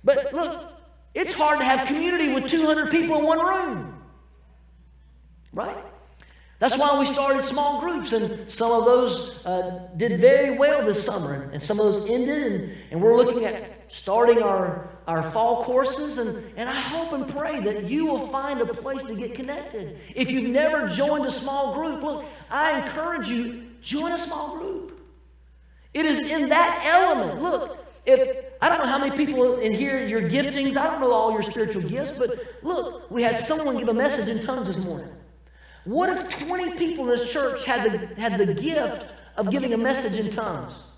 but 0.04 0.32
look, 0.32 0.72
it's 1.14 1.32
hard 1.32 1.58
to 1.58 1.64
have 1.64 1.86
community 1.86 2.32
with 2.32 2.46
200 2.46 2.90
people 2.90 3.18
in 3.18 3.24
one 3.24 3.38
room. 3.38 4.02
Right? 5.52 5.76
That's 6.58 6.76
why 6.76 6.98
we 6.98 7.06
started 7.06 7.40
small 7.42 7.80
groups, 7.80 8.12
and 8.12 8.50
some 8.50 8.72
of 8.72 8.84
those 8.84 9.46
uh, 9.46 9.88
did 9.96 10.20
very 10.20 10.58
well 10.58 10.84
this 10.84 11.04
summer, 11.04 11.48
and 11.52 11.62
some 11.62 11.78
of 11.78 11.84
those 11.84 12.08
ended, 12.10 12.52
and, 12.52 12.72
and 12.90 13.00
we're 13.00 13.16
looking 13.16 13.44
at 13.44 13.78
starting 13.88 14.42
our, 14.42 14.88
our 15.06 15.22
fall 15.22 15.62
courses. 15.62 16.18
And, 16.18 16.44
and 16.56 16.68
I 16.68 16.74
hope 16.74 17.12
and 17.12 17.28
pray 17.28 17.60
that 17.60 17.84
you 17.84 18.06
will 18.06 18.26
find 18.26 18.60
a 18.60 18.66
place 18.66 19.04
to 19.04 19.14
get 19.14 19.34
connected. 19.34 19.98
If 20.16 20.30
you've 20.30 20.50
never 20.50 20.88
joined 20.88 21.26
a 21.26 21.30
small 21.30 21.74
group, 21.74 22.02
look, 22.02 22.24
I 22.50 22.80
encourage 22.80 23.28
you, 23.28 23.68
join 23.80 24.12
a 24.12 24.18
small 24.18 24.58
group. 24.58 25.00
It 25.94 26.06
is 26.06 26.28
in 26.28 26.48
that 26.48 26.82
element. 26.84 27.40
Look, 27.40 27.77
if 28.08 28.54
I 28.62 28.70
don't 28.70 28.78
know 28.78 28.86
how 28.86 28.98
many 28.98 29.14
people 29.14 29.58
in 29.58 29.72
here, 29.72 30.04
your 30.06 30.22
giftings, 30.22 30.76
I 30.76 30.86
don't 30.86 31.00
know 31.00 31.12
all 31.12 31.30
your 31.32 31.42
spiritual 31.42 31.82
gifts, 31.82 32.18
but 32.18 32.30
look, 32.62 33.10
we 33.10 33.22
had 33.22 33.36
someone 33.36 33.76
give 33.76 33.88
a 33.88 33.94
message 33.94 34.34
in 34.34 34.42
tongues 34.44 34.74
this 34.74 34.84
morning. 34.84 35.10
What 35.84 36.08
if 36.08 36.48
20 36.48 36.76
people 36.78 37.04
in 37.04 37.10
this 37.10 37.30
church 37.30 37.64
had 37.64 37.90
the, 37.90 38.20
had 38.20 38.38
the 38.38 38.54
gift 38.54 39.12
of 39.36 39.50
giving 39.50 39.74
a 39.74 39.76
message 39.76 40.24
in 40.24 40.32
tongues? 40.32 40.90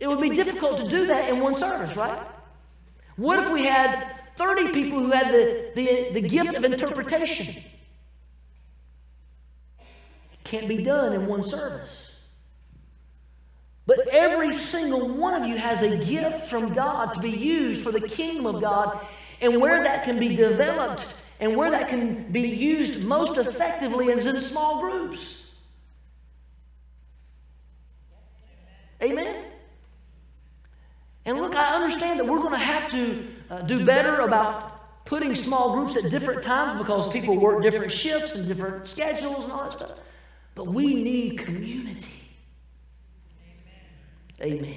It 0.00 0.08
would 0.08 0.20
be 0.20 0.30
difficult 0.30 0.78
to 0.78 0.88
do 0.88 1.06
that 1.06 1.30
in 1.30 1.40
one 1.40 1.54
service, 1.54 1.96
right? 1.96 2.20
What 3.16 3.38
if 3.38 3.52
we 3.52 3.64
had 3.64 4.16
30 4.34 4.72
people 4.72 4.98
who 4.98 5.12
had 5.12 5.28
the, 5.28 5.70
the, 5.76 6.20
the 6.20 6.28
gift 6.28 6.54
of 6.54 6.64
interpretation? 6.64 7.62
It 9.78 10.42
can't 10.42 10.66
be 10.66 10.82
done 10.82 11.12
in 11.12 11.28
one 11.28 11.44
service. 11.44 12.11
But 13.86 14.06
every 14.08 14.52
single 14.52 15.08
one 15.08 15.40
of 15.40 15.48
you 15.48 15.56
has 15.56 15.82
a 15.82 16.04
gift 16.04 16.48
from 16.48 16.72
God 16.72 17.14
to 17.14 17.20
be 17.20 17.30
used 17.30 17.82
for 17.82 17.90
the 17.90 18.00
kingdom 18.00 18.46
of 18.46 18.60
God, 18.60 19.00
and 19.40 19.60
where 19.60 19.82
that 19.82 20.04
can 20.04 20.18
be 20.18 20.34
developed 20.36 21.14
and 21.42 21.56
where 21.56 21.72
that 21.72 21.88
can 21.88 22.30
be 22.30 22.42
used 22.42 23.04
most 23.04 23.36
effectively 23.36 24.06
is 24.06 24.28
in 24.28 24.40
small 24.40 24.80
groups. 24.80 25.60
Amen? 29.02 29.44
And 31.24 31.40
look, 31.40 31.56
I 31.56 31.74
understand 31.74 32.20
that 32.20 32.26
we're 32.26 32.38
going 32.38 32.52
to 32.52 32.58
have 32.58 32.88
to 32.92 33.28
uh, 33.50 33.62
do 33.62 33.84
better 33.84 34.20
about 34.20 35.04
putting 35.04 35.34
small 35.34 35.74
groups 35.74 35.96
at 35.96 36.08
different 36.12 36.44
times 36.44 36.80
because 36.80 37.08
people 37.08 37.36
work 37.36 37.60
different 37.60 37.90
shifts 37.90 38.36
and 38.36 38.46
different 38.46 38.86
schedules 38.86 39.42
and 39.42 39.52
all 39.52 39.64
that 39.64 39.72
stuff. 39.72 40.00
But 40.54 40.68
we 40.68 41.02
need 41.02 41.38
community. 41.38 42.21
Amen. 44.42 44.74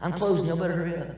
I'm 0.00 0.12
closing. 0.12 0.46
Y'all 0.46 0.56
better 0.56 0.74
hurry 0.74 0.96
up. 0.96 1.08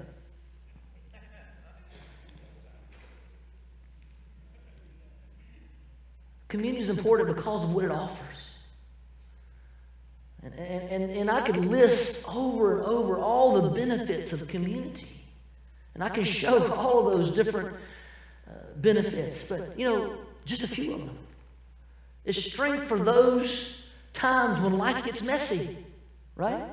Community 6.48 6.82
is 6.82 6.90
important 6.90 7.34
because 7.34 7.64
of 7.64 7.74
what 7.74 7.84
it 7.84 7.90
offers. 7.90 8.62
And, 10.44 10.54
and, 10.54 11.10
and 11.10 11.30
I 11.30 11.40
could 11.40 11.56
list 11.56 12.28
over 12.28 12.78
and 12.78 12.86
over 12.86 13.18
all 13.18 13.60
the 13.60 13.70
benefits 13.70 14.32
of 14.32 14.46
community. 14.46 15.20
And 15.94 16.04
I 16.04 16.08
can 16.10 16.22
show 16.24 16.72
all 16.76 17.04
those 17.10 17.30
different 17.30 17.74
uh, 18.48 18.52
benefits, 18.76 19.48
but 19.48 19.78
you 19.78 19.88
know, 19.88 20.18
just 20.44 20.62
a 20.62 20.68
few 20.68 20.94
of 20.94 21.06
them. 21.06 21.18
It's 22.24 22.42
strength 22.42 22.84
for 22.84 22.98
those 22.98 23.94
times 24.12 24.60
when 24.60 24.78
life 24.78 25.04
gets 25.04 25.22
messy, 25.22 25.76
right? 26.36 26.64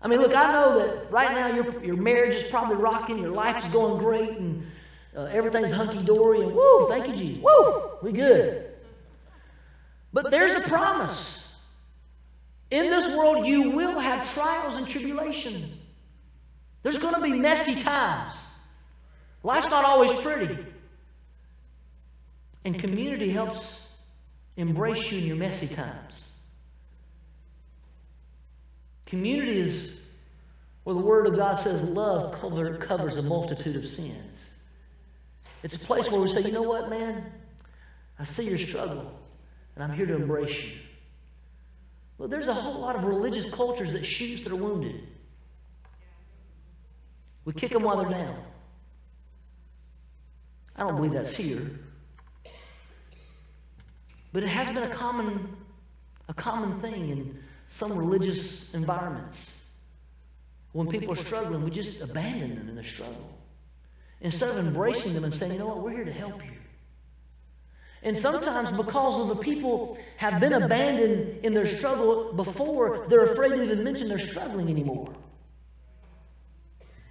I 0.00 0.08
mean, 0.08 0.20
look, 0.20 0.36
I 0.36 0.52
know 0.52 0.78
that 0.78 1.10
right 1.10 1.32
now 1.32 1.46
your, 1.48 1.82
your 1.82 1.96
marriage 1.96 2.34
is 2.34 2.44
probably 2.44 2.76
rocking, 2.76 3.18
your 3.18 3.30
life 3.30 3.64
is 3.64 3.72
going 3.72 3.98
great, 3.98 4.30
and 4.30 4.66
uh, 5.16 5.24
everything's 5.24 5.70
hunky 5.70 6.04
dory, 6.04 6.42
and 6.42 6.54
woo, 6.54 6.88
thank 6.88 7.08
you, 7.08 7.14
Jesus. 7.14 7.42
Woo, 7.42 7.82
we 8.02 8.12
good. 8.12 8.66
But 10.12 10.30
there's 10.30 10.52
a 10.52 10.60
promise. 10.60 11.60
In 12.70 12.84
this 12.84 13.16
world, 13.16 13.46
you 13.46 13.70
will 13.70 13.98
have 13.98 14.30
trials 14.34 14.76
and 14.76 14.86
tribulations. 14.86 15.74
There's 16.82 16.98
going 16.98 17.14
to 17.14 17.20
be 17.20 17.32
messy 17.32 17.80
times. 17.80 18.58
Life's 19.42 19.70
not 19.70 19.84
always 19.84 20.12
pretty. 20.12 20.58
And 22.64 22.78
community 22.78 23.30
helps 23.30 23.96
embrace 24.56 25.10
you 25.10 25.18
in 25.20 25.26
your 25.26 25.36
messy 25.36 25.66
times. 25.66 26.33
Community 29.06 29.58
is 29.58 30.10
where 30.84 30.94
the 30.94 31.00
Word 31.00 31.26
of 31.26 31.36
God 31.36 31.54
says 31.54 31.88
love 31.90 32.32
cover, 32.40 32.76
covers 32.76 33.16
a 33.16 33.22
multitude 33.22 33.76
of 33.76 33.86
sins. 33.86 34.62
It's 35.62 35.76
a 35.76 35.78
place 35.78 36.10
where 36.10 36.20
we 36.20 36.28
say, 36.28 36.42
you 36.42 36.52
know 36.52 36.62
what, 36.62 36.90
man? 36.90 37.32
I 38.18 38.24
see 38.24 38.48
your 38.48 38.58
struggle, 38.58 39.18
and 39.74 39.84
I'm 39.84 39.92
here 39.92 40.06
to 40.06 40.14
embrace 40.14 40.64
you. 40.64 40.72
Well, 42.18 42.28
there's 42.28 42.48
a 42.48 42.54
whole 42.54 42.80
lot 42.80 42.96
of 42.96 43.04
religious 43.04 43.52
cultures 43.52 43.92
that 43.92 44.04
shoot 44.04 44.44
their 44.44 44.54
wounded. 44.54 45.08
We 47.44 47.52
kick 47.52 47.70
them 47.70 47.82
while 47.82 47.96
they're 47.96 48.10
down. 48.10 48.36
I 50.76 50.82
don't 50.82 50.96
believe 50.96 51.12
that's 51.12 51.34
here. 51.34 51.62
But 54.32 54.42
it 54.42 54.48
has 54.48 54.70
been 54.70 54.82
a 54.82 54.94
common, 54.94 55.56
a 56.28 56.34
common 56.34 56.72
thing 56.80 57.08
in 57.10 57.42
some 57.74 57.98
religious 57.98 58.72
environments. 58.72 59.68
When 60.70 60.86
people 60.86 61.12
are 61.12 61.16
struggling, 61.16 61.64
we 61.64 61.72
just 61.72 62.00
abandon 62.00 62.54
them 62.54 62.68
in 62.68 62.76
the 62.76 62.84
struggle. 62.84 63.36
Instead 64.20 64.50
of 64.50 64.58
embracing 64.64 65.12
them 65.12 65.24
and 65.24 65.34
saying, 65.34 65.54
you 65.54 65.58
know 65.58 65.66
what, 65.66 65.80
we're 65.80 65.90
here 65.90 66.04
to 66.04 66.12
help 66.12 66.40
you. 66.44 66.52
And 68.04 68.16
sometimes 68.16 68.70
because 68.70 69.20
of 69.20 69.36
the 69.36 69.42
people 69.42 69.98
have 70.18 70.40
been 70.40 70.52
abandoned 70.52 71.44
in 71.44 71.52
their 71.52 71.66
struggle 71.66 72.32
before, 72.34 73.06
they're 73.08 73.24
afraid 73.24 73.48
to 73.48 73.64
even 73.64 73.82
mention 73.82 74.06
they're 74.06 74.20
struggling 74.20 74.70
anymore. 74.70 75.12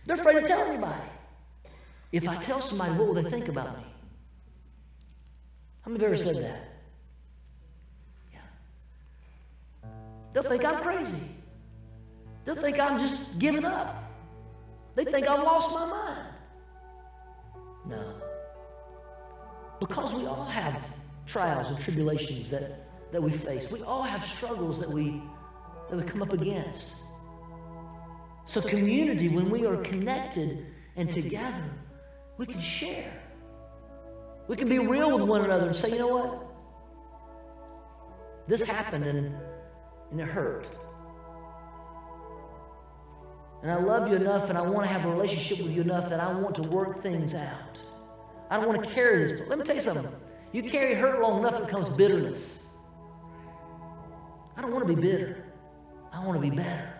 They're 0.05 0.15
afraid 0.15 0.43
to 0.43 0.47
tell 0.47 0.61
anybody. 0.61 1.09
If 2.13 2.29
I 2.29 2.37
tell 2.37 2.61
somebody, 2.61 2.91
what 2.91 3.07
will 3.07 3.15
they 3.15 3.29
think 3.29 3.49
about 3.49 3.77
me? 3.77 3.83
How 5.81 5.91
many 5.91 6.01
have 6.05 6.13
ever 6.13 6.15
said 6.15 6.37
that? 6.37 6.72
They'll 10.33 10.43
think 10.43 10.65
I'm 10.65 10.81
crazy. 10.81 11.29
They'll 12.43 12.55
think 12.55 12.79
I'm 12.79 12.97
just 12.97 13.39
giving 13.39 13.65
up. 13.65 14.03
They 14.95 15.05
think 15.05 15.27
I've 15.27 15.43
lost 15.43 15.75
my 15.75 15.85
mind. 15.85 16.27
No. 17.87 18.15
Because 19.79 20.13
we 20.13 20.25
all 20.25 20.45
have 20.45 20.85
trials 21.25 21.69
and 21.69 21.79
tribulations 21.79 22.49
that, 22.49 23.11
that 23.11 23.21
we 23.21 23.31
face. 23.31 23.71
We 23.71 23.81
all 23.83 24.03
have 24.03 24.23
struggles 24.23 24.79
that 24.79 24.89
we, 24.89 25.21
that 25.89 25.97
we 25.97 26.03
come 26.03 26.21
up 26.21 26.33
against. 26.33 26.97
So, 28.45 28.61
community, 28.61 29.29
when 29.29 29.49
we 29.49 29.65
are 29.65 29.77
connected 29.77 30.65
and 30.95 31.09
together, 31.09 31.63
we 32.37 32.45
can 32.45 32.59
share. 32.59 33.13
We 34.47 34.57
can 34.57 34.67
be 34.67 34.79
real 34.79 35.11
with 35.11 35.23
one 35.23 35.45
another 35.45 35.67
and 35.67 35.75
say, 35.75 35.91
you 35.91 35.99
know 35.99 36.07
what? 36.07 36.45
This 38.47 38.61
happened 38.63 39.05
and, 39.05 39.35
and 40.13 40.21
it 40.21 40.27
hurt. 40.27 40.67
And 43.63 43.71
I 43.71 43.79
love 43.79 44.09
you 44.09 44.15
enough 44.15 44.49
and 44.49 44.57
I 44.57 44.61
want 44.61 44.85
to 44.85 44.93
have 44.93 45.05
a 45.05 45.09
relationship 45.09 45.65
with 45.65 45.75
you 45.75 45.81
enough 45.81 46.07
that 46.09 46.19
I 46.19 46.31
want 46.31 46.53
to 46.55 46.61
work 46.63 47.01
things 47.01 47.33
out. 47.33 47.79
I 48.51 48.57
don't 48.57 48.67
want 48.67 48.83
to 48.83 48.89
carry 48.91 49.23
this. 49.23 49.39
But 49.39 49.49
let 49.49 49.57
me 49.57 49.65
tell 49.65 49.73
you 49.73 49.81
something. 49.81 50.11
You 50.51 50.61
carry 50.61 50.93
hurt 50.93 51.19
long 51.19 51.39
enough, 51.39 51.55
it 51.55 51.65
becomes 51.65 51.89
bitterness. 51.89 52.69
I 54.55 54.61
don't 54.61 54.71
want 54.71 54.87
to 54.87 54.93
be 54.93 55.01
bitter. 55.01 55.45
I 56.11 56.23
want 56.23 56.39
to 56.39 56.47
be 56.47 56.55
better. 56.55 56.93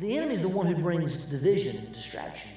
The 0.00 0.18
enemy 0.18 0.34
is 0.34 0.42
the 0.42 0.48
one 0.48 0.66
who 0.66 0.74
brings 0.74 1.24
division 1.26 1.76
and 1.76 1.92
distraction. 1.92 2.50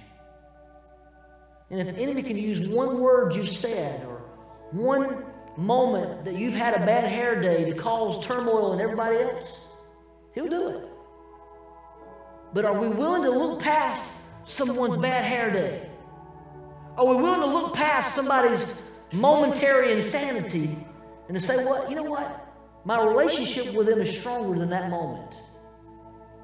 And 1.69 1.79
if 1.79 1.95
the 1.95 2.01
enemy 2.01 2.23
can 2.23 2.35
use 2.35 2.67
one 2.67 2.99
word 2.99 3.35
you 3.35 3.45
said 3.45 4.03
or 4.07 4.23
one 4.71 5.26
moment 5.57 6.23
that 6.23 6.35
you've 6.35 6.53
had 6.53 6.79
a 6.79 6.85
bad 6.85 7.09
hair 7.09 7.41
day 7.41 7.69
to 7.69 7.75
cause 7.75 8.25
turmoil 8.25 8.73
in 8.73 8.79
everybody 8.79 9.17
else, 9.17 9.67
He'll 10.33 10.47
do 10.47 10.69
it. 10.69 10.87
But 12.53 12.65
are 12.65 12.79
we 12.79 12.87
willing 12.87 13.23
to 13.23 13.31
look 13.31 13.59
past 13.59 14.13
someone's 14.43 14.97
bad 14.97 15.23
hair 15.23 15.51
day? 15.51 15.89
Are 16.95 17.05
we 17.05 17.21
willing 17.21 17.41
to 17.41 17.47
look 17.47 17.73
past 17.73 18.15
somebody's 18.15 18.81
momentary 19.11 19.91
insanity 19.91 20.77
and 21.27 21.35
to 21.35 21.39
say, 21.39 21.63
what? 21.65 21.89
You 21.89 21.95
know 21.95 22.03
what? 22.03 22.47
My 22.85 23.03
relationship 23.03 23.73
with 23.73 23.87
them 23.87 23.99
is 23.99 24.17
stronger 24.17 24.57
than 24.57 24.69
that 24.69 24.89
moment. 24.89 25.41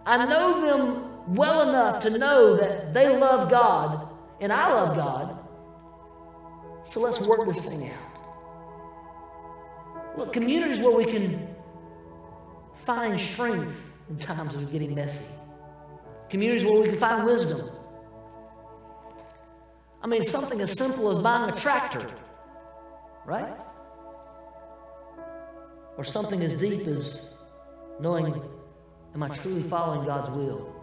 I 0.05 0.25
know 0.25 0.61
them 0.61 1.35
well 1.35 1.69
enough 1.69 2.01
to 2.03 2.17
know 2.17 2.57
that 2.57 2.93
they 2.93 3.17
love 3.17 3.49
God 3.49 4.09
and 4.41 4.51
I 4.51 4.73
love 4.73 4.95
God. 4.95 5.39
So 6.85 6.99
let's 6.99 7.25
work 7.25 7.47
this 7.47 7.65
thing 7.65 7.89
out. 7.89 8.02
Look, 10.17 10.33
communities 10.33 10.79
where 10.79 10.95
we 10.95 11.05
can 11.05 11.47
find 12.75 13.19
strength 13.19 13.97
in 14.09 14.17
times 14.17 14.55
of 14.55 14.71
getting 14.71 14.93
messy. 14.93 15.33
Communities 16.29 16.65
where 16.65 16.81
we 16.81 16.89
can 16.89 16.97
find 16.97 17.25
wisdom. 17.25 17.69
I 20.01 20.07
mean, 20.07 20.23
something 20.23 20.59
as 20.61 20.77
simple 20.77 21.09
as 21.09 21.19
buying 21.19 21.49
a 21.49 21.55
tractor, 21.55 22.05
right? 23.25 23.53
Or 25.97 26.03
something 26.03 26.41
as 26.41 26.53
deep 26.53 26.87
as 26.87 27.35
knowing, 27.99 28.41
am 29.13 29.23
I 29.23 29.29
truly 29.29 29.61
following 29.61 30.05
God's 30.05 30.29
will? 30.31 30.75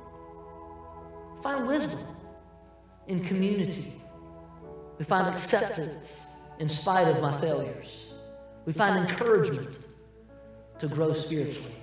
Find 1.43 1.67
wisdom 1.67 2.01
in 3.09 3.23
community. 3.25 3.95
We 4.99 5.05
find 5.05 5.29
acceptance 5.29 6.23
in 6.59 6.69
spite 6.69 7.09
of 7.09 7.21
my 7.21 7.33
failures. 7.33 8.10
We 8.67 8.73
find 8.73 9.09
encouragement 9.09 9.77
to 10.79 10.89
grow 10.89 11.13
spiritually. 11.13 11.77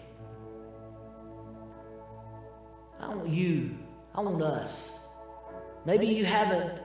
I 2.99 3.13
want 3.13 3.29
you, 3.29 3.77
I 4.15 4.21
want 4.21 4.41
us. 4.41 4.99
Maybe 5.85 6.07
you 6.07 6.25
haven't 6.25 6.81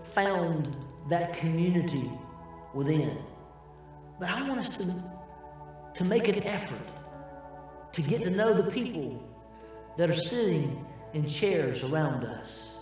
found 0.00 0.74
that 1.08 1.34
community 1.34 2.10
within, 2.74 3.18
but 4.18 4.30
I 4.30 4.48
want 4.48 4.60
us 4.60 4.70
to, 4.78 4.94
to 5.94 6.04
make 6.04 6.28
an 6.28 6.42
effort 6.44 6.86
to 7.92 8.02
get 8.02 8.22
to 8.22 8.30
know 8.30 8.54
the 8.54 8.70
people 8.70 9.22
that 9.96 10.08
are 10.08 10.14
sitting 10.14 10.84
in 11.12 11.28
chairs 11.28 11.82
around 11.82 12.24
us. 12.24 12.76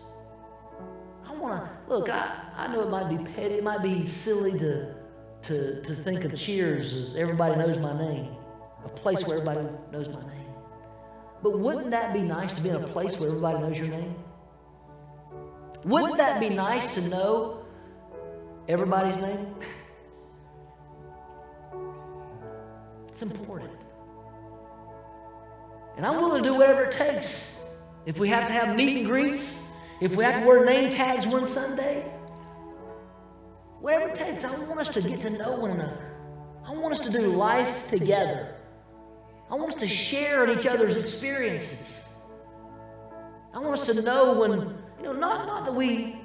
I 1.26 1.32
want 1.34 1.64
to 1.64 1.92
look. 1.92 2.10
I, 2.10 2.40
I 2.56 2.68
know 2.68 2.82
it 2.82 2.90
might 2.90 3.08
be 3.08 3.32
petty, 3.32 3.56
it 3.56 3.64
might 3.64 3.82
be 3.82 4.04
silly 4.04 4.58
to, 4.58 4.94
to, 5.42 5.80
to 5.82 5.94
think 5.94 6.24
of 6.24 6.34
Cheers 6.34 6.92
as 6.94 7.16
everybody 7.16 7.56
knows 7.56 7.78
my 7.78 7.96
name, 7.96 8.34
a 8.84 8.88
place 8.88 9.24
where 9.24 9.38
everybody 9.38 9.66
knows 9.92 10.08
my 10.08 10.20
name. 10.22 10.48
But 11.42 11.58
wouldn't 11.58 11.90
that 11.90 12.12
be 12.12 12.22
nice 12.22 12.52
to 12.54 12.60
be 12.60 12.70
in 12.70 12.76
a 12.76 12.86
place 12.86 13.18
where 13.18 13.28
everybody 13.28 13.58
knows 13.58 13.78
your 13.78 13.88
name? 13.88 14.14
Wouldn't 15.84 16.18
that 16.18 16.40
be 16.40 16.48
nice 16.48 16.94
to 16.94 17.08
know 17.08 17.64
everybody's 18.66 19.16
name? 19.16 19.54
It's 23.08 23.22
important. 23.22 23.70
And 25.96 26.06
I'm 26.06 26.16
willing 26.16 26.42
to 26.42 26.48
do 26.48 26.54
whatever 26.54 26.84
it 26.84 26.92
takes. 26.92 27.64
If 28.06 28.18
we 28.18 28.28
have 28.28 28.46
to 28.46 28.52
have 28.52 28.76
meet 28.76 28.98
and 28.98 29.06
greets, 29.06 29.70
if 30.00 30.14
we 30.14 30.24
have 30.24 30.42
to 30.42 30.48
wear 30.48 30.64
name 30.64 30.92
tags 30.92 31.26
one 31.26 31.44
Sunday, 31.44 32.10
whatever 33.80 34.10
it 34.10 34.16
takes, 34.16 34.44
I 34.44 34.58
want 34.64 34.80
us 34.80 34.88
to 34.90 35.02
get 35.02 35.20
to 35.22 35.30
know 35.30 35.52
one 35.58 35.70
another. 35.70 36.14
I 36.66 36.72
want 36.72 36.92
us 36.94 37.00
to 37.00 37.10
do 37.10 37.20
life 37.28 37.88
together. 37.88 38.54
I 39.50 39.54
want 39.54 39.70
us 39.70 39.76
to 39.76 39.86
share 39.86 40.44
in 40.44 40.58
each 40.58 40.66
other's 40.66 40.96
experiences. 40.96 42.12
I 43.54 43.58
want 43.58 43.72
us 43.72 43.86
to 43.86 44.02
know 44.02 44.38
when, 44.38 44.52
you 44.98 45.04
know, 45.04 45.12
not, 45.12 45.46
not 45.46 45.64
that 45.64 45.74
we 45.74 46.20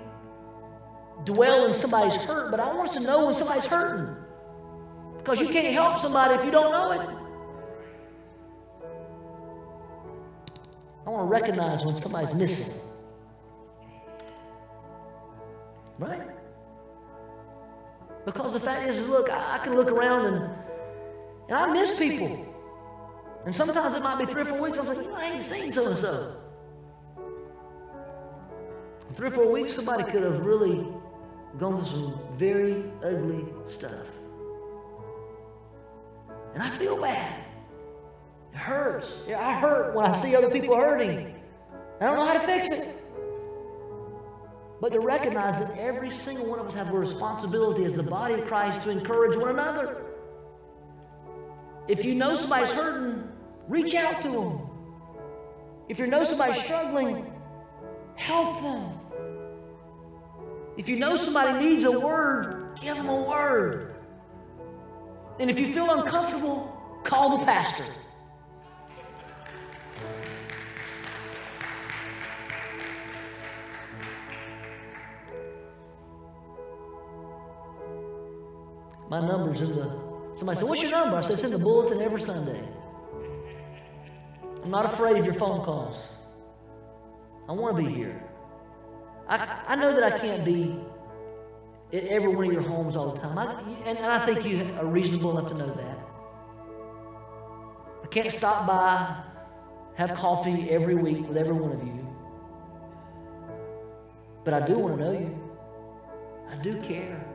dwell 1.23 1.65
in 1.65 1.73
somebody's 1.73 2.15
hurt, 2.15 2.51
but 2.51 2.59
I 2.59 2.67
want 2.67 2.89
us 2.89 2.95
to 2.95 3.03
know 3.03 3.25
when 3.25 3.33
somebody's 3.33 3.65
hurting. 3.65 4.13
Because 5.17 5.39
you 5.39 5.47
can't 5.47 5.73
help 5.73 5.99
somebody 5.99 6.35
if 6.35 6.43
you 6.43 6.51
don't 6.51 6.71
know 6.71 6.91
it. 6.91 7.09
I 11.05 11.09
want 11.09 11.27
to 11.27 11.31
recognize 11.31 11.85
when 11.85 11.95
somebody's 11.95 12.33
missing. 12.33 12.81
Right? 15.97 16.32
Because 18.26 18.53
the 18.53 18.59
fact 18.59 18.88
is, 18.88 19.09
look, 19.09 19.30
I, 19.30 19.59
can 19.59 19.76
look 19.76 19.91
around 19.91 20.26
and, 20.26 20.49
and 21.49 21.57
I 21.57 21.71
miss 21.74 21.97
people. 21.97 22.49
And 23.45 23.53
sometimes 23.53 23.93
it 23.95 24.01
might 24.01 24.17
be 24.17 24.26
three 24.26 24.43
or 24.43 24.45
four 24.45 24.61
weeks. 24.61 24.80
I 24.80 24.88
was 24.88 24.97
like, 24.97 25.07
I 25.13 25.34
ain't 25.34 25.43
seen 25.43 25.71
so 25.71 25.88
and 25.88 25.97
so. 25.97 26.38
Three 29.13 29.28
or 29.28 29.32
four 29.32 29.51
weeks, 29.51 29.74
somebody 29.74 30.09
could 30.09 30.24
have 30.24 30.39
really 30.45 30.88
gone 31.57 31.76
through 31.76 31.86
some 31.86 32.19
very 32.32 32.86
ugly 33.03 33.45
stuff. 33.65 34.17
And 36.53 36.63
I 36.63 36.69
feel 36.69 36.99
bad. 37.01 37.43
It 38.53 38.57
hurts. 38.57 39.30
I 39.30 39.53
hurt 39.53 39.95
when 39.95 40.05
I 40.05 40.13
see 40.13 40.36
other 40.36 40.49
people 40.49 40.76
hurting. 40.76 41.36
I 41.99 42.05
don't 42.05 42.15
know 42.15 42.26
how 42.26 42.34
to 42.34 42.39
fix 42.39 42.71
it. 42.71 43.02
But 44.84 44.91
to 44.91 44.99
recognize 44.99 45.65
that 45.65 45.79
every 45.79 46.09
single 46.09 46.45
one 46.45 46.59
of 46.59 46.67
us 46.67 46.73
have 46.73 46.93
a 46.93 46.99
responsibility 46.99 47.86
as 47.86 47.95
the 47.95 48.03
body 48.03 48.34
of 48.34 48.45
Christ 48.45 48.81
to 48.81 48.89
encourage 48.89 49.38
one 49.38 49.51
another. 49.51 50.03
If 51.88 52.03
you 52.03 52.15
know 52.15 52.36
somebody's 52.36 52.73
hurting, 52.73 53.25
reach 53.69 53.95
out 53.95 54.21
to 54.23 54.27
them. 54.27 54.59
If 55.88 55.99
you 55.99 56.07
know 56.07 56.25
somebody's 56.25 56.61
struggling, 56.61 57.31
help 58.17 58.61
them. 58.61 58.84
If 60.75 60.89
you 60.89 60.99
know 60.99 61.15
somebody 61.15 61.65
needs 61.65 61.86
a 61.86 61.97
word, 62.01 62.77
give 62.81 62.97
them 62.97 63.07
a 63.07 63.21
word. 63.21 63.95
And 65.39 65.49
if 65.49 65.57
you 65.61 65.67
feel 65.67 65.89
uncomfortable, 65.91 66.77
call 67.05 67.38
the 67.38 67.45
pastor. 67.45 67.86
My 79.09 79.19
number's 79.19 79.61
in 79.61 79.75
the. 79.75 79.91
Somebody 80.33 80.59
said, 80.59 80.67
What's 80.67 80.81
your 80.81 80.91
number? 80.91 81.17
I 81.17 81.21
said, 81.21 81.33
It's 81.33 81.43
in 81.43 81.51
the 81.51 81.59
bulletin 81.59 82.01
every 82.01 82.21
Sunday. 82.21 82.61
I'm 84.63 84.71
not 84.71 84.85
afraid 84.85 85.17
of 85.17 85.25
your 85.25 85.33
phone 85.35 85.61
calls. 85.61 86.09
I 87.47 87.51
want 87.51 87.75
to 87.75 87.83
be 87.83 87.89
here. 87.89 88.23
I, 89.27 89.61
I 89.67 89.75
know 89.75 89.93
that 89.93 90.13
I 90.13 90.17
can't 90.17 90.45
be 90.45 90.75
at 91.91 92.05
every 92.05 92.29
one 92.29 92.45
of 92.45 92.53
your 92.53 92.61
homes 92.61 92.95
all 92.95 93.11
the 93.11 93.19
time. 93.19 93.37
I, 93.37 93.59
and, 93.85 93.97
and 93.97 94.07
I 94.07 94.19
think 94.25 94.45
you 94.45 94.73
are 94.79 94.85
reasonable 94.85 95.37
enough 95.37 95.51
to 95.51 95.57
know 95.57 95.73
that. 95.73 95.99
I 98.03 98.07
can't 98.07 98.31
stop 98.31 98.65
by, 98.65 99.15
have 99.95 100.13
coffee 100.13 100.69
every 100.69 100.95
week 100.95 101.27
with 101.27 101.37
every 101.37 101.53
one 101.53 101.71
of 101.71 101.83
you. 101.85 101.99
But 104.43 104.53
I 104.53 104.65
do 104.65 104.77
want 104.79 104.97
to 104.97 105.03
know 105.03 105.11
you. 105.11 105.39
I 106.49 106.55
do 106.61 106.81
care. 106.81 107.32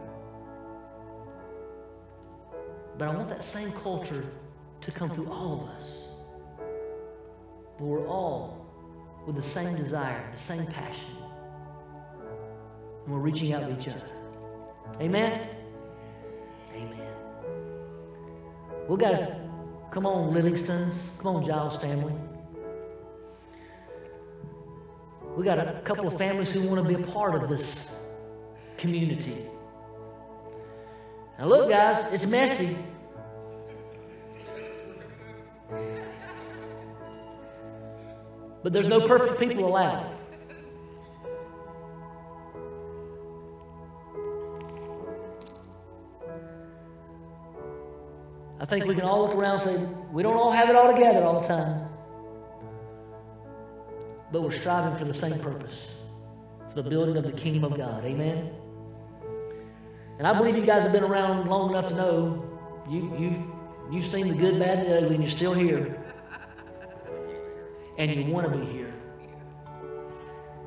But 2.98 3.06
I 3.06 3.14
want 3.14 3.28
that 3.28 3.44
same 3.44 3.70
culture 3.70 4.26
to 4.80 4.90
come 4.90 5.08
through 5.08 5.30
all 5.30 5.62
of 5.62 5.68
us. 5.76 6.16
But 7.78 7.84
we're 7.84 8.08
all 8.08 8.66
with 9.24 9.36
the 9.36 9.42
same 9.42 9.76
desire, 9.76 10.28
the 10.32 10.38
same 10.38 10.66
passion. 10.66 11.14
And 13.04 13.14
we're 13.14 13.20
reaching 13.20 13.52
out 13.52 13.62
to 13.62 13.72
each 13.72 13.86
other. 13.86 14.10
Amen? 15.00 15.48
Amen. 16.74 17.08
We 18.88 18.96
got 18.96 19.10
to, 19.10 19.40
come 19.92 20.04
on, 20.04 20.34
Livingstons. 20.34 21.20
Come 21.20 21.36
on, 21.36 21.44
Giles 21.44 21.76
family. 21.76 22.14
We 25.36 25.44
got 25.44 25.58
a 25.58 25.80
couple 25.84 26.08
of 26.08 26.18
families 26.18 26.50
who 26.50 26.68
want 26.68 26.82
to 26.82 26.96
be 26.96 27.00
a 27.00 27.06
part 27.06 27.40
of 27.40 27.48
this 27.48 28.08
community. 28.76 29.46
Now, 31.38 31.46
look, 31.46 31.70
guys, 31.70 32.12
it's 32.12 32.28
messy. 32.30 32.76
But 38.62 38.72
there's 38.72 38.88
no 38.88 39.06
perfect 39.06 39.38
people 39.38 39.66
allowed. 39.66 40.18
I 48.60 48.64
think 48.64 48.86
we 48.86 48.96
can 48.96 49.04
all 49.04 49.22
look 49.22 49.36
around 49.36 49.60
and 49.60 49.60
say, 49.60 49.86
we 50.12 50.24
don't 50.24 50.36
all 50.36 50.50
have 50.50 50.68
it 50.68 50.74
all 50.74 50.92
together 50.92 51.22
all 51.22 51.40
the 51.40 51.46
time. 51.46 51.88
But 54.32 54.42
we're 54.42 54.50
striving 54.50 54.98
for 54.98 55.04
the 55.04 55.14
same 55.14 55.38
purpose 55.38 56.10
for 56.68 56.82
the 56.82 56.90
building 56.90 57.16
of 57.16 57.24
the 57.24 57.32
kingdom 57.32 57.64
of 57.64 57.76
God. 57.76 58.04
Amen? 58.04 58.50
And 60.18 60.26
I 60.26 60.36
believe 60.36 60.56
you 60.56 60.66
guys 60.66 60.82
have 60.82 60.92
been 60.92 61.04
around 61.04 61.48
long 61.48 61.70
enough 61.70 61.86
to 61.88 61.94
know 61.94 62.44
you, 62.90 63.14
you've, 63.16 63.40
you've 63.92 64.04
seen 64.04 64.26
the 64.28 64.34
good, 64.34 64.58
bad, 64.58 64.80
and 64.80 64.88
the 64.88 64.96
ugly, 64.98 65.14
and 65.14 65.22
you're 65.22 65.30
still 65.30 65.54
here. 65.54 65.96
And 67.98 68.10
you 68.14 68.24
want 68.32 68.52
to 68.52 68.58
be 68.58 68.66
here. 68.66 68.92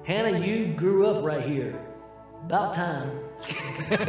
Hannah, 0.03 0.39
you 0.39 0.73
grew 0.73 1.05
up 1.05 1.23
right 1.23 1.43
here. 1.43 1.77
About 2.45 2.73
time. 2.73 3.19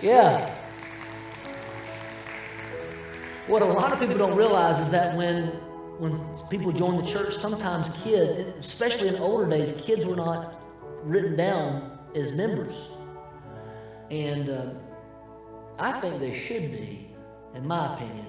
yeah. 0.00 0.54
What 3.46 3.62
a 3.62 3.66
lot 3.66 3.92
of 3.92 3.98
people 3.98 4.16
don't 4.16 4.36
realize 4.36 4.78
is 4.80 4.90
that 4.90 5.16
when 5.16 5.46
when 5.98 6.18
people 6.48 6.72
join 6.72 6.96
the 6.96 7.06
church, 7.06 7.34
sometimes 7.34 7.90
kids, 8.02 8.48
especially 8.58 9.08
in 9.08 9.16
older 9.16 9.46
days, 9.46 9.78
kids 9.84 10.06
were 10.06 10.16
not 10.16 10.59
written 11.02 11.36
down 11.36 11.98
as 12.14 12.32
members. 12.32 12.96
And 14.10 14.50
uh, 14.50 14.70
I 15.78 15.92
think 16.00 16.18
they 16.18 16.34
should 16.34 16.72
be, 16.72 17.10
in 17.54 17.66
my 17.66 17.94
opinion. 17.94 18.26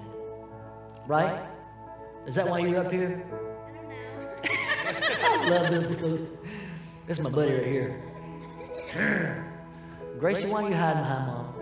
Right? 1.07 1.47
Is 2.27 2.35
that 2.35 2.47
why 2.47 2.59
you're 2.59 2.79
up 2.79 2.91
here? 2.91 3.25
I 4.43 5.33
don't 5.37 5.49
know. 5.49 5.55
love 5.55 5.71
this. 5.71 5.89
This 7.07 7.17
is 7.17 7.23
my 7.23 7.29
buddy 7.31 7.53
right 7.53 7.65
here. 7.65 8.03
Gracie, 10.19 10.51
why 10.51 10.63
are 10.63 10.69
you 10.69 10.75
hiding 10.75 11.01
behind 11.01 11.27
mom? 11.27 11.55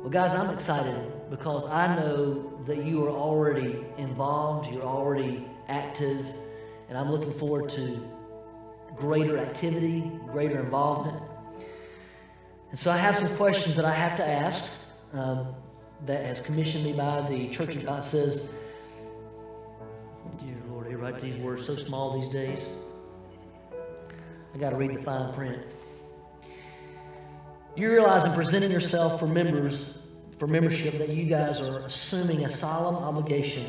Well, 0.00 0.10
guys, 0.10 0.34
I'm 0.34 0.52
excited 0.52 1.30
because 1.30 1.70
I 1.70 1.94
know 1.96 2.58
that 2.66 2.84
you 2.84 3.04
are 3.06 3.10
already 3.10 3.84
involved, 3.96 4.72
you're 4.72 4.82
already 4.82 5.46
active, 5.68 6.26
and 6.88 6.98
I'm 6.98 7.10
looking 7.10 7.32
forward 7.32 7.68
to 7.70 8.00
greater 8.96 9.38
activity, 9.38 10.10
greater 10.30 10.60
involvement. 10.60 11.22
And 12.70 12.78
so 12.78 12.90
I 12.90 12.96
have 12.96 13.16
some 13.16 13.34
questions 13.36 13.76
that 13.76 13.84
I 13.84 13.92
have 13.92 14.16
to 14.16 14.28
ask 14.28 14.72
um, 15.12 15.54
that 16.06 16.24
has 16.24 16.40
commissioned 16.40 16.84
me 16.84 16.92
by 16.92 17.20
the 17.22 17.48
Church 17.48 17.76
of 17.76 17.86
God. 17.86 18.04
says, 18.04 18.62
Dear 20.38 20.56
Lord, 20.68 20.90
you 20.90 20.96
write 20.96 21.18
these 21.18 21.36
words 21.36 21.64
so 21.64 21.76
small 21.76 22.20
these 22.20 22.28
days. 22.28 22.66
I 24.54 24.58
got 24.58 24.70
to 24.70 24.76
read 24.76 24.94
the 24.94 25.02
fine 25.02 25.32
print. 25.32 25.62
You 27.76 27.90
realize 27.90 28.24
in 28.24 28.32
presenting 28.32 28.70
yourself 28.70 29.18
for 29.18 29.26
members, 29.26 30.08
for 30.38 30.46
membership, 30.46 30.94
that 30.98 31.08
you 31.08 31.24
guys 31.24 31.60
are 31.60 31.80
assuming 31.80 32.44
a 32.44 32.50
solemn 32.50 33.02
obligation 33.02 33.64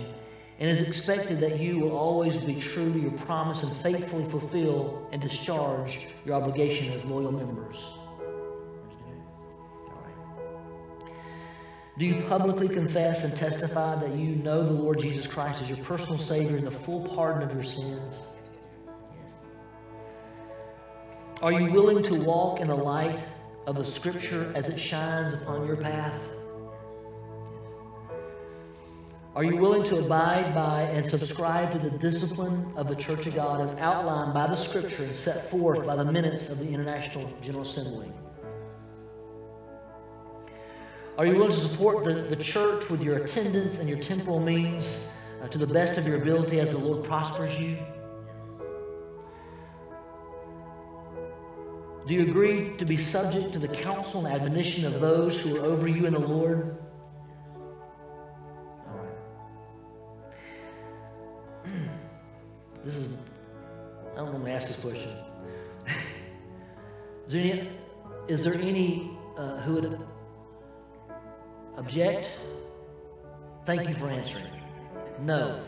and 0.59 0.69
is 0.69 0.87
expected 0.87 1.39
that 1.41 1.59
you 1.59 1.79
will 1.79 1.97
always 1.97 2.37
be 2.37 2.55
true 2.55 2.91
to 2.93 2.99
your 2.99 3.11
promise 3.11 3.63
and 3.63 3.75
faithfully 3.75 4.23
fulfill 4.23 5.07
and 5.11 5.21
discharge 5.21 6.07
your 6.25 6.35
obligation 6.35 6.93
as 6.93 7.03
loyal 7.05 7.31
members. 7.31 7.99
Do 11.97 12.05
you 12.05 12.21
publicly 12.23 12.67
confess 12.67 13.23
and 13.23 13.37
testify 13.37 13.95
that 13.95 14.13
you 14.15 14.35
know 14.35 14.63
the 14.63 14.73
Lord 14.73 14.99
Jesus 14.99 15.27
Christ 15.27 15.61
as 15.61 15.69
your 15.69 15.77
personal 15.77 16.17
Savior 16.17 16.57
and 16.57 16.67
the 16.67 16.71
full 16.71 17.07
pardon 17.07 17.41
of 17.41 17.53
your 17.53 17.63
sins? 17.63 18.27
Yes. 19.23 19.37
Are 21.41 21.53
you 21.53 21.71
willing 21.71 22.03
to 22.03 22.19
walk 22.19 22.59
in 22.59 22.67
the 22.67 22.75
light 22.75 23.23
of 23.65 23.77
the 23.77 23.85
Scripture 23.85 24.51
as 24.55 24.67
it 24.67 24.77
shines 24.77 25.33
upon 25.33 25.65
your 25.65 25.77
path? 25.77 26.34
Are 29.35 29.43
you 29.43 29.57
willing 29.57 29.83
to 29.83 29.99
abide 29.99 30.55
by 30.55 30.83
and 30.83 31.05
subscribe 31.05 31.69
to 31.73 31.77
the 31.77 31.89
discipline 31.97 32.71
of 32.77 32.87
the 32.87 32.95
Church 32.95 33.27
of 33.27 33.35
God 33.35 33.59
as 33.59 33.75
outlined 33.79 34.33
by 34.33 34.47
the 34.47 34.55
Scripture 34.55 35.03
and 35.03 35.13
set 35.13 35.49
forth 35.49 35.85
by 35.85 35.97
the 35.97 36.05
minutes 36.05 36.49
of 36.49 36.59
the 36.59 36.73
International 36.73 37.29
General 37.41 37.63
Assembly? 37.63 38.09
Are 41.17 41.25
you 41.25 41.33
willing 41.33 41.51
to 41.51 41.57
support 41.57 42.05
the, 42.05 42.13
the 42.13 42.37
church 42.37 42.89
with 42.89 43.03
your 43.03 43.17
attendance 43.17 43.79
and 43.79 43.89
your 43.89 43.99
temporal 43.99 44.39
means 44.39 45.13
uh, 45.43 45.49
to 45.49 45.57
the 45.57 45.67
best 45.67 45.97
of 45.97 46.07
your 46.07 46.15
ability 46.15 46.61
as 46.61 46.71
the 46.71 46.79
Lord 46.79 47.03
prospers 47.03 47.59
you? 47.59 47.75
Do 52.07 52.13
you 52.13 52.21
agree 52.21 52.77
to 52.77 52.85
be 52.85 52.95
subject 52.95 53.51
to 53.51 53.59
the 53.59 53.67
counsel 53.67 54.25
and 54.25 54.33
admonition 54.33 54.85
of 54.85 55.01
those 55.01 55.43
who 55.43 55.57
are 55.57 55.65
over 55.65 55.89
you 55.89 56.05
in 56.05 56.13
the 56.13 56.19
Lord? 56.19 56.77
This 62.85 62.97
is, 62.97 63.17
I 64.13 64.17
don't 64.17 64.31
want 64.31 64.45
to 64.45 64.51
ask 64.51 64.67
this 64.67 64.79
question. 64.79 65.11
is, 67.25 67.33
there 67.33 67.41
any, 67.41 67.69
is 68.27 68.43
there 68.43 68.53
any 68.61 69.09
uh, 69.37 69.57
who 69.61 69.73
would 69.73 69.99
object? 71.77 72.37
Thank 73.65 73.87
you 73.87 73.95
for 73.95 74.07
answering. 74.07 74.45
No. 75.19 75.63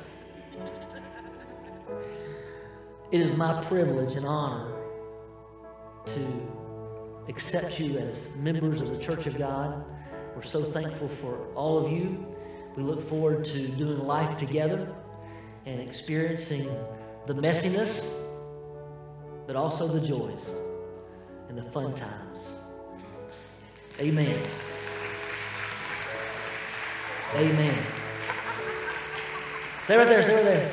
It 3.12 3.22
is 3.22 3.36
my 3.36 3.64
privilege 3.64 4.16
and 4.16 4.26
honor 4.26 4.72
to 6.06 6.52
accept 7.30 7.80
you 7.80 7.98
as 7.98 8.38
members 8.38 8.80
of 8.80 8.92
the 8.92 9.00
Church 9.00 9.26
of 9.26 9.40
God. 9.40 9.84
We're 10.36 10.44
so 10.44 10.62
thankful 10.62 11.08
for 11.08 11.48
all 11.56 11.84
of 11.84 11.92
you. 11.92 12.28
We 12.76 12.84
look 12.84 13.02
forward 13.02 13.44
to 13.46 13.68
doing 13.70 14.06
life 14.06 14.38
together 14.38 14.94
and 15.66 15.82
experiencing 15.82 16.70
the 17.28 17.34
messiness, 17.34 18.24
but 19.46 19.56
also 19.56 19.86
the 19.88 20.00
joys 20.00 20.58
and 21.50 21.58
the 21.58 21.64
fun 21.64 21.94
times. 21.94 22.62
Amen. 24.00 24.40
Amen. 27.36 27.78
Stay 29.84 29.98
right 29.98 30.08
there, 30.08 30.24
stay 30.24 30.36
right 30.36 30.44
there. 30.44 30.72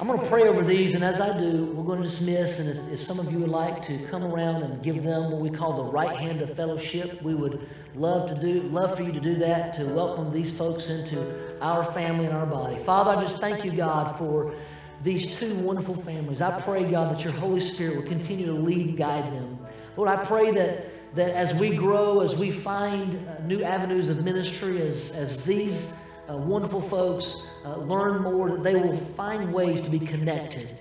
I'm 0.00 0.06
going 0.06 0.20
to 0.20 0.26
pray 0.26 0.46
over 0.46 0.62
these, 0.62 0.94
and 0.94 1.02
as 1.02 1.20
I 1.20 1.36
do, 1.40 1.64
we're 1.66 1.84
going 1.84 2.00
to 2.00 2.06
dismiss. 2.06 2.60
And 2.60 2.68
if, 2.70 2.94
if, 2.94 3.02
some 3.02 3.18
of 3.18 3.32
you 3.32 3.40
would 3.40 3.48
like 3.48 3.82
to 3.82 3.98
come 4.04 4.22
around 4.22 4.62
and 4.62 4.80
give 4.80 5.02
them 5.02 5.32
what 5.32 5.40
we 5.40 5.50
call 5.50 5.72
the 5.72 5.84
right 5.90 6.16
hand 6.16 6.40
of 6.40 6.54
fellowship, 6.54 7.20
we 7.20 7.34
would 7.34 7.68
love 7.96 8.28
to 8.28 8.40
do, 8.40 8.62
love 8.68 8.96
for 8.96 9.02
you 9.02 9.10
to 9.10 9.18
do 9.18 9.34
that 9.36 9.74
to 9.74 9.86
welcome 9.86 10.30
these 10.30 10.56
folks 10.56 10.88
into 10.88 11.60
our 11.60 11.82
family 11.82 12.26
and 12.26 12.36
our 12.36 12.46
body. 12.46 12.78
Father, 12.78 13.10
I 13.10 13.20
just 13.20 13.40
thank 13.40 13.64
you, 13.64 13.72
God, 13.72 14.16
for 14.16 14.54
these 15.02 15.36
two 15.36 15.54
wonderful 15.56 15.94
families. 15.94 16.42
I 16.42 16.60
pray, 16.60 16.90
God, 16.90 17.14
that 17.14 17.24
your 17.24 17.32
Holy 17.34 17.60
Spirit 17.60 17.96
will 17.96 18.08
continue 18.08 18.46
to 18.46 18.52
lead 18.52 18.88
and 18.88 18.96
guide 18.96 19.32
them. 19.32 19.58
Lord, 19.96 20.08
I 20.08 20.24
pray 20.24 20.50
that 20.52 20.86
that 21.14 21.30
as 21.30 21.58
we 21.58 21.74
grow, 21.74 22.20
as 22.20 22.36
we 22.36 22.50
find 22.50 23.26
uh, 23.28 23.42
new 23.42 23.62
avenues 23.62 24.08
of 24.08 24.24
ministry, 24.24 24.80
as 24.82 25.16
as 25.16 25.44
these 25.44 25.98
uh, 26.28 26.36
wonderful 26.36 26.80
folks 26.80 27.50
uh, 27.64 27.76
learn 27.78 28.22
more, 28.22 28.50
that 28.50 28.62
they 28.62 28.74
will 28.74 28.96
find 28.96 29.52
ways 29.52 29.80
to 29.82 29.90
be 29.90 29.98
connected, 29.98 30.72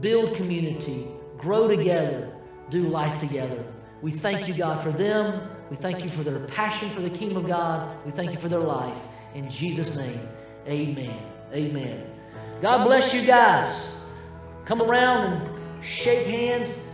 build 0.00 0.34
community, 0.34 1.06
grow 1.38 1.68
together, 1.68 2.30
do 2.70 2.82
life 2.82 3.18
together. 3.18 3.64
We 4.02 4.10
thank 4.10 4.48
you, 4.48 4.54
God, 4.54 4.80
for 4.82 4.90
them. 4.90 5.48
We 5.70 5.76
thank 5.76 6.04
you 6.04 6.10
for 6.10 6.22
their 6.22 6.40
passion 6.40 6.88
for 6.90 7.00
the 7.00 7.10
kingdom 7.10 7.38
of 7.38 7.46
God. 7.46 7.96
We 8.04 8.10
thank 8.10 8.32
you 8.32 8.36
for 8.38 8.48
their 8.48 8.60
life. 8.60 8.98
In 9.34 9.48
Jesus' 9.48 9.96
name, 9.96 10.20
amen. 10.68 11.16
Amen. 11.54 12.11
God 12.62 12.84
bless 12.84 13.12
you 13.12 13.26
guys. 13.26 14.04
Come 14.66 14.80
around 14.80 15.32
and 15.32 15.84
shake 15.84 16.28
hands. 16.28 16.86